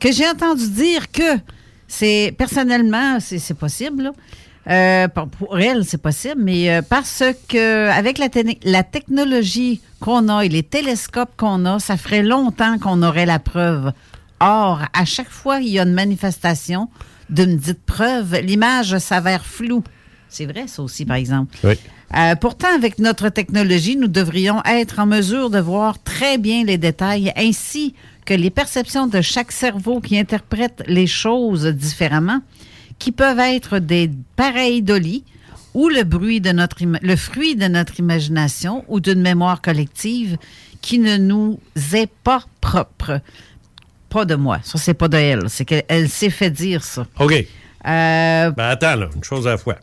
[0.00, 1.38] que j'ai entendu dire que
[1.86, 4.04] c'est personnellement, c'est c'est possible.
[4.04, 4.12] là.
[4.68, 9.80] Euh, pour, pour elle, c'est possible, mais euh, parce que avec la, te- la technologie
[10.00, 13.92] qu'on a et les télescopes qu'on a, ça ferait longtemps qu'on aurait la preuve.
[14.40, 16.88] Or, à chaque fois qu'il y a une manifestation
[17.30, 19.82] d'une dite preuve, l'image s'avère floue.
[20.28, 21.56] C'est vrai, ça aussi, par exemple.
[21.64, 21.74] Oui.
[22.16, 26.78] Euh, pourtant, avec notre technologie, nous devrions être en mesure de voir très bien les
[26.78, 27.94] détails ainsi
[28.26, 32.40] que les perceptions de chaque cerveau qui interprète les choses différemment,
[32.98, 35.24] qui peuvent être des pareidolis
[35.74, 40.36] ou le, bruit de notre le fruit de notre imagination ou d'une mémoire collective
[40.80, 41.60] qui ne nous
[41.94, 43.20] est pas propre.
[44.08, 44.58] Pas de moi.
[44.62, 45.50] Ça, c'est pas de elle.
[45.50, 47.06] C'est qu'elle s'est fait dire ça.
[47.20, 47.32] OK.
[47.32, 49.76] Euh, Ben attends, là, une chose à la fois.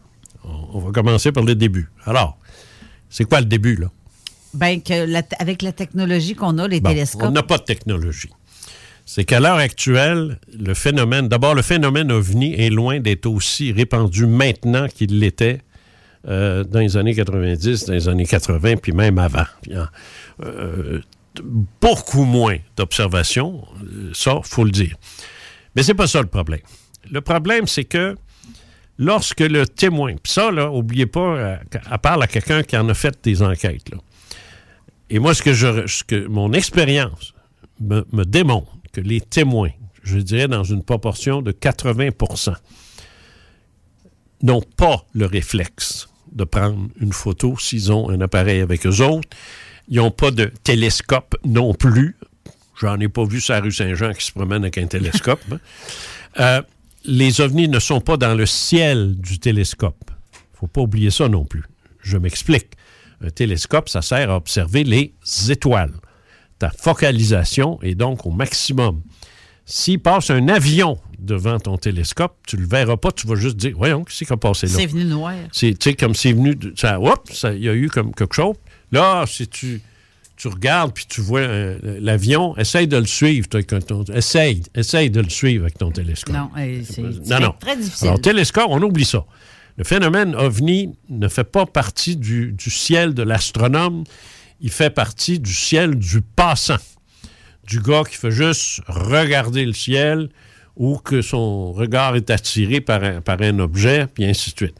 [0.43, 1.89] On, on va commencer par le début.
[2.05, 2.37] Alors,
[3.09, 3.87] c'est quoi le début, là?
[4.53, 7.23] ben, que la- avec la technologie qu'on a, les Bon, télescopes.
[7.23, 8.29] on n'a pas de technologie.
[9.05, 14.25] C'est qu'à l'heure actuelle, le phénomène, d'abord, le phénomène ovni est loin d'être aussi répandu
[14.25, 15.61] maintenant qu'il l'était
[16.27, 19.45] euh, dans les années 90, dans les années 80, puis même avant.
[19.67, 19.87] Il
[20.43, 21.01] euh,
[21.81, 24.95] beaucoup moins d'observations, euh, ça, faut le dire.
[25.75, 26.61] Mais c'est pas ça le problème.
[27.11, 28.15] Le problème, c'est que
[28.97, 32.95] lorsque le témoin, puis ça, là, oubliez pas, à part à quelqu'un qui en a
[32.95, 33.97] fait des enquêtes, là,
[35.11, 37.35] et moi, ce que, je, ce que mon expérience
[37.79, 39.71] me, me démontre que les témoins,
[40.03, 42.55] je dirais dans une proportion de 80%
[44.43, 49.27] n'ont pas le réflexe de prendre une photo s'ils ont un appareil avec eux autres.
[49.89, 52.15] Ils n'ont pas de télescope non plus.
[52.79, 55.41] J'en ai pas vu sur la rue Saint-Jean qui se promène avec un télescope.
[55.51, 55.59] hein.
[56.37, 56.61] Euh,
[57.05, 60.11] les ovnis ne sont pas dans le ciel du télescope.
[60.53, 61.63] faut pas oublier ça non plus.
[62.01, 62.71] Je m'explique.
[63.21, 65.13] Un télescope, ça sert à observer les
[65.49, 65.93] étoiles.
[66.59, 69.01] Ta focalisation est donc au maximum.
[69.65, 73.73] S'il passe un avion devant ton télescope, tu le verras pas, tu vas juste dire,
[73.75, 74.73] voyons, qu'est-ce qui a passé là?
[74.75, 75.33] C'est venu noir.
[75.51, 78.55] C'est, tu sais, comme c'est venu, de- ça, il y a eu comme quelque chose.
[78.91, 79.81] Là, si tu,
[80.37, 83.47] tu regardes puis tu vois euh, l'avion, essaye de le suivre.
[83.47, 86.35] ton- essaye, essaye de le suivre avec ton télescope.
[86.35, 86.49] Non,
[87.57, 88.07] c'est très difficile.
[88.09, 89.25] Alors, télescope, on oublie ça.
[89.77, 94.03] Le phénomène ovni ne fait pas partie du, du ciel de l'astronome,
[94.61, 96.77] il fait partie du ciel du passant,
[97.67, 100.29] du gars qui fait juste regarder le ciel
[100.75, 104.75] ou que son regard est attiré par un, objet, puis ainsi de suite.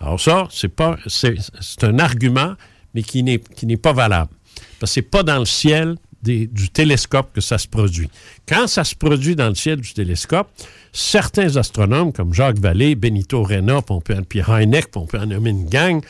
[0.00, 1.34] Alors ça, c'est pas, c'est,
[1.82, 2.54] un argument,
[2.94, 3.38] mais qui n'est,
[3.76, 4.30] pas valable.
[4.78, 8.10] Parce que c'est pas dans le ciel du télescope que ça se produit.
[8.46, 10.50] Quand ça se produit dans le ciel du télescope,
[10.92, 13.80] certains astronomes comme Jacques Vallée, Benito Rena,
[14.28, 16.02] puis Heineck, on peut en nommer une gang,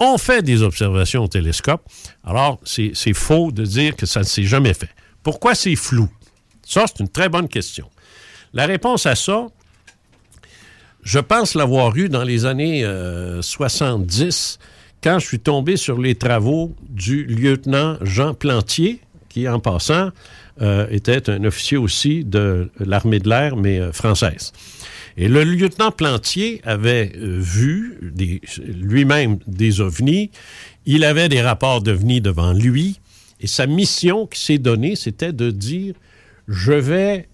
[0.00, 1.82] ont fait des observations au télescope.
[2.24, 4.88] Alors, c'est faux de dire que ça ne s'est jamais fait.
[5.22, 6.08] Pourquoi c'est flou?
[6.66, 7.88] Ça, c'est une très bonne question.
[8.52, 9.46] La réponse à ça,
[11.02, 14.58] je pense l'avoir eu dans les années euh, 70,
[15.02, 20.10] quand je suis tombé sur les travaux du lieutenant Jean Plantier, qui, en passant,
[20.60, 24.52] euh, était un officier aussi de l'armée de l'air, mais euh, française.
[25.20, 27.98] Et le lieutenant Plantier avait euh, vu
[28.66, 30.30] lui-même des ovnis.
[30.86, 33.00] Il avait des rapports d'ovnis devant lui.
[33.38, 35.94] Et sa mission qui s'est donnée, c'était de dire
[36.48, 37.28] je vais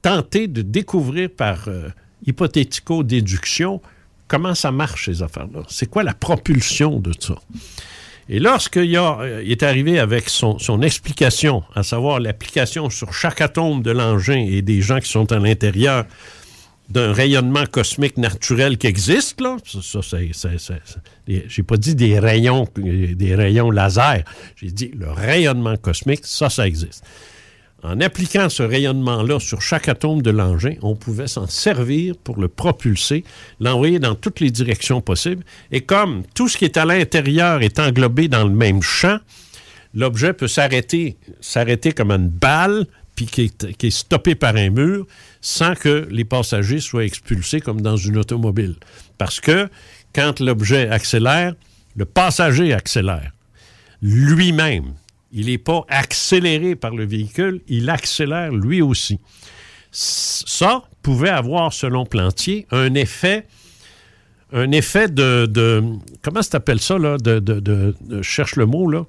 [0.00, 1.88] tenter de découvrir par euh,
[2.24, 3.82] hypothético-déduction
[4.28, 5.62] comment ça marche, ces affaires-là.
[5.68, 7.34] C'est quoi la propulsion de ça?
[8.28, 13.82] Et lorsqu'il euh, est arrivé avec son, son explication, à savoir l'application sur chaque atome
[13.82, 16.06] de l'engin et des gens qui sont à l'intérieur
[16.90, 20.18] d'un rayonnement cosmique naturel qui existe, là, ça, ça,
[21.26, 24.24] j'ai pas dit des rayons, des rayons laser,
[24.56, 27.04] j'ai dit le rayonnement cosmique, ça, ça existe.
[27.82, 32.48] En appliquant ce rayonnement-là sur chaque atome de l'engin, on pouvait s'en servir pour le
[32.48, 33.24] propulser,
[33.58, 35.44] l'envoyer dans toutes les directions possibles.
[35.72, 39.18] Et comme tout ce qui est à l'intérieur est englobé dans le même champ,
[39.94, 42.86] l'objet peut s'arrêter, s'arrêter comme une balle,
[43.26, 45.06] puis qui est, stoppé par un mur
[45.40, 48.76] sans que les passagers soient expulsés comme dans une automobile.
[49.18, 49.68] Parce que
[50.14, 51.54] quand l'objet accélère,
[51.96, 53.32] le passager accélère
[54.00, 54.94] lui-même.
[55.32, 59.20] Il n'est pas accéléré par le véhicule, il accélère lui aussi.
[59.92, 63.46] Ça pouvait avoir, selon Plantier, un effet
[64.52, 65.80] un effet de, de
[66.22, 69.04] comment ça t'appelle ça là de, de, de- cherche le mot là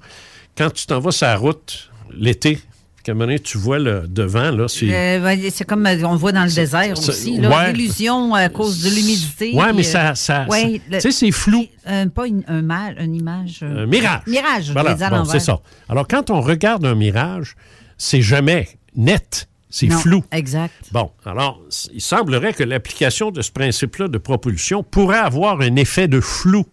[0.56, 2.60] quand tu t'en vas sur la route l'été
[3.02, 6.16] qu'à un moment donné, tu vois le devant là c'est Euh, c'est comme euh, on
[6.16, 7.38] voit dans le désert aussi.
[7.38, 7.72] là, ouais.
[7.72, 9.50] L'illusion à cause de l'humidité.
[9.50, 11.66] Puis, mais euh, ça- ça- ouais, ça- tu sais, c'est flou.
[11.88, 13.60] euh, pas une, un mal, une image.
[13.62, 17.56] euh, un mirage Mirage, je Voilà, bon, c'est ça alors quand on regarde un mirage
[17.98, 20.74] c'est jamais net c'est flou Exact.
[20.92, 21.62] Bon, alors,
[21.94, 26.66] il semblerait que l'application de ce principe-là de propulsion pourrait avoir un effet de flou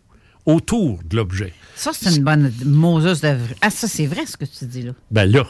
[0.46, 1.54] autour de l'objet.
[1.76, 3.56] Ça, c'est une bonne Moses de vrai.
[3.62, 4.92] Ah, ça, c'est vrai ce que tu dis là.
[5.12, 5.46] Ben là,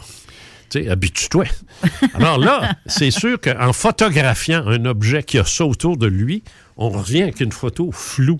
[0.76, 1.46] habitue-toi.
[2.14, 6.44] Alors là, c'est sûr qu'en photographiant un objet qui a ça autour de lui,
[6.78, 8.40] on revient avec une photo floue.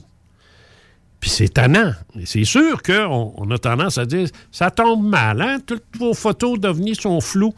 [1.20, 1.94] Puis c'est tannant.
[2.18, 5.58] Et c'est sûr qu'on on a tendance à dire ça tombe mal, hein?
[5.66, 7.54] Toutes vos photos d'OVNI sont floues.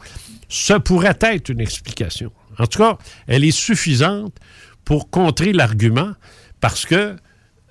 [0.48, 2.32] Ça pourrait être une explication.
[2.58, 4.34] En tout cas, elle est suffisante
[4.84, 6.12] pour contrer l'argument
[6.60, 7.16] parce que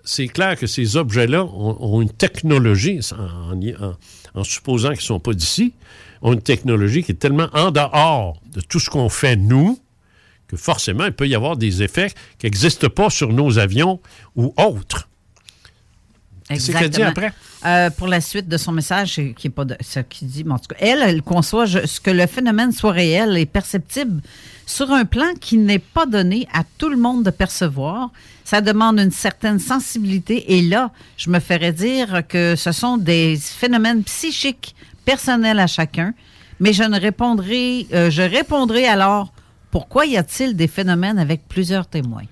[0.04, 3.96] c'est clair que ces objets-là ont, une technologie, en, en-
[4.34, 5.74] en supposant qu'ils ne sont pas d'ici,
[6.22, 9.80] ont une technologie qui est tellement en dehors de tout ce qu'on fait nous,
[10.48, 14.00] que forcément, il peut y avoir des effets qui n'existent pas sur nos avions
[14.36, 15.08] ou autres.
[16.54, 17.10] Qu'est-ce qu'elle dit Exactement.
[17.10, 17.34] après?
[17.66, 20.54] Euh, pour la suite de son message, qui est pas de, ce qui dit, mais
[20.54, 24.22] en tout cas, elle, elle conçoit je- ce que le phénomène soit réel et perceptible
[24.66, 28.10] sur un plan qui n'est pas donné à tout le monde de percevoir.
[28.46, 30.54] Ça demande une certaine sensibilité.
[30.58, 34.76] Et là, je me ferais dire que ce sont des phénomènes psychiques
[35.06, 36.14] personnels à chacun.
[36.60, 39.34] Mais je ne répondrai, euh, je répondrai alors,
[39.72, 42.24] pourquoi y a-t-il des phénomènes avec plusieurs témoins?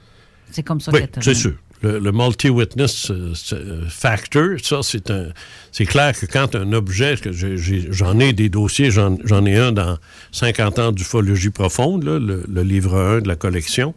[0.51, 1.53] C'est comme ça Oui, qu'elle c'est sûr.
[1.81, 5.27] Le, le multi-witness euh, euh, factor, ça, c'est un.
[5.71, 9.97] C'est clair que quand un objet, que j'en ai, des dossiers, j'en ai un dans
[10.31, 13.93] 50 ans d'ufologie profonde, là, le, le livre 1 de la collection.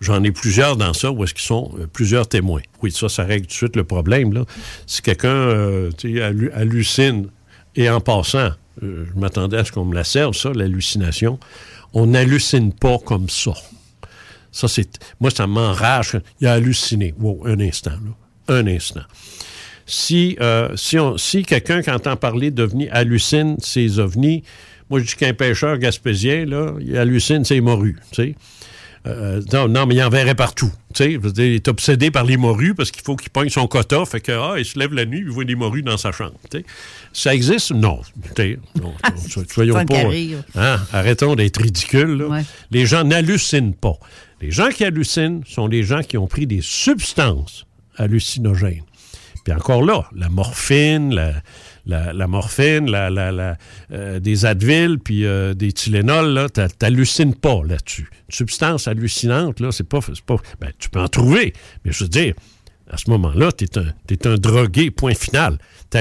[0.00, 2.62] J'en ai plusieurs dans ça où est-ce qu'ils sont euh, plusieurs témoins.
[2.82, 4.32] Oui, ça, ça règle tout de suite le problème.
[4.32, 4.44] Là.
[4.86, 5.90] Si quelqu'un euh,
[6.54, 7.28] hallucine,
[7.74, 8.50] et en passant,
[8.80, 11.38] je m'attendais à ce qu'on me la serve, ça, l'hallucination,
[11.92, 13.52] on n'hallucine pas comme ça.
[14.56, 14.88] Ça, c'est.
[15.20, 16.18] Moi, ça m'enrage.
[16.40, 17.12] Il a halluciné.
[17.20, 18.54] Wow, un instant, là.
[18.58, 19.02] Un instant.
[19.84, 24.42] Si, euh, si, on- si quelqu'un qui entend parler d'ovnis hallucine ses ovnis,
[24.90, 28.34] moi, je dis qu'un pêcheur gaspésien, là, il hallucine ses morues, tu sais.
[29.06, 30.72] Euh, non, non, mais il en verrait partout.
[30.98, 34.04] Il est obsédé par les morues parce qu'il faut qu'il pogne son quota.
[34.04, 36.34] Fait que, ah, il se lève la nuit, il voit des morues dans sa chambre.
[37.12, 37.70] Ça existe?
[37.70, 38.00] Non.
[39.48, 39.94] Soyons pas.
[40.56, 42.22] hein, arrêtons d'être ridicules.
[42.24, 42.42] Ouais.
[42.72, 43.94] Les gens n'hallucinent pas.
[44.40, 48.84] Les gens qui hallucinent sont les gens qui ont pris des substances hallucinogènes.
[49.44, 51.14] Puis encore là, la morphine,
[51.86, 53.56] la, morphine, la,
[53.92, 56.48] euh, des Advil, puis euh, des Tylenol,
[56.78, 58.10] t'hallucines pas là-dessus.
[58.28, 60.36] Une substance hallucinante, là, c'est pas, pas...
[60.60, 61.52] Ben, tu peux en trouver,
[61.84, 62.34] mais je veux dire,
[62.90, 65.58] à ce moment-là, t'es un, t'es un drogué, point final.
[65.90, 65.98] Tu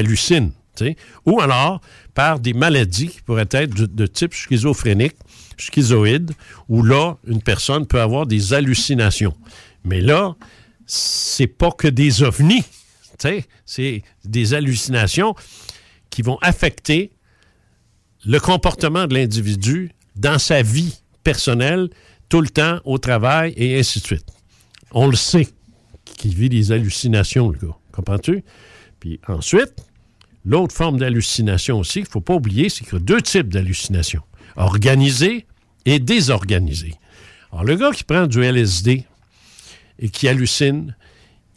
[0.75, 0.95] sais.
[1.25, 1.81] Ou alors,
[2.15, 5.15] par des maladies qui pourraient être de type schizophrénique,
[5.57, 6.31] schizoïde,
[6.69, 9.35] où là, une personne peut avoir des hallucinations.
[9.83, 10.35] Mais là,
[10.85, 12.63] c'est pas que des ovnis.
[13.65, 15.35] C'est des hallucinations
[16.09, 17.11] qui vont affecter
[18.25, 21.89] le comportement de l'individu dans sa vie personnelle,
[22.29, 24.25] tout le temps, au travail, et ainsi de suite.
[24.91, 25.47] On le sait
[26.17, 27.75] qu'il vit des hallucinations, le gars.
[27.91, 28.43] Comprends-tu?
[28.99, 29.73] Puis ensuite,
[30.45, 33.49] l'autre forme d'hallucination aussi, qu'il ne faut pas oublier, c'est qu'il y a deux types
[33.49, 34.23] d'hallucinations.
[34.55, 35.45] Organisées
[35.85, 36.95] et désorganisées.
[37.51, 39.05] Alors, le gars qui prend du LSD
[39.99, 40.95] et qui hallucine,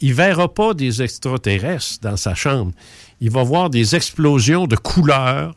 [0.01, 2.71] il ne verra pas des extraterrestres dans sa chambre.
[3.19, 5.55] Il va voir des explosions de couleurs,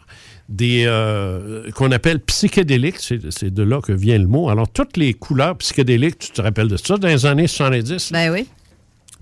[0.48, 4.50] des euh, qu'on appelle psychédéliques, c'est c'est de là que vient le mot.
[4.50, 8.12] Alors, toutes les couleurs psychédéliques, tu te rappelles de ça, dans les années 70?
[8.12, 8.48] Ben oui.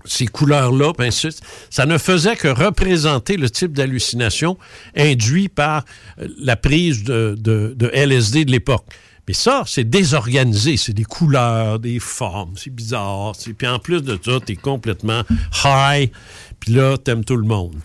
[0.05, 4.57] Ces couleurs-là, suite, ça ne faisait que représenter le type d'hallucination
[4.95, 5.85] induit par
[6.19, 8.85] euh, la prise de, LSD de l'époque.
[9.27, 10.77] Mais ça, c'est désorganisé.
[10.77, 12.53] C'est des couleurs, des formes.
[12.57, 13.33] C'est bizarre.
[13.57, 15.21] Puis en plus de ça, t'es complètement
[15.63, 16.11] high.
[16.59, 17.75] Puis là, t'aimes tout le monde.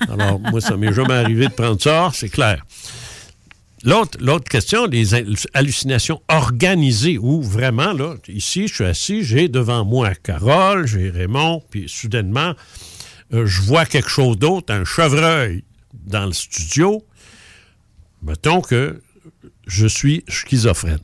[0.00, 2.64] Alors, moi, ça m'est jamais arrivé de prendre ça, c'est clair.
[3.84, 9.84] L'autre, question, les hal- hallucinations organisées, où vraiment, là, ici, je suis assis, j'ai devant
[9.84, 12.54] moi Carole, j'ai Raymond, puis soudainement,
[13.32, 17.04] euh, je vois quelque chose d'autre, un chevreuil dans le studio.
[18.22, 19.00] Mettons que
[19.66, 21.00] je suis schizophrène.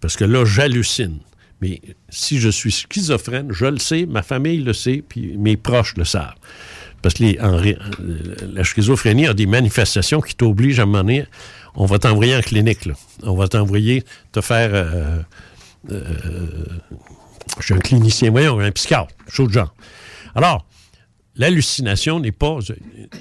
[0.00, 1.18] Parce que là, j'hallucine.
[1.60, 1.80] Mais
[2.10, 6.04] si je suis schizophrène, je le sais, ma famille le sait, puis mes proches le
[6.04, 6.34] savent.
[7.04, 11.04] Parce que la schizophrénie a des manifestations qui t'obligent à un
[11.74, 12.86] on va t'envoyer en clinique.
[12.86, 12.94] Là.
[13.24, 14.70] On va t'envoyer te faire...
[14.72, 15.18] euh,
[15.90, 16.00] euh,
[17.58, 19.74] je suis un clinicien, voyons, un psychiatre, chose de genre.
[20.34, 20.66] Alors,
[21.36, 22.56] l'hallucination n'est pas,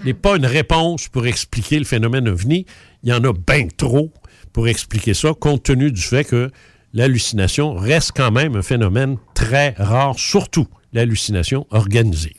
[0.05, 2.65] n'est pas une réponse pour expliquer le phénomène ovni.
[3.03, 4.13] Il y en a bien trop
[4.53, 6.51] pour expliquer ça, compte tenu du fait que
[6.93, 12.35] l'hallucination reste quand même un phénomène très rare, surtout l'hallucination organisée.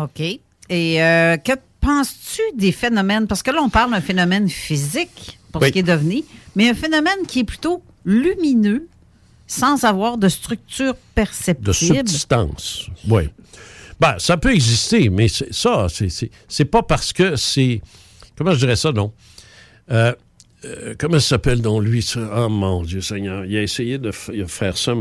[0.00, 0.20] OK.
[0.20, 3.26] Et euh, que penses-tu des phénomènes?
[3.26, 5.68] Parce que là, on parle d'un phénomène physique pour Oui.
[5.68, 6.22] ce qui est devenu,
[6.54, 8.88] mais un phénomène qui est plutôt lumineux
[9.46, 11.72] sans avoir de structure De perceptible.
[11.74, 13.28] subsistance, oui.
[14.00, 17.80] Ben, ça peut exister, mais ça, c'est- pas parce que c'est...
[18.36, 19.12] Comment je dirais ça, non?
[19.90, 20.12] Euh,
[20.64, 22.02] euh, comment ça s'appelle, donc, lui?
[22.02, 22.20] ça?
[22.36, 23.44] Oh, mon Dieu Seigneur.
[23.46, 24.92] Il a essayé de faire ça,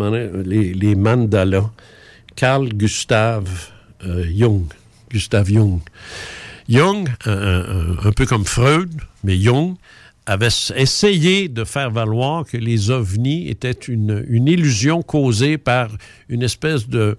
[0.45, 1.69] les, les mandalas.
[2.35, 3.49] Carl Gustav
[4.05, 4.65] euh, Jung.
[5.11, 5.79] Gustav Jung.
[6.67, 8.89] Jung, un, peu comme Freud,
[9.23, 9.75] mais Jung,
[10.25, 15.89] avait essayé de faire valoir que les ovnis étaient une, illusion causée par
[16.29, 17.15] une espèce de,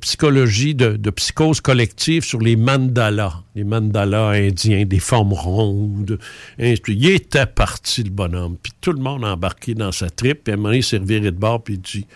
[0.00, 6.18] psychologie, de, psychose collective sur les mandalas, les mandalas indiens, des formes rondes.
[6.58, 10.56] Il était parti, le bonhomme, puis tout le monde embarqué dans sa tripe, puis à
[10.56, 12.06] un de bord, puis il dit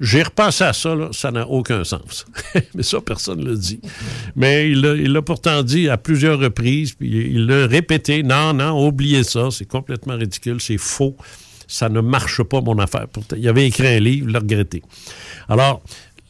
[0.00, 2.26] j'ai repensé à ça, là, ça n'a aucun sens.
[2.74, 3.80] Mais ça, personne ne le dit.
[4.36, 8.22] Mais il l'a pourtant dit à plusieurs reprises, puis il l'a répété.
[8.22, 11.16] Non, non, oubliez ça, c'est complètement ridicule, c'est faux.
[11.66, 13.06] Ça ne marche pas, mon affaire.
[13.36, 14.82] Il avait écrit un livre, il l'a regretté.
[15.48, 15.82] Alors,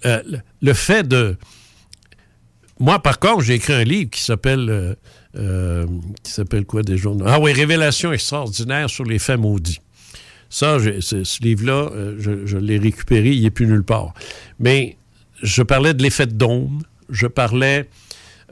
[0.06, 0.22] euh,
[0.60, 1.36] le- fait de...
[2.78, 4.68] Moi, par contre, j'ai écrit un livre qui s'appelle...
[4.70, 4.94] euh,
[5.36, 5.86] euh,
[6.22, 7.08] qui s'appelle quoi déjà?
[7.26, 9.80] Ah oui, Révélation extraordinaire sur les faits maudits.
[10.54, 14.14] Ça, ce, livre-là, euh, je, je l'ai récupéré, il n'est plus nulle part.
[14.60, 14.96] Mais
[15.42, 17.90] je parlais de l'effet de dôme, je parlais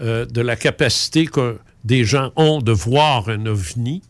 [0.00, 4.02] euh, de la capacité que des gens ont de voir un ovni,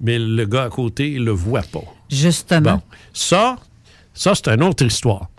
[0.00, 1.84] mais le gars à côté, ne le voit pas.
[2.10, 2.74] Justement.
[2.74, 2.82] Bon,
[3.12, 3.54] ça,
[4.12, 5.30] ça c'est une autre histoire.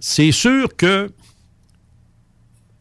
[0.00, 1.12] C'est sûr que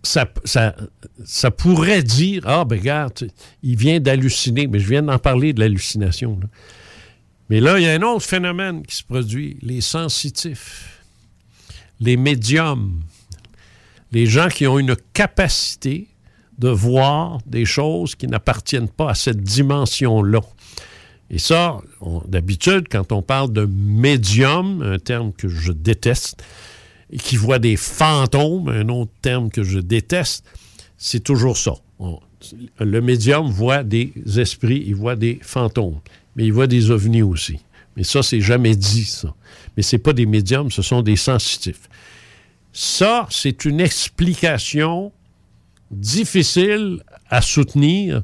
[0.01, 0.75] ça, ça,
[1.23, 3.27] ça pourrait dire Ah, ben regarde,
[3.61, 6.39] il vient d'halluciner, mais je viens d'en parler de l'hallucination.
[7.49, 11.01] Mais là, il y a un autre phénomène qui se produit les sensitifs,
[11.99, 13.01] les médiums,
[14.11, 16.07] les gens qui ont une capacité
[16.57, 20.41] de voir des choses qui n'appartiennent pas à cette dimension-là.
[21.29, 21.77] Et ça,
[22.27, 26.43] d'habitude, quand on parle de médium, un terme que je déteste,
[27.09, 30.45] et qui voit des fantômes, un autre terme que je déteste,
[30.97, 31.73] c'est toujours ça.
[32.79, 35.99] Le médium voit des esprits, il voit des fantômes,
[36.37, 37.59] mais il voit des ovnis aussi.
[37.97, 39.33] Mais ça, c'est jamais dit, ça.
[39.75, 41.89] Mais ce pas des médiums, ce sont des sensitifs.
[42.71, 45.11] Ça, c'est une explication
[45.89, 48.21] difficile à soutenir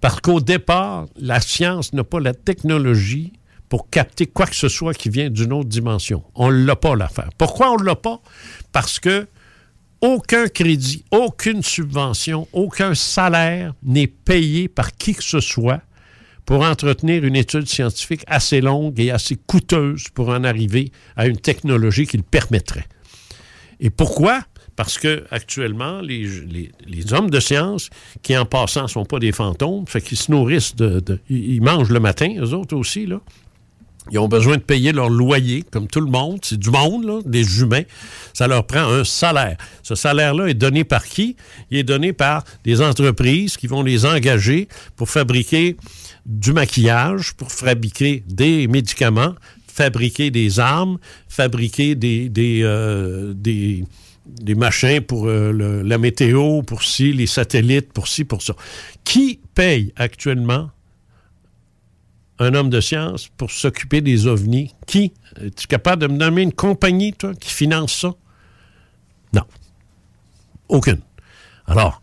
[0.00, 3.32] parce qu'au départ, la science n'a pas la technologie
[3.68, 6.22] pour capter quoi que ce soit qui vient d'une autre dimension.
[6.34, 7.30] On ne l'a pas l'affaire.
[7.38, 8.20] Pourquoi on ne l'a pas?
[8.70, 9.26] Parce que
[10.00, 15.80] aucun crédit, aucune subvention, aucun salaire n'est payé par qui que ce soit
[16.46, 21.36] pour entretenir une étude scientifique assez longue et assez coûteuse pour en arriver à une
[21.36, 22.86] technologie qui le permettrait.
[23.80, 24.42] Et pourquoi?
[24.76, 27.90] Parce que actuellement, les, hommes de science,
[28.22, 31.54] qui en passant ne sont pas des fantômes, fait qu'ils se nourrissent de, de- Ils
[31.54, 33.20] ils mangent le matin, eux autres aussi, là.
[34.10, 36.40] Ils ont besoin de payer leur loyer, comme tout le monde.
[36.42, 37.84] C'est du monde, là, des humains.
[38.34, 39.56] Ça leur prend un salaire.
[39.82, 41.36] Ce salaire-là est donné par qui?
[41.70, 44.66] Il est donné par des entreprises qui vont les engager
[44.96, 45.76] pour fabriquer
[46.26, 49.34] du maquillage, pour fabriquer des médicaments,
[49.68, 50.98] fabriquer des armes,
[51.28, 53.84] fabriquer des, des, euh, des,
[54.26, 58.54] des machins pour euh, la météo, pour ci, les satellites, pour ci, pour ça.
[59.04, 60.70] Qui paye actuellement
[62.38, 64.74] un homme de science pour s'occuper des ovnis?
[64.86, 65.12] Qui?
[65.40, 68.14] Es-tu capable de me nommer une compagnie, toi, qui finance ça?
[69.32, 69.44] Non.
[70.68, 71.00] Aucune.
[71.66, 72.02] Alors,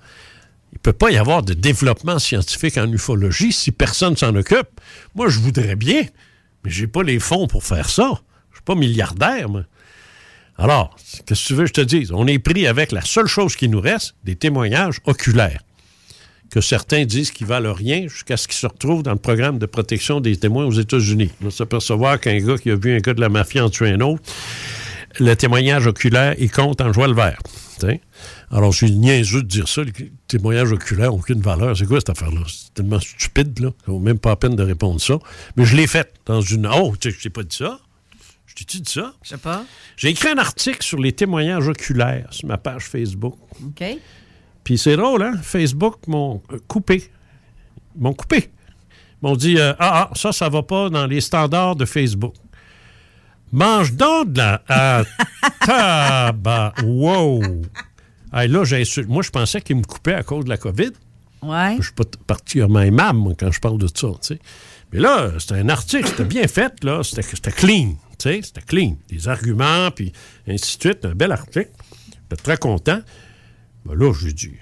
[0.72, 4.70] il ne peut pas y avoir de développement scientifique en ufologie si personne s'en occupe.
[5.16, 6.04] Moi, je voudrais bien,
[6.64, 8.12] mais j'ai pas les fonds pour faire ça.
[8.52, 9.48] Je suis pas milliardaire.
[10.58, 10.96] Alors,
[11.26, 12.12] qu'est-ce que tu veux que je te dise?
[12.12, 15.62] On est pris avec la seule chose qui nous reste, des témoignages oculaires
[16.50, 19.66] que certains disent qu'ils valent rien jusqu'à ce qu'ils se retrouvent dans le programme de
[19.66, 21.32] protection des témoins aux États-Unis.
[21.42, 23.92] On va s'apercevoir qu'un gars qui a vu un gars de la mafia en tuer
[23.92, 24.24] un autre,
[25.20, 27.40] le témoignage oculaire, il compte en joie le vert.
[27.78, 28.02] t'sais.
[28.52, 29.84] Alors, je suis niaiseux de dire ça.
[29.84, 29.92] Les
[30.28, 31.78] témoignages oculaires n'ont aucune valeur.
[31.78, 32.42] C'est quoi cette affaire-là?
[32.48, 33.70] C'est tellement stupide, là.
[33.86, 35.20] Ça vaut même pas la peine de répondre ça.
[35.56, 36.68] Mais je l'ai fait dans une.
[36.68, 37.80] Oh, tu sais, je t'ai pas dit ça.
[38.48, 39.14] Je t'ai-tu dit ça?
[39.24, 39.66] Je sais pas.
[39.98, 43.36] J'ai écrit un article sur les témoignages oculaires sur ma page Facebook.
[43.64, 43.84] OK.
[44.70, 45.34] Puis c'est drôle, hein?
[45.42, 47.10] Facebook m'ont euh, coupé.
[47.96, 48.52] Ils m'ont coupé.
[48.52, 52.36] Ils m'ont dit euh, Ah, ah, ça, ça va pas dans les standards de Facebook.
[53.52, 54.62] Mange donc de la.
[54.70, 55.02] Ah,
[55.66, 56.76] tabac.
[56.84, 57.42] Wow!
[58.32, 59.10] Hey, là, j'insulte.
[59.10, 60.92] Moi, je pensais qu'ils me coupaient à cause de la COVID.
[61.42, 61.78] Ouais.
[61.80, 64.40] Je suis pas particulièrement aimable, moi, quand je parle de ça, tu sais.
[64.94, 67.02] Mais là, c'était un article, c'était bien fait, là.
[67.02, 68.42] C'était c'était clean, tu sais.
[68.44, 68.98] C'était clean.
[69.08, 70.14] Des arguments, puis
[70.48, 71.06] ainsi de suite.
[71.06, 71.72] Un bel article.
[72.30, 73.02] J'étais très content.
[73.86, 74.54] Ben là, j'ai dit.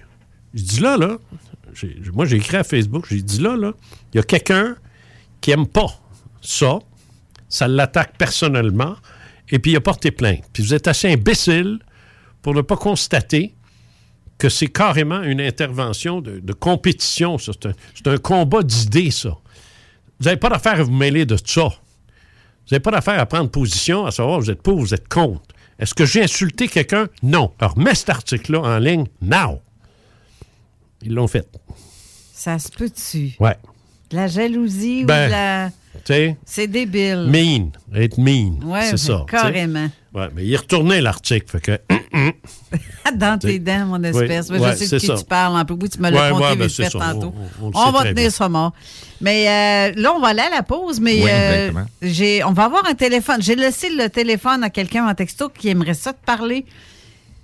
[0.53, 1.18] J'ai dit là, là.
[2.14, 3.73] moi, j'ai écrit à Facebook, j'ai dit là, là,
[4.14, 4.76] il y a quelqu'un
[5.41, 5.99] qui aime pas
[6.41, 6.80] ça.
[7.49, 8.95] Ça l'attaque personnellement.
[9.49, 10.44] Et puis, il a porté plainte.
[10.52, 11.80] Puis, vous êtes assez imbécile
[12.41, 13.53] pour ne pas constater
[14.38, 17.38] que c'est carrément une intervention de, compétition.
[17.38, 19.38] C'est un, un combat d'idées, ça.
[20.19, 21.68] Vous n'avez pas d'affaire à vous mêler de ça.
[21.68, 25.41] Vous n'avez pas d'affaire à prendre position, à savoir vous êtes pour, vous êtes contre.
[25.80, 27.08] Est-ce que j'ai insulté quelqu'un?
[27.22, 27.52] Non.
[27.60, 29.62] Alors, mets cet article-là en ligne, now.
[31.04, 31.48] Ils l'ont fait.
[32.34, 33.34] Ça se peut-tu?
[33.40, 33.56] Ouais.
[34.10, 35.70] De la jalousie ou Ben, de la.
[36.06, 37.28] Tu sais, C'est débile.
[37.30, 37.72] mean.
[37.94, 38.64] Être mean.
[38.64, 39.26] Ouais, c'est ça.
[39.28, 39.90] carrément.
[40.14, 41.45] Ouais, mais il retournait l'article.
[41.48, 41.80] Fait que.
[43.16, 43.60] Dans tes T'sais.
[43.60, 44.49] dents, mon espèce.
[44.49, 45.16] Oui, Moi, ouais, je sais de qui ça.
[45.18, 45.76] tu parles un peu.
[45.80, 47.34] Oui, tu me l'as Ouais, conté ouais, ben, tantôt.
[47.62, 48.30] On- on va tenir bien.
[48.30, 48.74] ça mort.
[49.22, 51.72] Mais euh, là, on va aller à la pause, mais Oui, euh,
[52.02, 53.41] j'ai, on va avoir un téléphone.
[53.41, 56.65] J'ai laissé le téléphone à quelqu'un en texto qui aimerait ça te parler.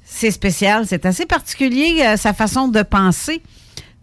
[0.06, 3.42] C'est spécial, c'est assez particulier, euh, sa façon de penser.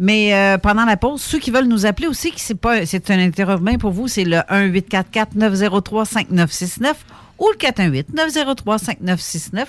[0.03, 0.33] Mais
[0.63, 3.77] pendant la pause, ceux qui veulent nous appeler aussi, qui c'est pas c'est un interurbain
[3.77, 6.95] pour vous, c'est le 1-844-903-5969
[7.39, 9.65] ou le 418-903-5969.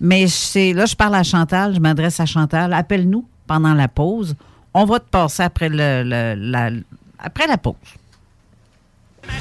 [0.00, 2.72] Mais c'est là, je parle à Chantal, je m'adresse à Chantal.
[2.72, 4.34] Appelle-nous pendant la pause.
[4.74, 6.70] On va te passer après, le, le- la,
[7.22, 7.74] après la pause.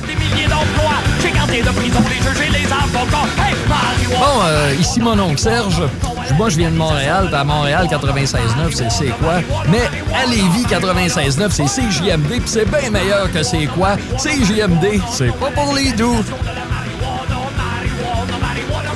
[0.07, 0.99] milliers d'emplois.
[1.21, 3.27] J'ai gardé de prison les juges et les avocats.
[3.37, 4.09] Hey, Mario!
[4.17, 5.81] Bon, euh, ici mon oncle Serge.
[6.37, 9.41] Moi, je viens de Montréal, puis à Montréal, 96.9, c'est c'est quoi?
[9.69, 9.81] Mais
[10.15, 13.97] à Lévis, 96.9, c'est CJMD, puis c'est bien meilleur que c'est quoi?
[14.17, 16.23] CJMD, c'est pas pour les doux.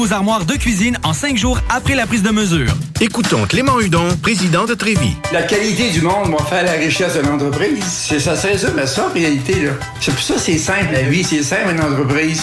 [0.00, 2.72] vos armoires de cuisine en cinq jours après la prise de mesure.
[3.02, 5.14] Écoutons Clément Hudon, président de Trévis.
[5.30, 7.84] La qualité du monde va faire la richesse de l'entreprise.
[7.84, 9.52] C'est ça se résume à ça, en réalité.
[9.62, 9.72] là.
[10.00, 11.22] C'est pour ça que c'est simple, la vie.
[11.22, 12.42] C'est simple, une entreprise.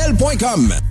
[0.01, 0.90] groupedbl.com.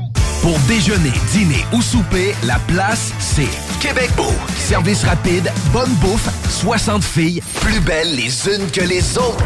[0.41, 3.47] Pour déjeuner, dîner ou souper, la place, c'est
[3.79, 4.33] Québec Beau.
[4.57, 9.43] Service rapide, bonne bouffe, 60 filles, plus belles les unes que les autres.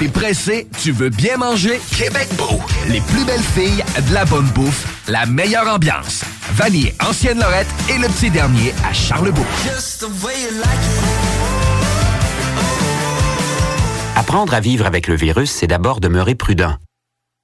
[0.00, 1.80] T'es pressé, tu veux bien manger?
[1.96, 2.58] Québec Beau.
[2.88, 6.24] Les plus belles filles, de la bonne bouffe, la meilleure ambiance.
[6.54, 9.46] Vanier, Ancienne Lorette et le petit dernier à Charlebourg.
[14.16, 16.74] Apprendre à vivre avec le virus, c'est d'abord demeurer prudent.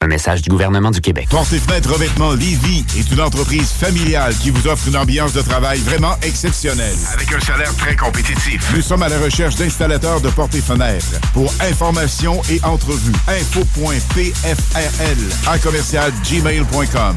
[0.00, 1.26] Un message du gouvernement du Québec.
[1.28, 5.42] Porte et fenêtres revêtement Lévis est une entreprise familiale qui vous offre une ambiance de
[5.42, 6.94] travail vraiment exceptionnelle.
[7.12, 8.72] Avec un salaire très compétitif.
[8.76, 11.18] Nous sommes à la recherche d'installateurs de portes et fenêtres.
[11.32, 15.18] Pour information et entrevue, info.pfrl
[15.48, 17.16] à commercial gmail.com.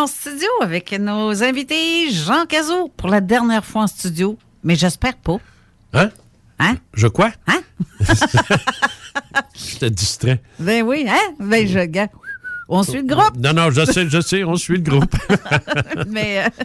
[0.00, 5.14] En studio avec nos invités Jean Cazot pour la dernière fois en studio, mais j'espère
[5.16, 5.36] pas.
[5.92, 6.10] Hein?
[6.58, 6.76] Hein?
[6.94, 7.30] Je quoi?
[7.46, 7.60] Hein?
[9.54, 10.40] J'étais distrait.
[10.58, 11.34] Ben oui, hein?
[11.38, 12.08] Ben je gars.
[12.72, 13.36] On suit le groupe.
[13.36, 15.14] Non, non, je sais, je sais, on suit le groupe.
[16.08, 16.64] Mais euh,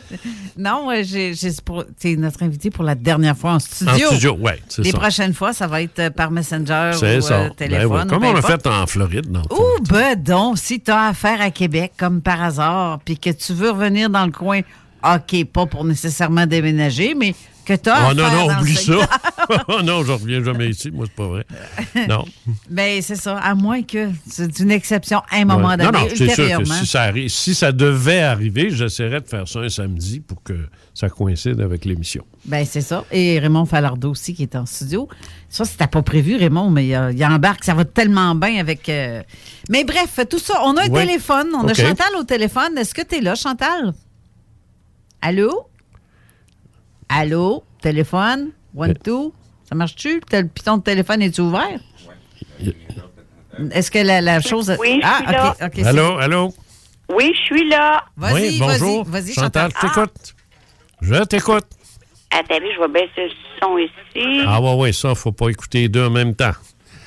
[0.57, 3.91] non, j'ai, c'est notre invité pour la dernière fois en studio.
[4.07, 4.99] En studio, ouais, c'est Les ça.
[4.99, 7.05] prochaines fois, ça va être euh, par Messenger ou ça.
[7.07, 7.91] euh, Ben téléphone.
[7.91, 9.41] oui, ou Comme on a fait en Floride, non?
[9.49, 13.53] Ou ben donc, si tu as affaire à Québec comme par hasard, puis que tu
[13.53, 14.61] veux revenir dans le coin,
[15.03, 17.33] OK, pas pour nécessairement déménager, mais
[17.65, 18.93] que tu as Oh non, non, dans oublie ça.
[19.67, 20.91] oh non, je reviens jamais ici.
[20.91, 21.45] Moi, c'est pas vrai.
[22.07, 22.23] Non.
[22.69, 25.77] Ben, c'est ça, à moins que c'est une exception à un moment Ouais.
[25.77, 29.27] donné, non, non, c'est sûr que si ça, arrive, si ça devait arriver, j'essaierais de
[29.27, 30.53] faire ça un samedi pour que
[30.93, 32.23] ça coïncide avec l'émission.
[32.45, 33.03] Ben, c'est ça.
[33.11, 35.09] Et Raymond Falardeau aussi qui est en studio.
[35.49, 37.63] Ça, c'était pas prévu, Raymond, mais euh, il embarque.
[37.63, 38.87] Ça va tellement bien avec.
[38.89, 39.21] euh,
[39.69, 40.61] Mais bref, tout ça.
[40.63, 40.99] On a un Oui.
[41.05, 41.47] téléphone.
[41.55, 42.77] On a Chantal au téléphone.
[42.77, 43.93] Est-ce que tu es là, Chantal?
[45.21, 45.67] Allô?
[47.09, 47.63] Allô?
[47.81, 48.51] Téléphone?
[48.75, 49.33] One, two?
[49.69, 50.21] Ça marche-tu?
[50.31, 51.79] Le piton de téléphone est ouvert?
[53.71, 54.75] Est-ce que la, la chose.
[54.79, 55.49] Oui, je ah, suis là.
[55.51, 55.57] OK.
[55.63, 56.53] ok, c'est- Allô, allô?
[57.09, 58.03] Oui, je suis là.
[58.17, 59.03] Vas-y, oui, bonjour.
[59.05, 59.71] vas-y, Chantal, Chantal.
[59.81, 60.35] je t'écoute.
[61.01, 61.65] Je t'écoute.
[62.31, 63.29] Attendez, je vais baisser le
[63.61, 64.43] son ici.
[64.47, 66.51] Ah ouais, ouais, ça, faut pas écouter les deux en même temps.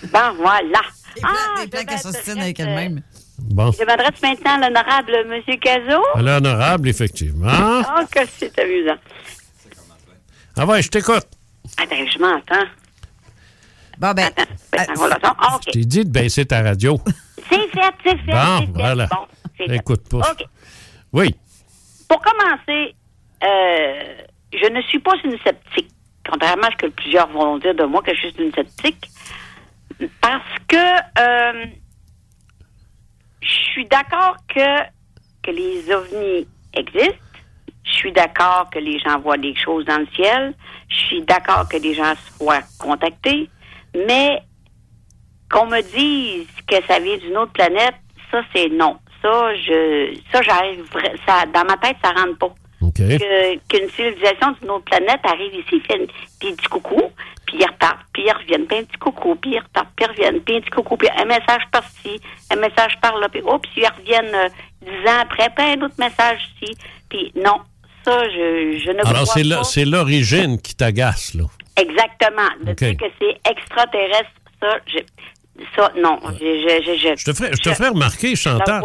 [0.05, 0.81] Bon, voilà.
[1.23, 3.03] Ah, Des plans qu'elle s'ostine avec elle-même.
[3.41, 3.73] Bon.
[3.73, 5.59] Je m'adresse maintenant à l'honorable M.
[5.61, 6.03] Cazot.
[6.15, 7.49] À l'honorable, effectivement.
[7.51, 8.97] Oh, que c'est amusant.
[10.61, 11.27] Ah ouais, je t'écoute.
[11.77, 12.69] Attends, je m'entends.
[13.99, 14.29] Bon, ben.
[14.99, 15.35] on l'entend.
[15.39, 15.63] Ah, OK.
[15.67, 16.99] Je t'ai dit de baisser ta radio.
[17.49, 18.33] C'est fait, c'est fait.
[18.33, 18.73] Bon, fait.
[18.75, 19.07] voilà.
[19.07, 19.73] Bon.
[19.73, 20.33] Écoute pas.
[20.33, 20.45] OK.
[21.13, 21.35] Oui.
[22.09, 22.95] Pour commencer,
[23.45, 24.15] euh,
[24.53, 25.91] je ne suis pas une sceptique,
[26.29, 29.09] contrairement à ce que plusieurs vont dire de moi que je suis une sceptique,
[30.21, 31.67] parce que euh,
[33.41, 34.83] je suis d'accord que,
[35.43, 37.28] que les ovnis existent.
[37.91, 40.55] Je suis d'accord que les gens voient des choses dans le ciel.
[40.89, 43.49] Je suis d'accord que les gens soient contactés.
[44.07, 44.43] Mais
[45.51, 47.95] qu'on me dise que ça vient d'une autre planète,
[48.31, 48.99] ça, c'est non.
[49.23, 50.85] ça, je, ça, j'arrive,
[51.27, 52.55] ça, dans ma tête, ça rentre pas.
[53.19, 56.07] Que- Qu'une civilisation d'une autre planète arrive ici, fait
[56.39, 57.03] puis dit coucou,
[57.47, 60.11] puis ils repartent, puis ils reviennent, puis un petit coucou, puis ils repartent, puis ils
[60.11, 62.21] reviennent, puis un petit coucou, puis un message par-ci,
[62.53, 64.49] un message par-là, puis oups, ils reviennent euh,
[64.83, 66.77] dix ans après, puis un autre message ici.
[67.09, 67.61] Puis non,
[68.09, 69.49] ça, je, je ne Alors, c'est pas.
[69.57, 71.45] la- c'est l'origine qui t'agace, là.
[71.77, 72.49] Exactement.
[72.65, 72.79] De OK.
[72.79, 74.31] dire que c'est extraterrestre,
[74.61, 74.99] ça, je,
[75.77, 76.19] ça, non.
[76.41, 78.83] Je, je, je, te ferai, je te ferai remarquer, Chantal,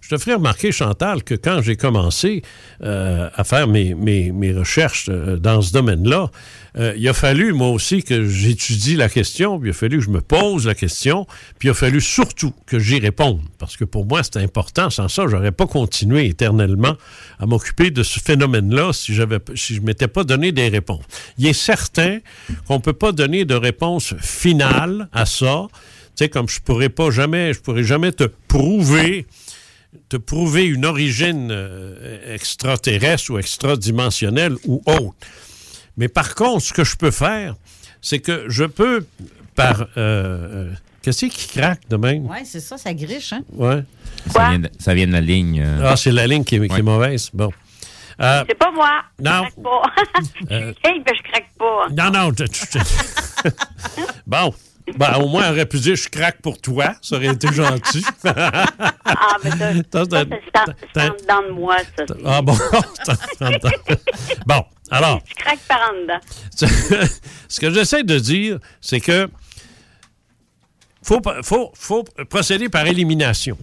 [0.00, 2.42] je, te ferai remarquer, Chantal, que quand j'ai commencé
[2.82, 6.30] euh, à faire mes, mes, mes recherches euh, dans ce domaine-là,
[6.78, 10.04] euh, il a fallu, moi aussi, que j'étudie la question, puis il a fallu que
[10.04, 11.26] je me pose la question,
[11.58, 13.40] puis il a fallu surtout que j'y réponde.
[13.58, 14.90] Parce que pour moi, c'est important.
[14.90, 16.96] Sans ça, j'aurais pas continué éternellement
[17.38, 19.16] à m'occuper de ce phénomène-là si,
[19.54, 21.04] si je m'étais pas donné des réponses.
[21.38, 22.18] Il est certain
[22.66, 25.68] qu'on peut pas donner de réponse finale à ça.
[25.70, 29.26] Tu sais, comme je pourrais pas jamais, je pourrais jamais te prouver
[30.08, 35.16] te prouver une origine euh, extraterrestre ou extradimensionnelle ou autre.
[35.96, 37.54] Mais par contre, ce que je peux faire,
[38.00, 39.04] c'est que je peux,
[39.54, 39.82] par...
[39.82, 40.72] euh, euh,
[41.02, 42.26] Qu'est-ce qui craque de même?
[42.30, 43.40] Oui, c'est ça, ça griche, hein?
[43.54, 43.82] Ouais.
[44.30, 45.62] Ça vient, de, ça vient de la ligne.
[45.64, 45.80] euh.
[45.92, 47.30] Ah, c'est la ligne qui est, qui est mauvaise.
[47.32, 47.50] Bon.
[48.20, 49.00] Euh, C'est pas moi.
[49.18, 49.44] Non.
[49.46, 49.82] Je craque pas.
[50.50, 51.86] Euh, Hey, ben, je craque pas.
[51.90, 52.32] non, non.
[54.26, 54.54] bon.
[54.98, 56.94] Ben, au moins, on aurait pu dire je craque pour toi.
[57.00, 58.04] Ça aurait été gentil.
[58.24, 60.64] Ah, mais ça, Ça, ça,
[60.94, 62.04] c'est- en- dedans de moi, ça.
[62.26, 62.56] ah bon.
[64.46, 65.20] bon, alors.
[65.28, 66.20] Je craque par en dedans.
[67.48, 69.28] ce que j'essaie de dire, c'est que
[71.02, 73.56] faut, faut, faut procéder par élimination.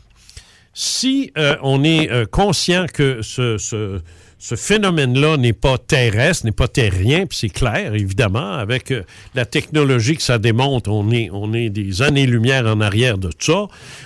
[0.73, 4.01] Si euh, on est euh, conscient que ce, ce-
[4.39, 9.01] ce phénomène-là n'est pas terrestre, n'est pas terrien, puis c'est clair, évidemment, avec euh,
[9.33, 13.65] la technologie que ça démontre, on est, on est des années-lumière en arrière de ça.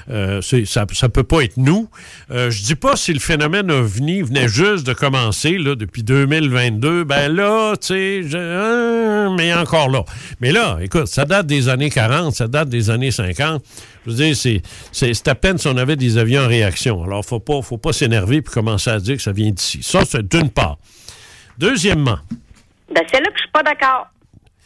[0.10, 1.90] Euh, ça ne peut pas être nous.
[2.32, 7.04] Euh, je dis pas si le phénomène OVNI venait juste de commencer là, depuis 2022,
[7.04, 10.06] ben là, tu sais, hein, mais encore là.
[10.40, 13.62] Mais là, écoute, ça date des années 40, ça date des années 50.
[14.06, 14.62] Je veux dire, c'est,
[14.92, 17.04] c'est, à peine si on avait des avions en réaction.
[17.04, 19.84] Alors, faut pas, faut pas s'énerver et commencer à dire que ça vient d'ici.
[19.84, 20.78] Ça, c'est d'une part.
[21.58, 22.18] Deuxièmement,
[22.94, 24.08] Ben, c'est là que je suis pas d'accord.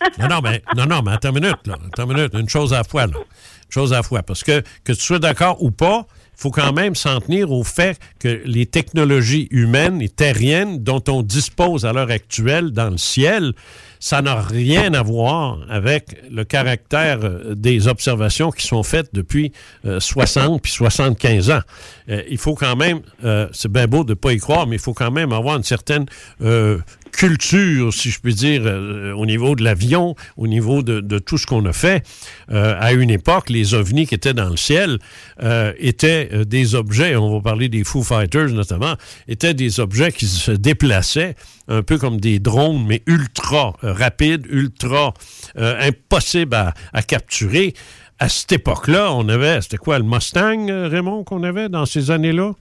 [0.20, 1.78] non, non, mais, non, non, mais attends une minute, là.
[1.88, 3.14] Attends une minute, une chose à la fois, là.
[3.18, 4.24] Une chose à la fois.
[4.24, 6.06] Parce que, que tu sois d'accord ou pas,
[6.36, 11.22] faut quand même s'en tenir au fait que les technologies humaines et terriennes dont on
[11.22, 13.54] dispose à l'heure actuelle dans le ciel,
[14.00, 19.52] ça n'a rien à voir avec le caractère euh, des observations qui sont faites depuis
[19.86, 21.62] euh, 60 puis 75 ans.
[22.10, 24.76] Euh, il faut quand même, euh, c'est bien beau de ne pas y croire, mais
[24.76, 26.06] il faut quand même avoir une certaine
[26.42, 26.80] euh,
[27.16, 31.38] culture, si je puis dire, euh, au niveau de l'avion, au niveau de, de tout
[31.38, 32.06] ce qu'on a fait.
[32.52, 35.00] Euh, à une époque, les ovnis qui étaient dans le ciel
[35.42, 38.96] euh, étaient euh, des objets, on va parler des Foo Fighters notamment,
[39.28, 41.36] étaient des objets qui se déplaçaient
[41.68, 45.14] un peu comme des drones, mais ultra euh, rapides, ultra
[45.58, 47.74] euh, impossibles à, à capturer.
[48.18, 52.12] À cette époque-là, on avait, c'était quoi, le Mustang, euh, Raymond, qu'on avait dans ces
[52.12, 52.54] années-là?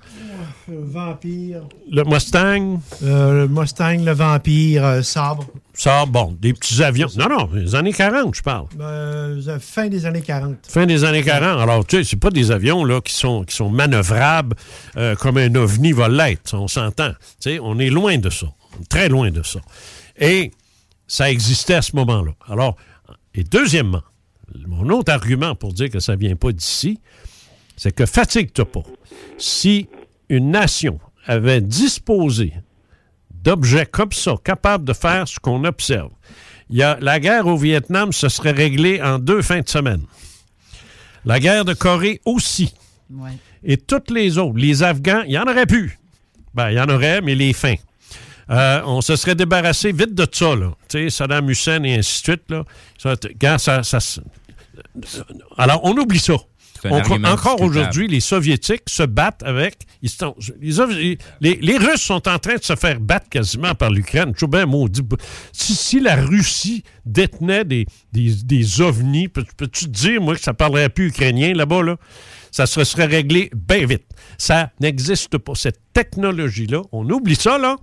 [0.66, 1.62] Vampire.
[1.90, 2.80] Le Mustang?
[3.02, 5.46] Euh, le Mustang, le Vampire, euh, Sabre.
[5.72, 7.08] Ça, bon, des petits avions.
[7.16, 8.66] Non, non, les années 40, je parle.
[8.80, 10.56] Euh, fin des années 40.
[10.68, 11.60] Fin des années 40.
[11.60, 14.56] Alors, tu sais, c'est pas des avions là, qui, sont, qui sont manœuvrables
[14.96, 16.54] euh, comme un ovni va l'être.
[16.54, 17.10] On s'entend.
[17.40, 18.46] Tu sais, on est loin de ça.
[18.88, 19.60] Très loin de ça.
[20.18, 20.52] Et
[21.06, 22.32] ça existait à ce moment-là.
[22.48, 22.76] Alors,
[23.34, 24.02] et deuxièmement,
[24.66, 27.00] mon autre argument pour dire que ça vient pas d'ici,
[27.76, 28.82] c'est que fatigue-toi pas.
[29.38, 29.88] Si
[30.28, 32.52] une nation avait disposé
[33.30, 36.10] d'objets comme ça, capables de faire ce qu'on observe,
[36.70, 40.02] il y a, la guerre au Vietnam se serait réglée en deux fins de semaine.
[41.24, 42.74] La guerre de Corée aussi.
[43.62, 45.98] Et toutes les autres, les Afghans, il y en aurait plus.
[46.54, 47.76] Ben, il y en aurait, mais les fins.
[48.50, 50.72] Euh, on se serait débarrassé vite de ça, là.
[50.88, 52.64] Tu sais, Saddam Hussein et ainsi de suite, là.
[52.98, 53.14] Ça,
[53.58, 54.20] ça- ça
[55.56, 56.34] alors, on oublie ça.
[56.90, 56.96] On-
[57.32, 59.76] encore aujourd'hui, les Soviétiques se battent avec.
[60.02, 63.74] ils sont- les, Ov- les- les Russes sont en train de se faire battre quasiment
[63.74, 64.34] par l'Ukraine.
[64.36, 65.00] Je bien maudit.
[65.52, 70.42] Si, si la Russie détenait des, des, des ovnis, peux- peux-tu te dire, moi, que
[70.42, 71.96] ça ne parlerait plus ukrainien là-bas, là?
[72.50, 74.04] Ça se serait réglé bien vite.
[74.36, 75.54] Ça n'existe pas.
[75.54, 77.76] Cette technologie-là, on oublie ça, là.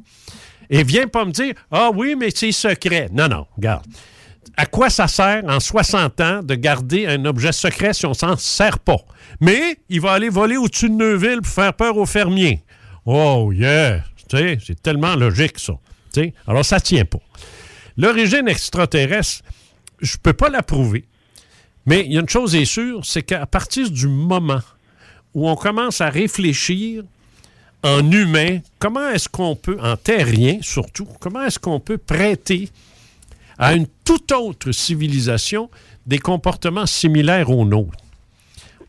[0.72, 3.10] Et viens pas me dire, ah oui, mais c'est secret.
[3.12, 3.86] Non, non, regarde.
[4.58, 8.38] À quoi ça sert en 60 ans de garder un objet secret si on s'en
[8.38, 8.98] sert pas?
[9.42, 12.64] Mais il va aller voler au-dessus de Neuville pour faire peur aux fermiers.
[13.06, 14.04] Oh yeah!
[14.30, 15.74] C'est tellement logique, ça.
[16.48, 17.20] Alors, ça tient pas.
[17.98, 19.44] L'origine extraterrestre,
[20.00, 21.06] je peux pas la prouver.
[21.86, 24.62] Mais il y a une chose est sûre, c'est qu'à partir du moment
[25.34, 27.04] où on commence à réfléchir
[27.84, 32.70] en humain, comment est-ce qu'on peut, en terrien surtout, comment est-ce qu'on peut prêter
[33.58, 35.70] à une toute autre civilisation
[36.06, 37.98] des comportements similaires aux nôtres?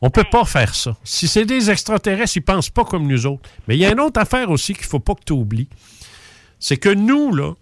[0.00, 0.96] On ne peut pas faire ça.
[1.04, 3.48] Si c'est des extraterrestres, ils ne pensent pas comme nous autres.
[3.68, 5.68] Mais il y a une autre affaire aussi qu'il ne faut pas que tu oublies.
[6.58, 7.52] C'est que nous, là,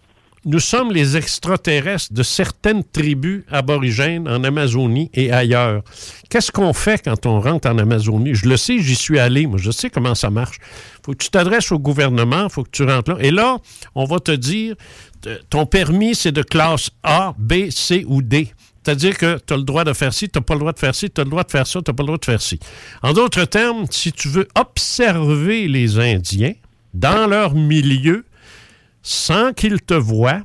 [0.45, 5.83] nous sommes les extraterrestres de certaines tribus aborigènes en Amazonie et ailleurs.
[6.31, 8.35] Qu'est-ce qu'on fait quand on rentre en Amazonie?
[8.35, 10.59] Je le sais, j'y suis allé, moi, je sais comment ça marche.
[11.05, 13.17] faut que tu t'adresses au gouvernement, faut que tu rentres là.
[13.21, 13.59] Et là,
[13.95, 14.77] on va te dire,
[15.51, 18.53] ton permis, c'est de classe A, B, C ou D.
[18.83, 20.79] C'est-à-dire que tu as le droit de faire ci, tu n'as pas le droit de
[20.79, 22.25] faire ci, tu as le droit de faire ça, tu n'as pas le droit de
[22.25, 22.59] faire ci.
[23.03, 26.55] En d'autres termes, si tu veux observer les Indiens
[26.95, 28.25] dans leur milieu,
[29.03, 30.43] sans qu'ils te voient,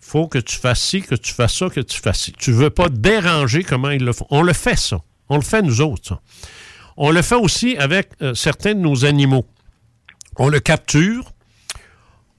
[0.00, 2.32] faut que tu fasses ci, que tu fasses ça, que tu fasses ci.
[2.32, 4.26] Tu veux pas déranger comment ils le font.
[4.30, 5.00] On le fait, ça.
[5.28, 6.20] On le fait, nous autres, ça.
[6.96, 9.44] On le fait aussi avec euh, certains de nos animaux.
[10.38, 11.32] On le capture,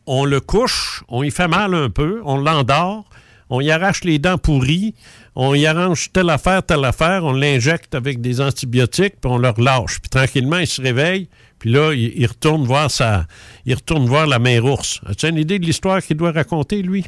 [0.05, 3.05] on le couche, on y fait mal un peu, on l'endort,
[3.49, 4.95] on y arrache les dents pourries,
[5.35, 9.49] on y arrange telle affaire, telle affaire, on l'injecte avec des antibiotiques, puis on le
[9.49, 9.99] relâche.
[9.99, 11.29] Puis tranquillement, il se réveille,
[11.67, 13.25] puis là, il, il retourne voir sa,
[13.65, 15.01] il retourne voir la mère ours.
[15.05, 17.05] As-tu une idée de l'histoire qu'il doit raconter, lui?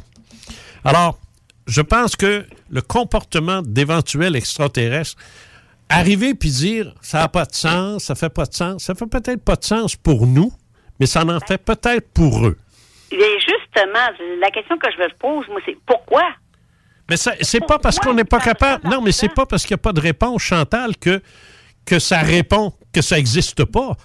[0.84, 1.18] Alors,
[1.66, 5.16] je pense que le comportement d'éventuels extraterrestres,
[5.88, 9.06] arriver puis dire ça n'a pas de sens, ça fait pas de sens, ça fait
[9.06, 10.52] peut-être pas de sens pour nous,
[10.98, 12.58] mais ça en fait peut-être pour eux.
[13.12, 14.08] Et justement,
[14.42, 16.24] la question que je me pose, moi, c'est pourquoi?
[17.08, 18.86] Mais ça- c'est pas parce qu'on n'est pas capable.
[18.86, 21.22] Non, mais c'est pas parce qu'il n'y a pas de réponse, Chantal, que,
[21.86, 23.96] que ça répond, que ça n'existe pas.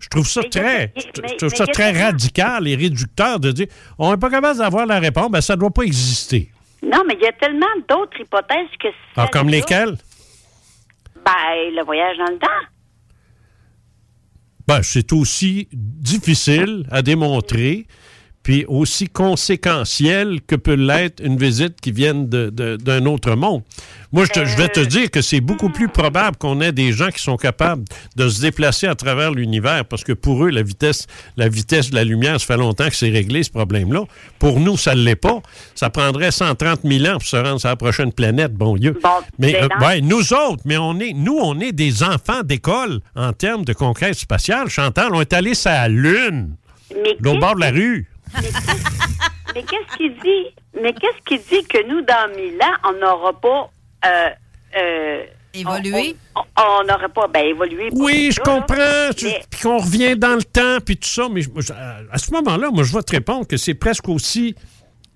[0.00, 3.66] Je trouve ça très, mais- je trouve mais- ça très radical et réducteur de dire
[3.98, 6.50] on n'est pas capable d'avoir la réponse, ben ça ne doit pas exister.
[6.82, 9.96] Non, mais il y a tellement d'autres hypothèses que Alors, comme lesquelles?
[11.24, 12.66] Ben, le voyage dans le temps.
[14.66, 17.86] Ben, c'est aussi difficile à démontrer,
[18.42, 23.62] puis aussi conséquentiel que peut l'être une visite qui vienne d'un autre monde.
[24.12, 26.92] Moi, je, te- je vais te dire que c'est beaucoup plus probable qu'on ait des
[26.92, 27.84] gens qui sont capables
[28.16, 31.06] de se déplacer à travers l'univers, parce que pour eux, la vitesse,
[31.36, 34.04] la vitesse de la lumière, ça fait longtemps que c'est réglé, ce problème-là.
[34.38, 35.40] Pour nous, ça ne l'est pas.
[35.74, 38.98] Ça prendrait 130 000 ans pour se rendre sur la prochaine planète, bon Dieu.
[39.38, 43.32] mais euh, ouais, nous autres, mais on est, nous, on est des enfants d'école en
[43.32, 44.68] termes de conquête spatiale.
[44.68, 46.56] Chantal, on est allé sur la Lune,
[47.24, 48.08] au bord de la rue.
[49.54, 50.46] Mais qu'est-ce qui dit?
[50.80, 53.70] Mais qu'est-ce qui dit que nous, dans mille ans, on n'aura pas
[54.06, 54.28] euh,
[54.76, 56.16] euh, évolué?
[56.36, 57.88] On n'aurait pas ben, évolué.
[57.92, 58.44] Oui, je là.
[58.44, 59.10] comprends.
[59.22, 61.28] Mais- Puis qu'on revient dans le temps, puis tout ça.
[61.30, 61.72] Mais je-
[62.12, 64.54] à ce moment-là, moi, je vais te répondre que c'est presque aussi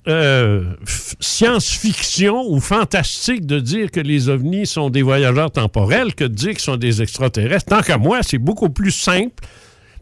[0.06, 0.74] euh,
[1.20, 6.50] science-fiction ou fantastique de dire que les ovnis sont des voyageurs temporels que de dire
[6.50, 7.66] qu'ils sont des extraterrestres.
[7.66, 9.42] Tant qu'à moi, c'est beaucoup plus simple,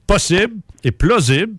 [0.08, 1.54] possible et plausible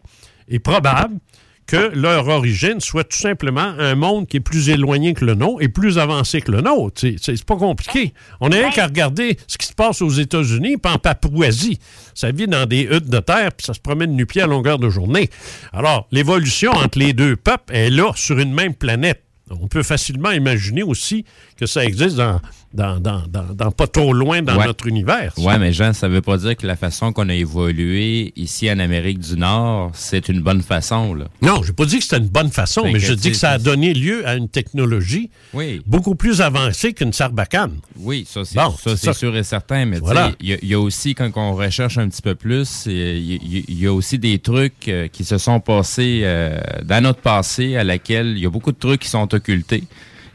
[0.50, 1.20] et probable
[1.66, 5.62] que leur origine soit tout simplement un monde qui est plus éloigné que le nôtre
[5.62, 7.02] et plus avancé que le nôtre.
[7.02, 8.14] C'est- pas compliqué.
[8.42, 11.80] On n'a rien qu'à regarder ce qui se passe aux États-Unis puis en Papouasie.
[12.14, 14.90] Ça vit dans des huttes de terre puis ça se promène nu-pied à longueur de
[14.90, 15.30] journée.
[15.72, 19.24] Alors, l'évolution entre les deux peuples est là, sur une même planète.
[19.50, 21.26] On peut facilement imaginer aussi
[21.58, 22.40] que ça existe dans,
[22.74, 24.66] dans, dans, dans- dans pas trop loin dans Ouais.
[24.66, 25.34] notre univers.
[25.38, 28.80] Ouais, mais Jean, ça veut pas dire que la façon qu'on a évolué ici en
[28.80, 31.26] Amérique du Nord, c'est une bonne façon, là.
[31.42, 33.38] Non, je n'ai pas dit que c'était une bonne façon, Fait mais je dis que
[33.38, 35.82] ça a donné lieu à une technologie Oui.
[35.86, 37.78] beaucoup plus avancée qu'une sarbacane.
[37.98, 38.74] Oui, ça c'est Bon,
[39.14, 40.32] sûr et certain, mais Voilà.
[40.42, 43.66] il y, y a aussi, quand on recherche un petit peu plus, il y, il-
[43.68, 47.76] il y a aussi des trucs euh, qui se sont passés euh, dans notre passé
[47.76, 49.84] à laquelle il y a beaucoup de trucs qui sont occultés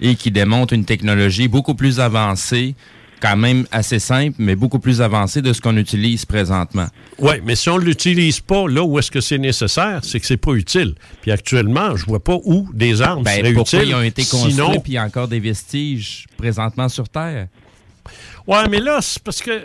[0.00, 2.74] et qui démontrent une technologie beaucoup plus avancée,
[3.20, 6.86] quand même assez simple, mais beaucoup plus avancée de ce qu'on utilise présentement.
[7.18, 10.26] Oui, mais si on ne l'utilise pas là où est-ce que c'est nécessaire, c'est que
[10.26, 10.94] c'est pas utile.
[11.20, 13.90] Puis actuellement, je vois pas où des armes Ben, seraient pourquoi utiles.
[13.90, 17.48] ils ont été construits, Sinon, puis il y a encore des vestiges présentement sur Terre?
[18.46, 19.64] ouais, mais là, c'est parce que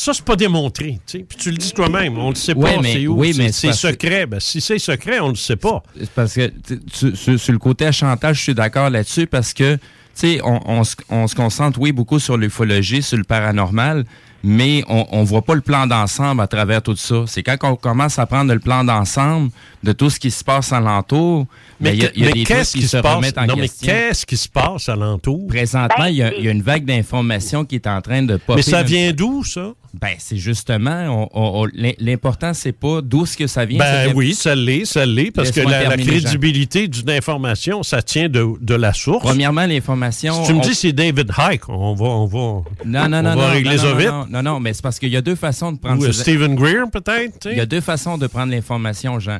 [0.00, 0.98] ça, c'est pas démontré.
[1.06, 3.18] Puis tu le dis toi-même, on le sait pas, Ouais, c'est où.
[3.18, 4.26] oui, c'est- que- secret.
[4.26, 5.82] Ben, si c'est secret, on le sait pas.
[6.14, 6.80] Parce que tu-
[7.12, 9.80] tu- sur, le côté chantage, je suis d'accord là-dessus parce que tu
[10.14, 14.04] sais, on, on se concentre, oui, beaucoup sur l'ufologie, sur le paranormal,
[14.44, 17.24] mais on, on voit pas le plan d'ensemble à travers tout ça.
[17.26, 19.50] C'est quand on commence à prendre le plan d'ensemble
[19.82, 21.46] de tout ce qui se passe alentour,
[21.80, 22.96] Mais, mais il y a, il y a mais des trucs qu'est-ce qui, qui se
[22.98, 23.16] se passe?
[23.16, 23.86] remettent en Non, mais question.
[23.92, 25.46] qu'est-ce qui se passe alentour?
[25.48, 28.36] Présentement, il y, a- il y a une vague d'informations qui est en train de
[28.36, 28.56] popper.
[28.56, 29.72] Mais ça vient d'où, ça?
[30.00, 33.78] Ben, c'est justement, on- on- on- l'im- l'important, c'est pas d'où ce que ça vient.
[33.78, 38.46] Ben oui, ça l'est, ça l'est, parce que la, crédibilité d'une information, ça tient de,
[38.60, 39.22] de la source.
[39.24, 40.42] Premièrement, l'information.
[40.42, 43.08] Si tu me on- dis c'est David Hike, on va, on va, Non, non, on
[43.08, 44.08] non, va non, régler non, ça non, vite.
[44.08, 44.26] non.
[44.30, 46.54] Non, non, mais c'est parce qu'il y a deux façons de prendre Ou ces- Stephen
[46.54, 47.48] Greer, peut-être.
[47.50, 49.38] Il y a deux façons de prendre l'information, Jean.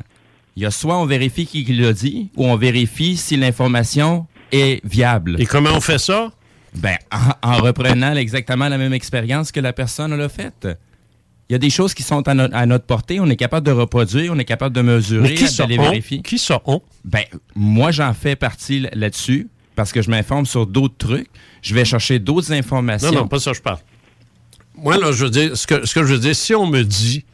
[0.55, 4.83] Il y a soit on vérifie qui l'a dit, ou on vérifie si l'information est
[4.85, 5.35] viable.
[5.39, 6.31] Et comment on fait ça?
[6.75, 10.67] Ben, en, en reprenant exactement la même expérience que la personne l'a faite.
[11.49, 13.65] Il y a des choses qui sont à, no- à notre portée, on est capable
[13.65, 15.83] de reproduire, on est capable de mesurer, Mais qui ça d'aller on?
[15.83, 16.21] vérifier.
[16.21, 16.79] Qui ça on?
[17.05, 17.23] Ben,
[17.55, 21.27] moi, j'en fais partie là-dessus parce que je m'informe sur d'autres trucs.
[21.63, 23.11] Je vais chercher d'autres informations.
[23.11, 23.79] Non, non, pas ça je parle.
[24.81, 26.83] Moi, là, je veux dire, ce que, ce que je veux dire, si on me
[26.83, 27.25] dit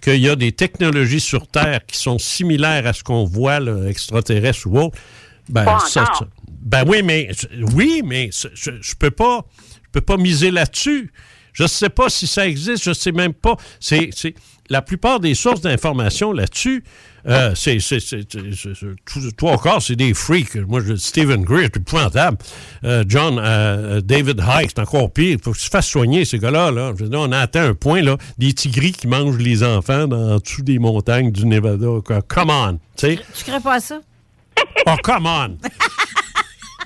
[0.00, 3.88] qu'il y a des technologies sur Terre qui sont similaires à ce qu'on voit, là,
[3.88, 4.98] extraterrestre ou autre,
[5.48, 6.10] ben, Pas ça,
[6.48, 7.30] ben oui, mais,
[7.74, 9.46] oui, mais je, je peux pas,
[9.84, 11.12] je peux pas miser là-dessus.
[11.52, 13.56] Je sais pas si ça existe, je sais même pas.
[13.80, 14.10] C'est,
[14.70, 16.84] la plupart des sources d'informations là-dessus,
[17.28, 20.54] euh, c'est, c'est, c'est, c'est- des freaks.
[20.54, 22.38] Moi, je, Stephen Greer, c'est épouvantable.
[22.84, 25.32] Euh, John, euh, David Hike, c'est encore pire.
[25.38, 26.70] Il faut qu'ils se fassent soigner, ces gars-là.
[26.70, 26.92] Là.
[27.12, 30.62] On a atteint un point, là, des tigris qui mangent les enfants dans, en dessous
[30.62, 31.86] des montagnes du Nevada.
[32.28, 33.18] Come on, tu sais.
[33.34, 34.00] Tu crées pas à ça?
[34.86, 35.56] Oh, come on!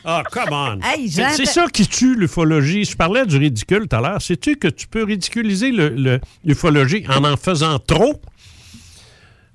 [0.05, 0.79] Oh, come on!
[0.85, 2.85] Hey, C'est- ça qui tue l'ufologie.
[2.85, 4.23] Je parlais du ridicule tout à l'heure.
[4.23, 8.21] Sais-tu que tu peux ridiculiser le- le- l'ufologie en en faisant trop?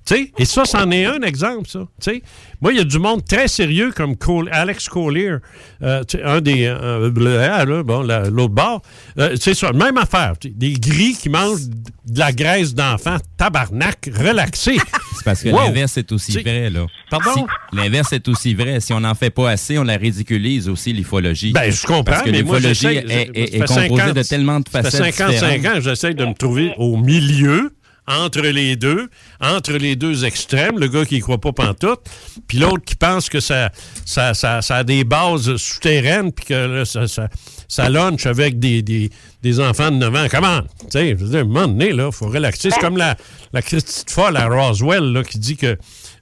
[0.06, 1.80] Tu sais, et ça, c'en est un exemple, ça.
[2.00, 2.22] Tu sais,
[2.62, 5.38] moi, il y a du monde très sérieux comme Cole- Alex Collier,
[5.82, 6.66] euh, un des.
[6.66, 8.82] euh, bleu- là, bon, la- l'autre bord.
[9.18, 10.34] Euh, c'est ça, même affaire.
[10.44, 11.68] Des gris qui mangent
[12.08, 14.78] de la graisse d'enfant, tabarnak, relaxé.
[15.16, 15.60] C'est parce que Wow.
[15.66, 16.86] l'inverse est aussi vrai, là.
[17.10, 17.32] Pardon?
[17.34, 18.80] Si- l'inverse est aussi vrai.
[18.82, 21.52] Si on n'en fait pas assez, on la ridiculise aussi, l'ufologie.
[21.52, 24.24] Ben, je comprends, Parce que mais moi, l'ufologie j'essaie- est, est- est composée 50 de
[24.24, 25.78] tellement de Ça fait facettes 55 différentes.
[25.78, 27.72] ans j'essaie de me trouver au milieu,
[28.08, 29.10] entre les deux,
[29.42, 32.02] entre les deux extrêmes, le gars qui ne croit pas pantoute,
[32.48, 33.72] puis l'autre qui pense que ça,
[34.06, 37.28] ça, ça, ça a des bases souterraines, puis que là, ça, ça,
[37.68, 39.10] ça lunch avec des, des,
[39.42, 40.28] des enfants de 9 ans.
[40.30, 40.62] Comment?
[40.62, 42.70] Tu sais, je veux dire, à un moment donné, il faut relaxer.
[42.70, 43.16] C'est comme la,
[43.54, 45.76] la petite folle à Roswell là, qui dit que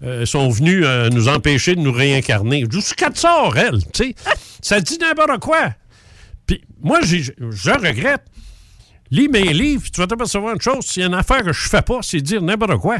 [0.04, 2.66] euh, sont venus euh, nous empêcher de nous réincarner.
[2.72, 4.16] Jusqu'à sort, elle, tu sais.
[4.62, 5.74] Ça dit n'importe quoi.
[6.48, 8.24] Puis moi, j'ai- je regrette.
[9.14, 10.84] Lis mes livres, tu vas t'apercevoir une chose.
[10.86, 12.98] S'il y a une affaire que je fais pas, c'est dire n'importe quoi.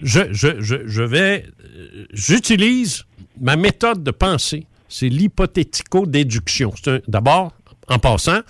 [0.00, 1.44] Je, je, je, je vais.
[1.76, 3.02] euh, J'utilise
[3.40, 4.66] ma méthode de pensée.
[4.88, 6.72] C'est l'hypothético-déduction.
[7.08, 7.52] D'abord,
[7.88, 8.42] en passant,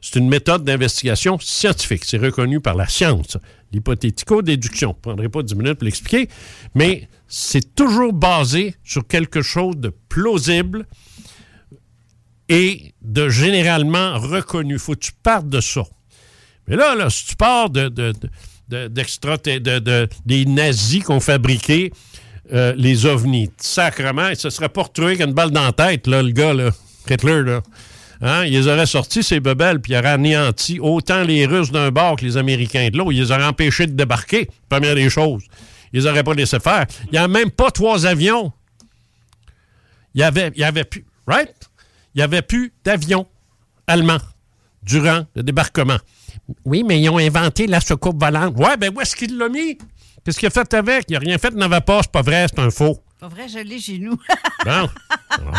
[0.00, 2.04] c'est une méthode d'investigation scientifique.
[2.04, 3.36] C'est reconnu par la science.
[3.72, 4.88] L'hypothético-déduction.
[4.90, 6.28] Je ne prendrai pas 10 minutes pour l'expliquer,
[6.74, 10.86] mais c'est toujours basé sur quelque chose de plausible
[12.48, 14.76] et de généralement reconnu.
[14.80, 15.84] faut que tu partes de ça.
[16.68, 18.12] Mais là, si tu pars de, de,
[18.68, 18.88] de-
[19.78, 21.92] de- des nazis qui ont fabriqué
[22.52, 26.06] euh, les ovnis, sacrement, il se serait pas retrouvé avec une balle dans la tête,
[26.06, 26.70] là, le gars, là,
[27.08, 27.62] Hitler, là.
[28.24, 28.44] Hein?
[28.44, 32.14] Il les aurait sortis, ces bebelles, puis il aurait anéanti autant les Russes d'un bord
[32.16, 33.12] que les Américains de l'autre.
[33.12, 35.42] Il les aurait empêchés de débarquer, première des choses.
[35.92, 36.86] Ils les auraient pas laissé faire.
[37.06, 38.52] Il n'y a même pas trois avions.
[40.14, 41.52] Il avait, il avait plus, right?
[42.14, 43.26] Il n'y avait plus d'avions
[43.86, 44.20] allemands
[44.84, 45.98] durant le débarquement.
[46.64, 48.56] Oui, mais ils ont inventé la soucoupe volante.
[48.56, 49.78] Ouais, ben où est-ce qu'il l'a mis?
[50.24, 51.06] Qu'est-ce qu'il a fait avec?
[51.08, 52.98] Il n'a rien fait, il n'avait pas, c'est pas vrai, c'est un faux.
[53.18, 54.16] Pas vrai, je l'ai chez nous.
[54.64, 54.88] Bon.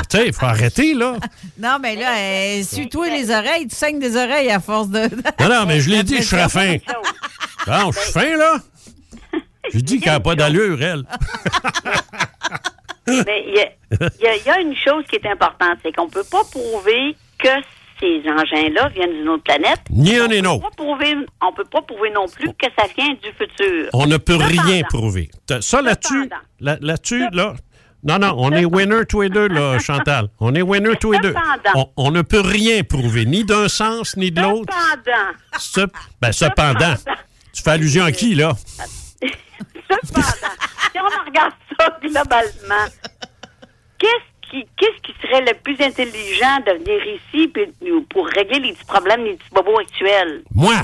[0.09, 1.17] Tu sais, il faut arrêter, là.
[1.59, 4.99] non, mais là, euh, suis-toi les oreilles, tu saignes des oreilles à force de.
[5.41, 6.77] Non, non, mais je l'ai dit, je serais fin.
[7.67, 8.59] Bon, je suis fin, là.
[9.73, 11.03] J'ai dit qu'elle n'a pas d'allure, elle.
[13.07, 16.43] Mais il y y a une chose qui est importante, c'est qu'on ne peut pas
[16.49, 17.49] prouver que
[17.99, 19.79] ces engins-là viennent d'une autre planète.
[19.89, 20.69] Ni un ni l'autre.
[20.79, 20.95] On
[21.51, 23.89] ne peut pas prouver non plus que ça vient du futur.
[23.93, 25.29] On ne peut Cependant- rien prouver.
[25.61, 26.29] Ça, là-dessus,
[26.59, 27.53] là- là-dessus, là.
[28.05, 30.27] Non, non, on est winner tous les deux, là, Chantal.
[30.41, 31.33] On est winner tous les deux.
[31.75, 34.73] On, on ne peut rien prouver, ni d'un sens, ni de l'autre.
[34.73, 35.87] Cependant, Ce-
[36.21, 36.95] ben, cependant,
[37.53, 38.51] tu fais allusion à qui, là?
[39.89, 40.21] cependant,
[40.91, 42.85] si on regarde ça globalement,
[43.99, 44.32] qu'est-ce
[44.77, 47.51] qu'est-ce qui serait le plus intelligent de venir ici
[48.09, 50.43] pour régler les petits problèmes, les petits bobos actuels?
[50.53, 50.75] Moi!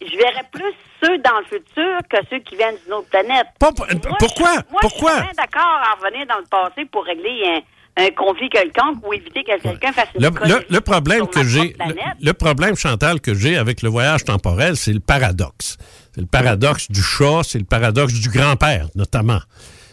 [0.00, 0.72] Je verrais plus
[1.02, 3.46] ceux dans le futur que ceux qui viennent d'une autre planète.
[3.58, 4.52] Pas- Moi, pourquoi?
[4.54, 5.16] je- moi, Pourquoi?
[5.20, 7.62] je suis d'accord à revenir dans le passé pour régler
[7.98, 11.44] un, un conflit quelconque ou éviter que quelqu'un fasse une Le, le- le problème que
[11.44, 11.76] j'ai,
[12.22, 15.76] le problème, Chantal, que j'ai avec le voyage temporel, c'est le paradoxe.
[16.14, 19.40] C'est le paradoxe du chat, c'est le paradoxe du grand-père, notamment.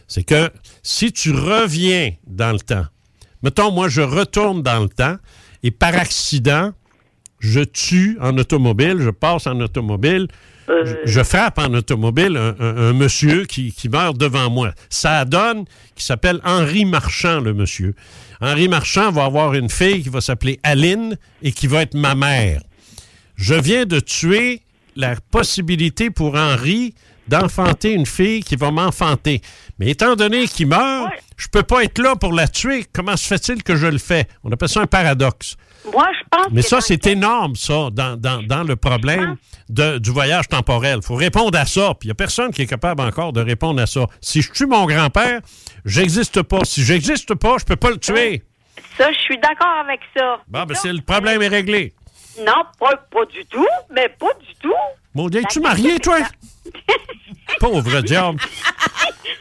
[0.08, 0.50] C'est que
[0.84, 2.86] si tu reviens dans le temps,
[3.42, 5.16] mettons, moi, je retourne dans le temps
[5.64, 6.74] et par accident,
[7.40, 10.28] je tue en automobile, je passe en automobile,
[10.68, 14.74] je, je frappe en automobile un, un- un monsieur qui, qui meurt devant moi.
[14.90, 15.66] Ça donne
[15.96, 17.96] qui s'appelle Henri Marchand, le monsieur.
[18.40, 22.16] Henri Marchand va avoir une fille qui va s'appeler Aline et qui va être ma
[22.16, 22.62] mère.
[23.36, 24.62] je viens de tuer
[24.96, 26.94] la possibilité pour Henri
[27.28, 29.42] d'enfanter une fille qui va m'enfanter.
[29.80, 32.86] Mais étant donné qu'il meurt, je peux pas être là pour la tuer.
[32.94, 34.28] Comment se fait-il que je le fais?
[34.44, 35.56] On appelle ça un paradoxe.
[35.92, 39.36] Moi, je pense Mais que ça, c'est énorme, ça, dans, dans- dans le problème
[39.70, 41.00] de- du voyage temporel.
[41.02, 41.94] Il faut répondre à ça.
[42.00, 44.06] Puis il n'y a personne qui est capable encore de répondre à ça.
[44.22, 45.42] Si je tue mon grand-père,
[45.84, 46.64] j'existe pas.
[46.64, 48.44] Si j'existe pas, je peux pas le tuer.
[48.98, 50.38] Ça, je suis d'accord avec ça.
[50.48, 51.94] Bon, ben, c'est le problème est réglé.
[52.40, 54.74] Non, pas, pas du tout, mais pas du tout.
[55.14, 56.18] Mon Dieu, es-tu marié, toi?
[57.60, 58.40] Pauvre diable.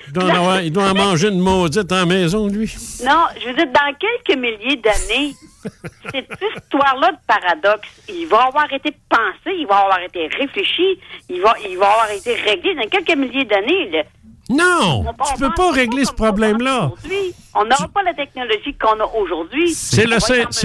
[0.08, 2.72] Il doit, en avoir- il doit en manger une maudite en maison, lui.
[3.04, 5.32] Non, je veux dire, dans quelques milliers d'années,
[6.12, 10.98] cette histoire-là de paradoxe, il va avoir été pensé, il va avoir été réfléchi,
[11.30, 14.04] il va, il va avoir été réglé dans quelques milliers d'années.
[14.50, 16.90] Non, On tu peux pas régler ce problème-là.
[17.54, 19.72] On n'aura pas la technologie qu'on a aujourd'hui.
[19.72, 20.16] C'est le,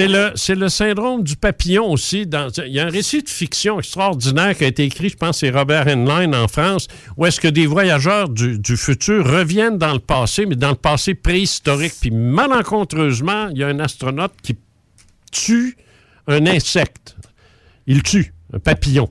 [0.08, 2.26] le, le syndrome du papillon aussi.
[2.26, 5.40] Dans, il y a un récit de fiction extraordinaire qui a été écrit, je pense,
[5.40, 6.88] c'est Robert Heinlein en France,
[7.18, 10.76] où est-ce que des voyageurs du, du futur reviennent dans le passé, mais dans le
[10.76, 11.94] passé préhistorique.
[12.02, 14.58] Puis malencontreusement, il y a un astronaute qui
[15.32, 15.78] tue
[16.28, 17.16] un insecte.
[17.86, 19.10] Il tue, un papillon.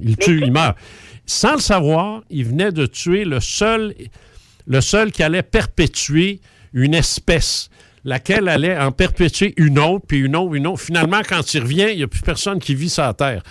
[0.00, 0.76] Il tue, il meurt.
[1.26, 3.94] Sans le savoir, il venait de tuer le seul,
[4.66, 6.40] le seul qui allait perpétuer
[6.72, 7.68] une espèce,
[8.04, 10.80] laquelle allait en perpétuer une autre, puis une autre, une autre.
[10.80, 13.42] Finalement, quand il revient, il n'y a plus personne qui vit sur la Terre.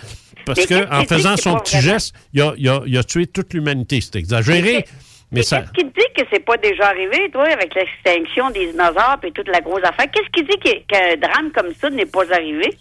[0.46, 3.04] Parce Mais que en faisant son petit vraiment- geste, il a, il a- il a
[3.04, 4.00] tué toute l'humanité.
[4.00, 4.84] C'est exagéré,
[5.32, 5.60] mais ça...
[5.62, 9.32] Qu'est-ce qui te dit que c'est pas déjà arrivé, toi, avec l'extinction des dinosaures et
[9.32, 10.06] toute la grosse affaire?
[10.12, 12.72] Qu'est-ce qui dit qu'un drame comme ça n'est pas arrivé?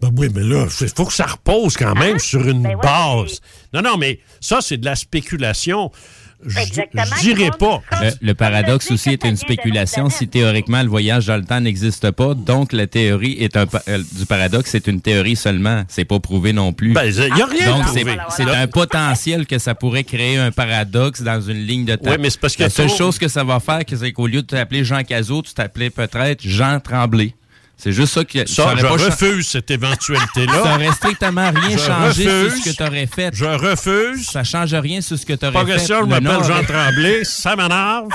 [0.00, 3.40] Ben oui, mais là, il faut que ça repose quand même sur une base.
[3.72, 5.90] Non, non, mais ça, c'est de la spéculation.
[6.44, 7.82] Je je dirais pas.
[8.00, 12.10] Le, le paradoxe aussi est une spéculation si théoriquement le voyage dans le temps n'existe
[12.10, 12.34] pas.
[12.34, 15.84] Donc la théorie est un euh, du paradoxe c'est une théorie seulement.
[15.86, 16.92] C'est pas prouvé non plus.
[16.94, 18.00] Ben, y a rien Donc de
[18.30, 22.10] c'est un potentiel que ça pourrait créer un paradoxe dans une ligne de temps.
[22.10, 24.10] Ouais, mais c'est parce a la seule trop- chose que ça va faire, que c'est
[24.12, 27.34] qu'au lieu de t'appeler Jean Cazot, tu t'appelais peut-être Jean Tremblay.
[27.82, 30.52] C'est juste ça Ça, aurait je pas refuse cette éventualité-là.
[30.62, 33.30] Ça aurait strictement rien Je changé sur ce que tu aurais fait.
[33.34, 34.26] Je refuse.
[34.28, 35.72] Ça change rien sur ce que tu aurais fait.
[35.72, 38.06] question, je Le m'appelle Jean Tremblay, ça m'énerve.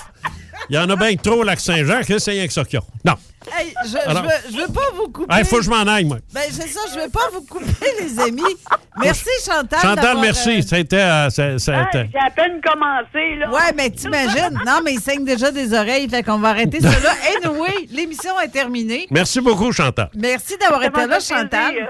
[0.70, 2.64] Il y en a bien que trop au lac Saint-Jean, que c'est rien que ça
[2.64, 2.86] qu'il y a.
[3.12, 3.18] Non.
[3.58, 5.34] Hey, je, je Alors- veux, je veux pas vous couper.
[5.40, 6.18] Il faut que je m'en aille, moi.
[6.34, 8.42] Ben, c'est ça, je veux pas vous couper, les amis.
[9.02, 9.80] Merci, Chantal.
[9.80, 10.58] Chantal, merci.
[10.60, 10.98] euh, Ça a été...
[10.98, 13.50] euh, J'ai à peine commencé, là.
[13.52, 14.60] Ouais, mais t'imagines.
[14.66, 17.14] Non, mais il saigne déjà des oreilles, fait qu'on va arrêter ça là.
[17.46, 19.08] Anyway, l'émission est terminée.
[19.12, 20.10] Merci beaucoup, Chantal.
[20.16, 21.72] Merci d'avoir été là, Chantal.
[21.74, 21.90] plaisir.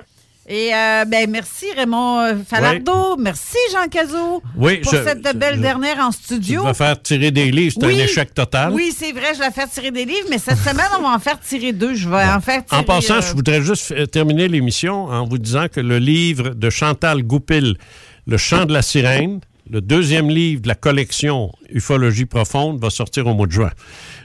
[0.50, 5.56] Et euh, ben merci Raymond euh, Falardeau, merci Jean Cazot Oui, pour je- cette belle
[5.58, 6.64] je- dernière en Tu studio.
[6.64, 8.00] vas faire tirer des livres, c'est Oui.
[8.00, 8.72] un échec total.
[8.72, 11.20] Oui, c'est vrai, je vais faire tirer des livres, mais cette semaine, on va en
[11.20, 11.96] faire tirer deux.
[11.96, 12.80] Je vais en faire tirer.
[12.80, 16.70] En passant, euh, je voudrais juste terminer l'émission en vous disant que le livre de
[16.70, 17.76] Chantal Goupil,
[18.30, 23.26] Le chant de la sirène, le deuxième livre de la collection Ufologie profonde, va sortir
[23.28, 23.72] au mois de juin.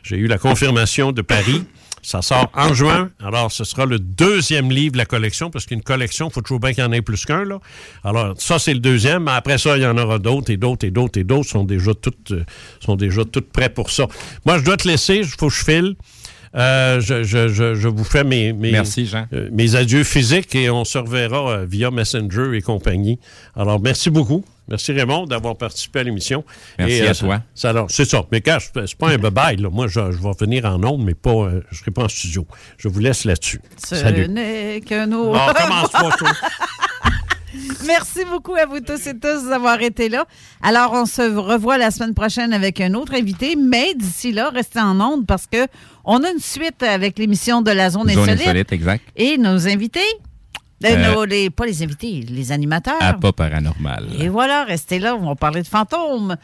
[0.05, 1.63] J'ai eu la confirmation de Paris.
[2.05, 3.11] Ça sort en juin.
[3.25, 6.59] Alors, ce sera le deuxième livre de la collection, parce qu'une collection, il faut toujours
[6.59, 7.45] bien qu'il y en ait plus qu'un.
[7.45, 7.61] là.
[8.03, 9.25] Alors, ça, c'est le deuxième.
[9.25, 11.63] Mais après ça, il y en aura d'autres et d'autres et d'autres et d'autres sont
[11.65, 12.45] déjà toutes, euh,
[12.81, 14.09] sont déjà toutes prêts pour ça.
[14.45, 15.17] Moi, je dois te laisser.
[15.19, 15.95] Il faut que je file.
[16.55, 19.27] Euh, je, je- je- je vous fais mes, mes, Merci, Jean.
[19.33, 23.19] euh, mes adieux physiques et on se reverra euh, via Messenger et compagnie.
[23.57, 24.45] Alors, merci beaucoup.
[24.69, 26.45] Merci Raymond d'avoir participé à l'émission.
[26.79, 27.43] Merci Et, à toi.
[27.55, 28.23] ça, c'est ça.
[28.31, 29.69] Mais quand je- c'est pas un bye-bye, là.
[29.71, 32.47] Moi, je, je vais venir en ondes, mais pas, euh, je serai pas en studio.
[32.79, 33.61] Je vous laisse là-dessus.
[33.85, 34.29] Ce Salut.
[34.29, 35.39] n'est qu'un autre.
[35.41, 36.31] Ah, commence pas, toi.
[37.87, 40.25] Merci beaucoup à vous tous et tous d'avoir été là.
[40.63, 44.81] Alors, on se revoit la semaine prochaine avec un autre invité, mais d'ici là, restez
[44.81, 45.67] en ondes parce que
[46.05, 48.43] on a une suite avec l'émission de la Zone, Zone insolite.
[48.47, 49.05] insolite, exact.
[49.17, 50.01] Et nos invités,
[50.85, 52.97] euh, Euh, les, pas les invités, les animateurs.
[53.01, 54.09] À pas paranormal.
[54.19, 56.37] Et voilà, restez là, on va parler de fantômes.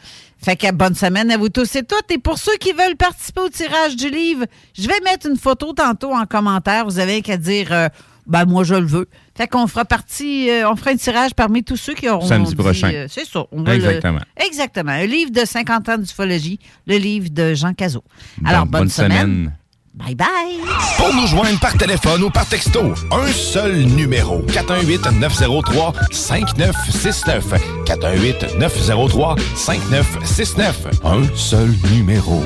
[0.43, 2.09] Fait que bonne semaine à vous tous et toutes.
[2.11, 4.45] Et pour ceux qui veulent participer au tirage du livre,
[4.77, 6.85] je vais mettre une photo tantôt en commentaire.
[6.85, 7.89] Vous avez qu'à dire, euh,
[8.25, 9.07] ben moi je le veux.
[9.35, 12.51] Fait qu'on fera partie, euh, on fera un tirage parmi tous ceux qui auront Samedi
[12.51, 12.91] dit, prochain.
[12.93, 13.45] euh, c'est ça.
[13.51, 14.19] on va le- Exactement.
[14.37, 14.91] exactement.
[14.91, 18.03] Un livre de 50 ans d'ufologie, le livre de Jean Cazot.
[18.45, 19.53] Alors, Bon- bonne, semaine.
[19.99, 20.59] Bye bye.
[20.97, 24.41] Pour nous joindre par téléphone ou par texto, un seul numéro.
[24.43, 27.43] 418-903-5969.
[27.85, 30.73] 418-903-5969.
[31.03, 32.41] Un seul numéro.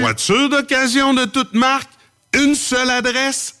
[0.00, 1.90] Voiture d'occasion de toute marque,
[2.34, 3.60] une seule adresse,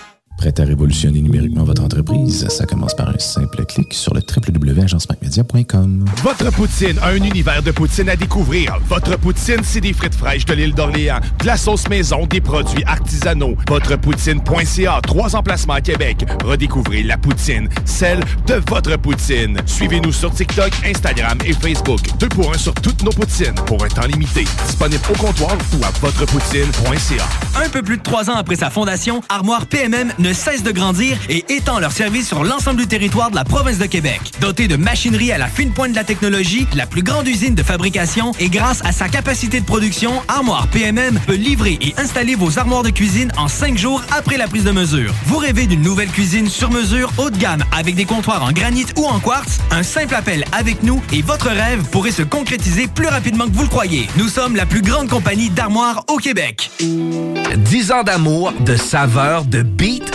[0.41, 2.47] Prêt à révolutionner numériquement votre entreprise?
[2.47, 6.05] Ça commence par un simple clic sur le www.agencemacmedia.com.
[6.23, 8.79] Votre poutine, un univers de poutine à découvrir.
[8.89, 12.83] Votre poutine, c'est des frites fraîches de l'île d'Orléans, de la sauce maison, des produits
[12.85, 13.55] artisanaux.
[13.69, 16.25] Votrepoutine.ca, trois emplacements à Québec.
[16.43, 19.59] Redécouvrez la poutine, celle de votre poutine.
[19.67, 21.99] Suivez-nous sur TikTok, Instagram et Facebook.
[22.19, 24.45] Deux pour un sur toutes nos poutines, pour un temps limité.
[24.65, 27.63] Disponible au comptoir ou à votrepoutine.ca.
[27.63, 31.17] Un peu plus de trois ans après sa fondation, Armoire PMM ne cesse de grandir
[31.29, 34.21] et étend leur service sur l'ensemble du territoire de la province de Québec.
[34.39, 37.63] Dotée de machinerie à la fine pointe de la technologie, la plus grande usine de
[37.63, 42.59] fabrication et grâce à sa capacité de production, Armoire PMM peut livrer et installer vos
[42.59, 45.13] armoires de cuisine en cinq jours après la prise de mesure.
[45.25, 48.85] Vous rêvez d'une nouvelle cuisine sur mesure haut de gamme avec des comptoirs en granit
[48.97, 49.59] ou en quartz?
[49.71, 53.63] Un simple appel avec nous et votre rêve pourrait se concrétiser plus rapidement que vous
[53.63, 54.07] le croyez.
[54.17, 56.71] Nous sommes la plus grande compagnie d'armoires au Québec.
[56.79, 60.13] 10 ans d'amour, de saveur, de beat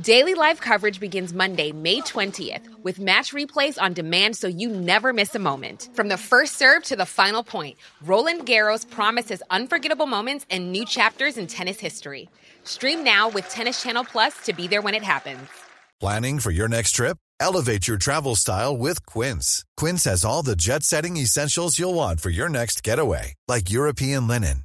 [0.00, 5.12] Daily live coverage begins Monday, May 20th, with match replays on demand so you never
[5.12, 5.90] miss a moment.
[5.92, 10.86] From the first serve to the final point, Roland Garros promises unforgettable moments and new
[10.86, 12.30] chapters in tennis history.
[12.64, 15.46] Stream now with Tennis Channel Plus to be there when it happens.
[16.00, 17.18] Planning for your next trip?
[17.38, 19.66] Elevate your travel style with Quince.
[19.76, 24.26] Quince has all the jet setting essentials you'll want for your next getaway, like European
[24.26, 24.64] linen,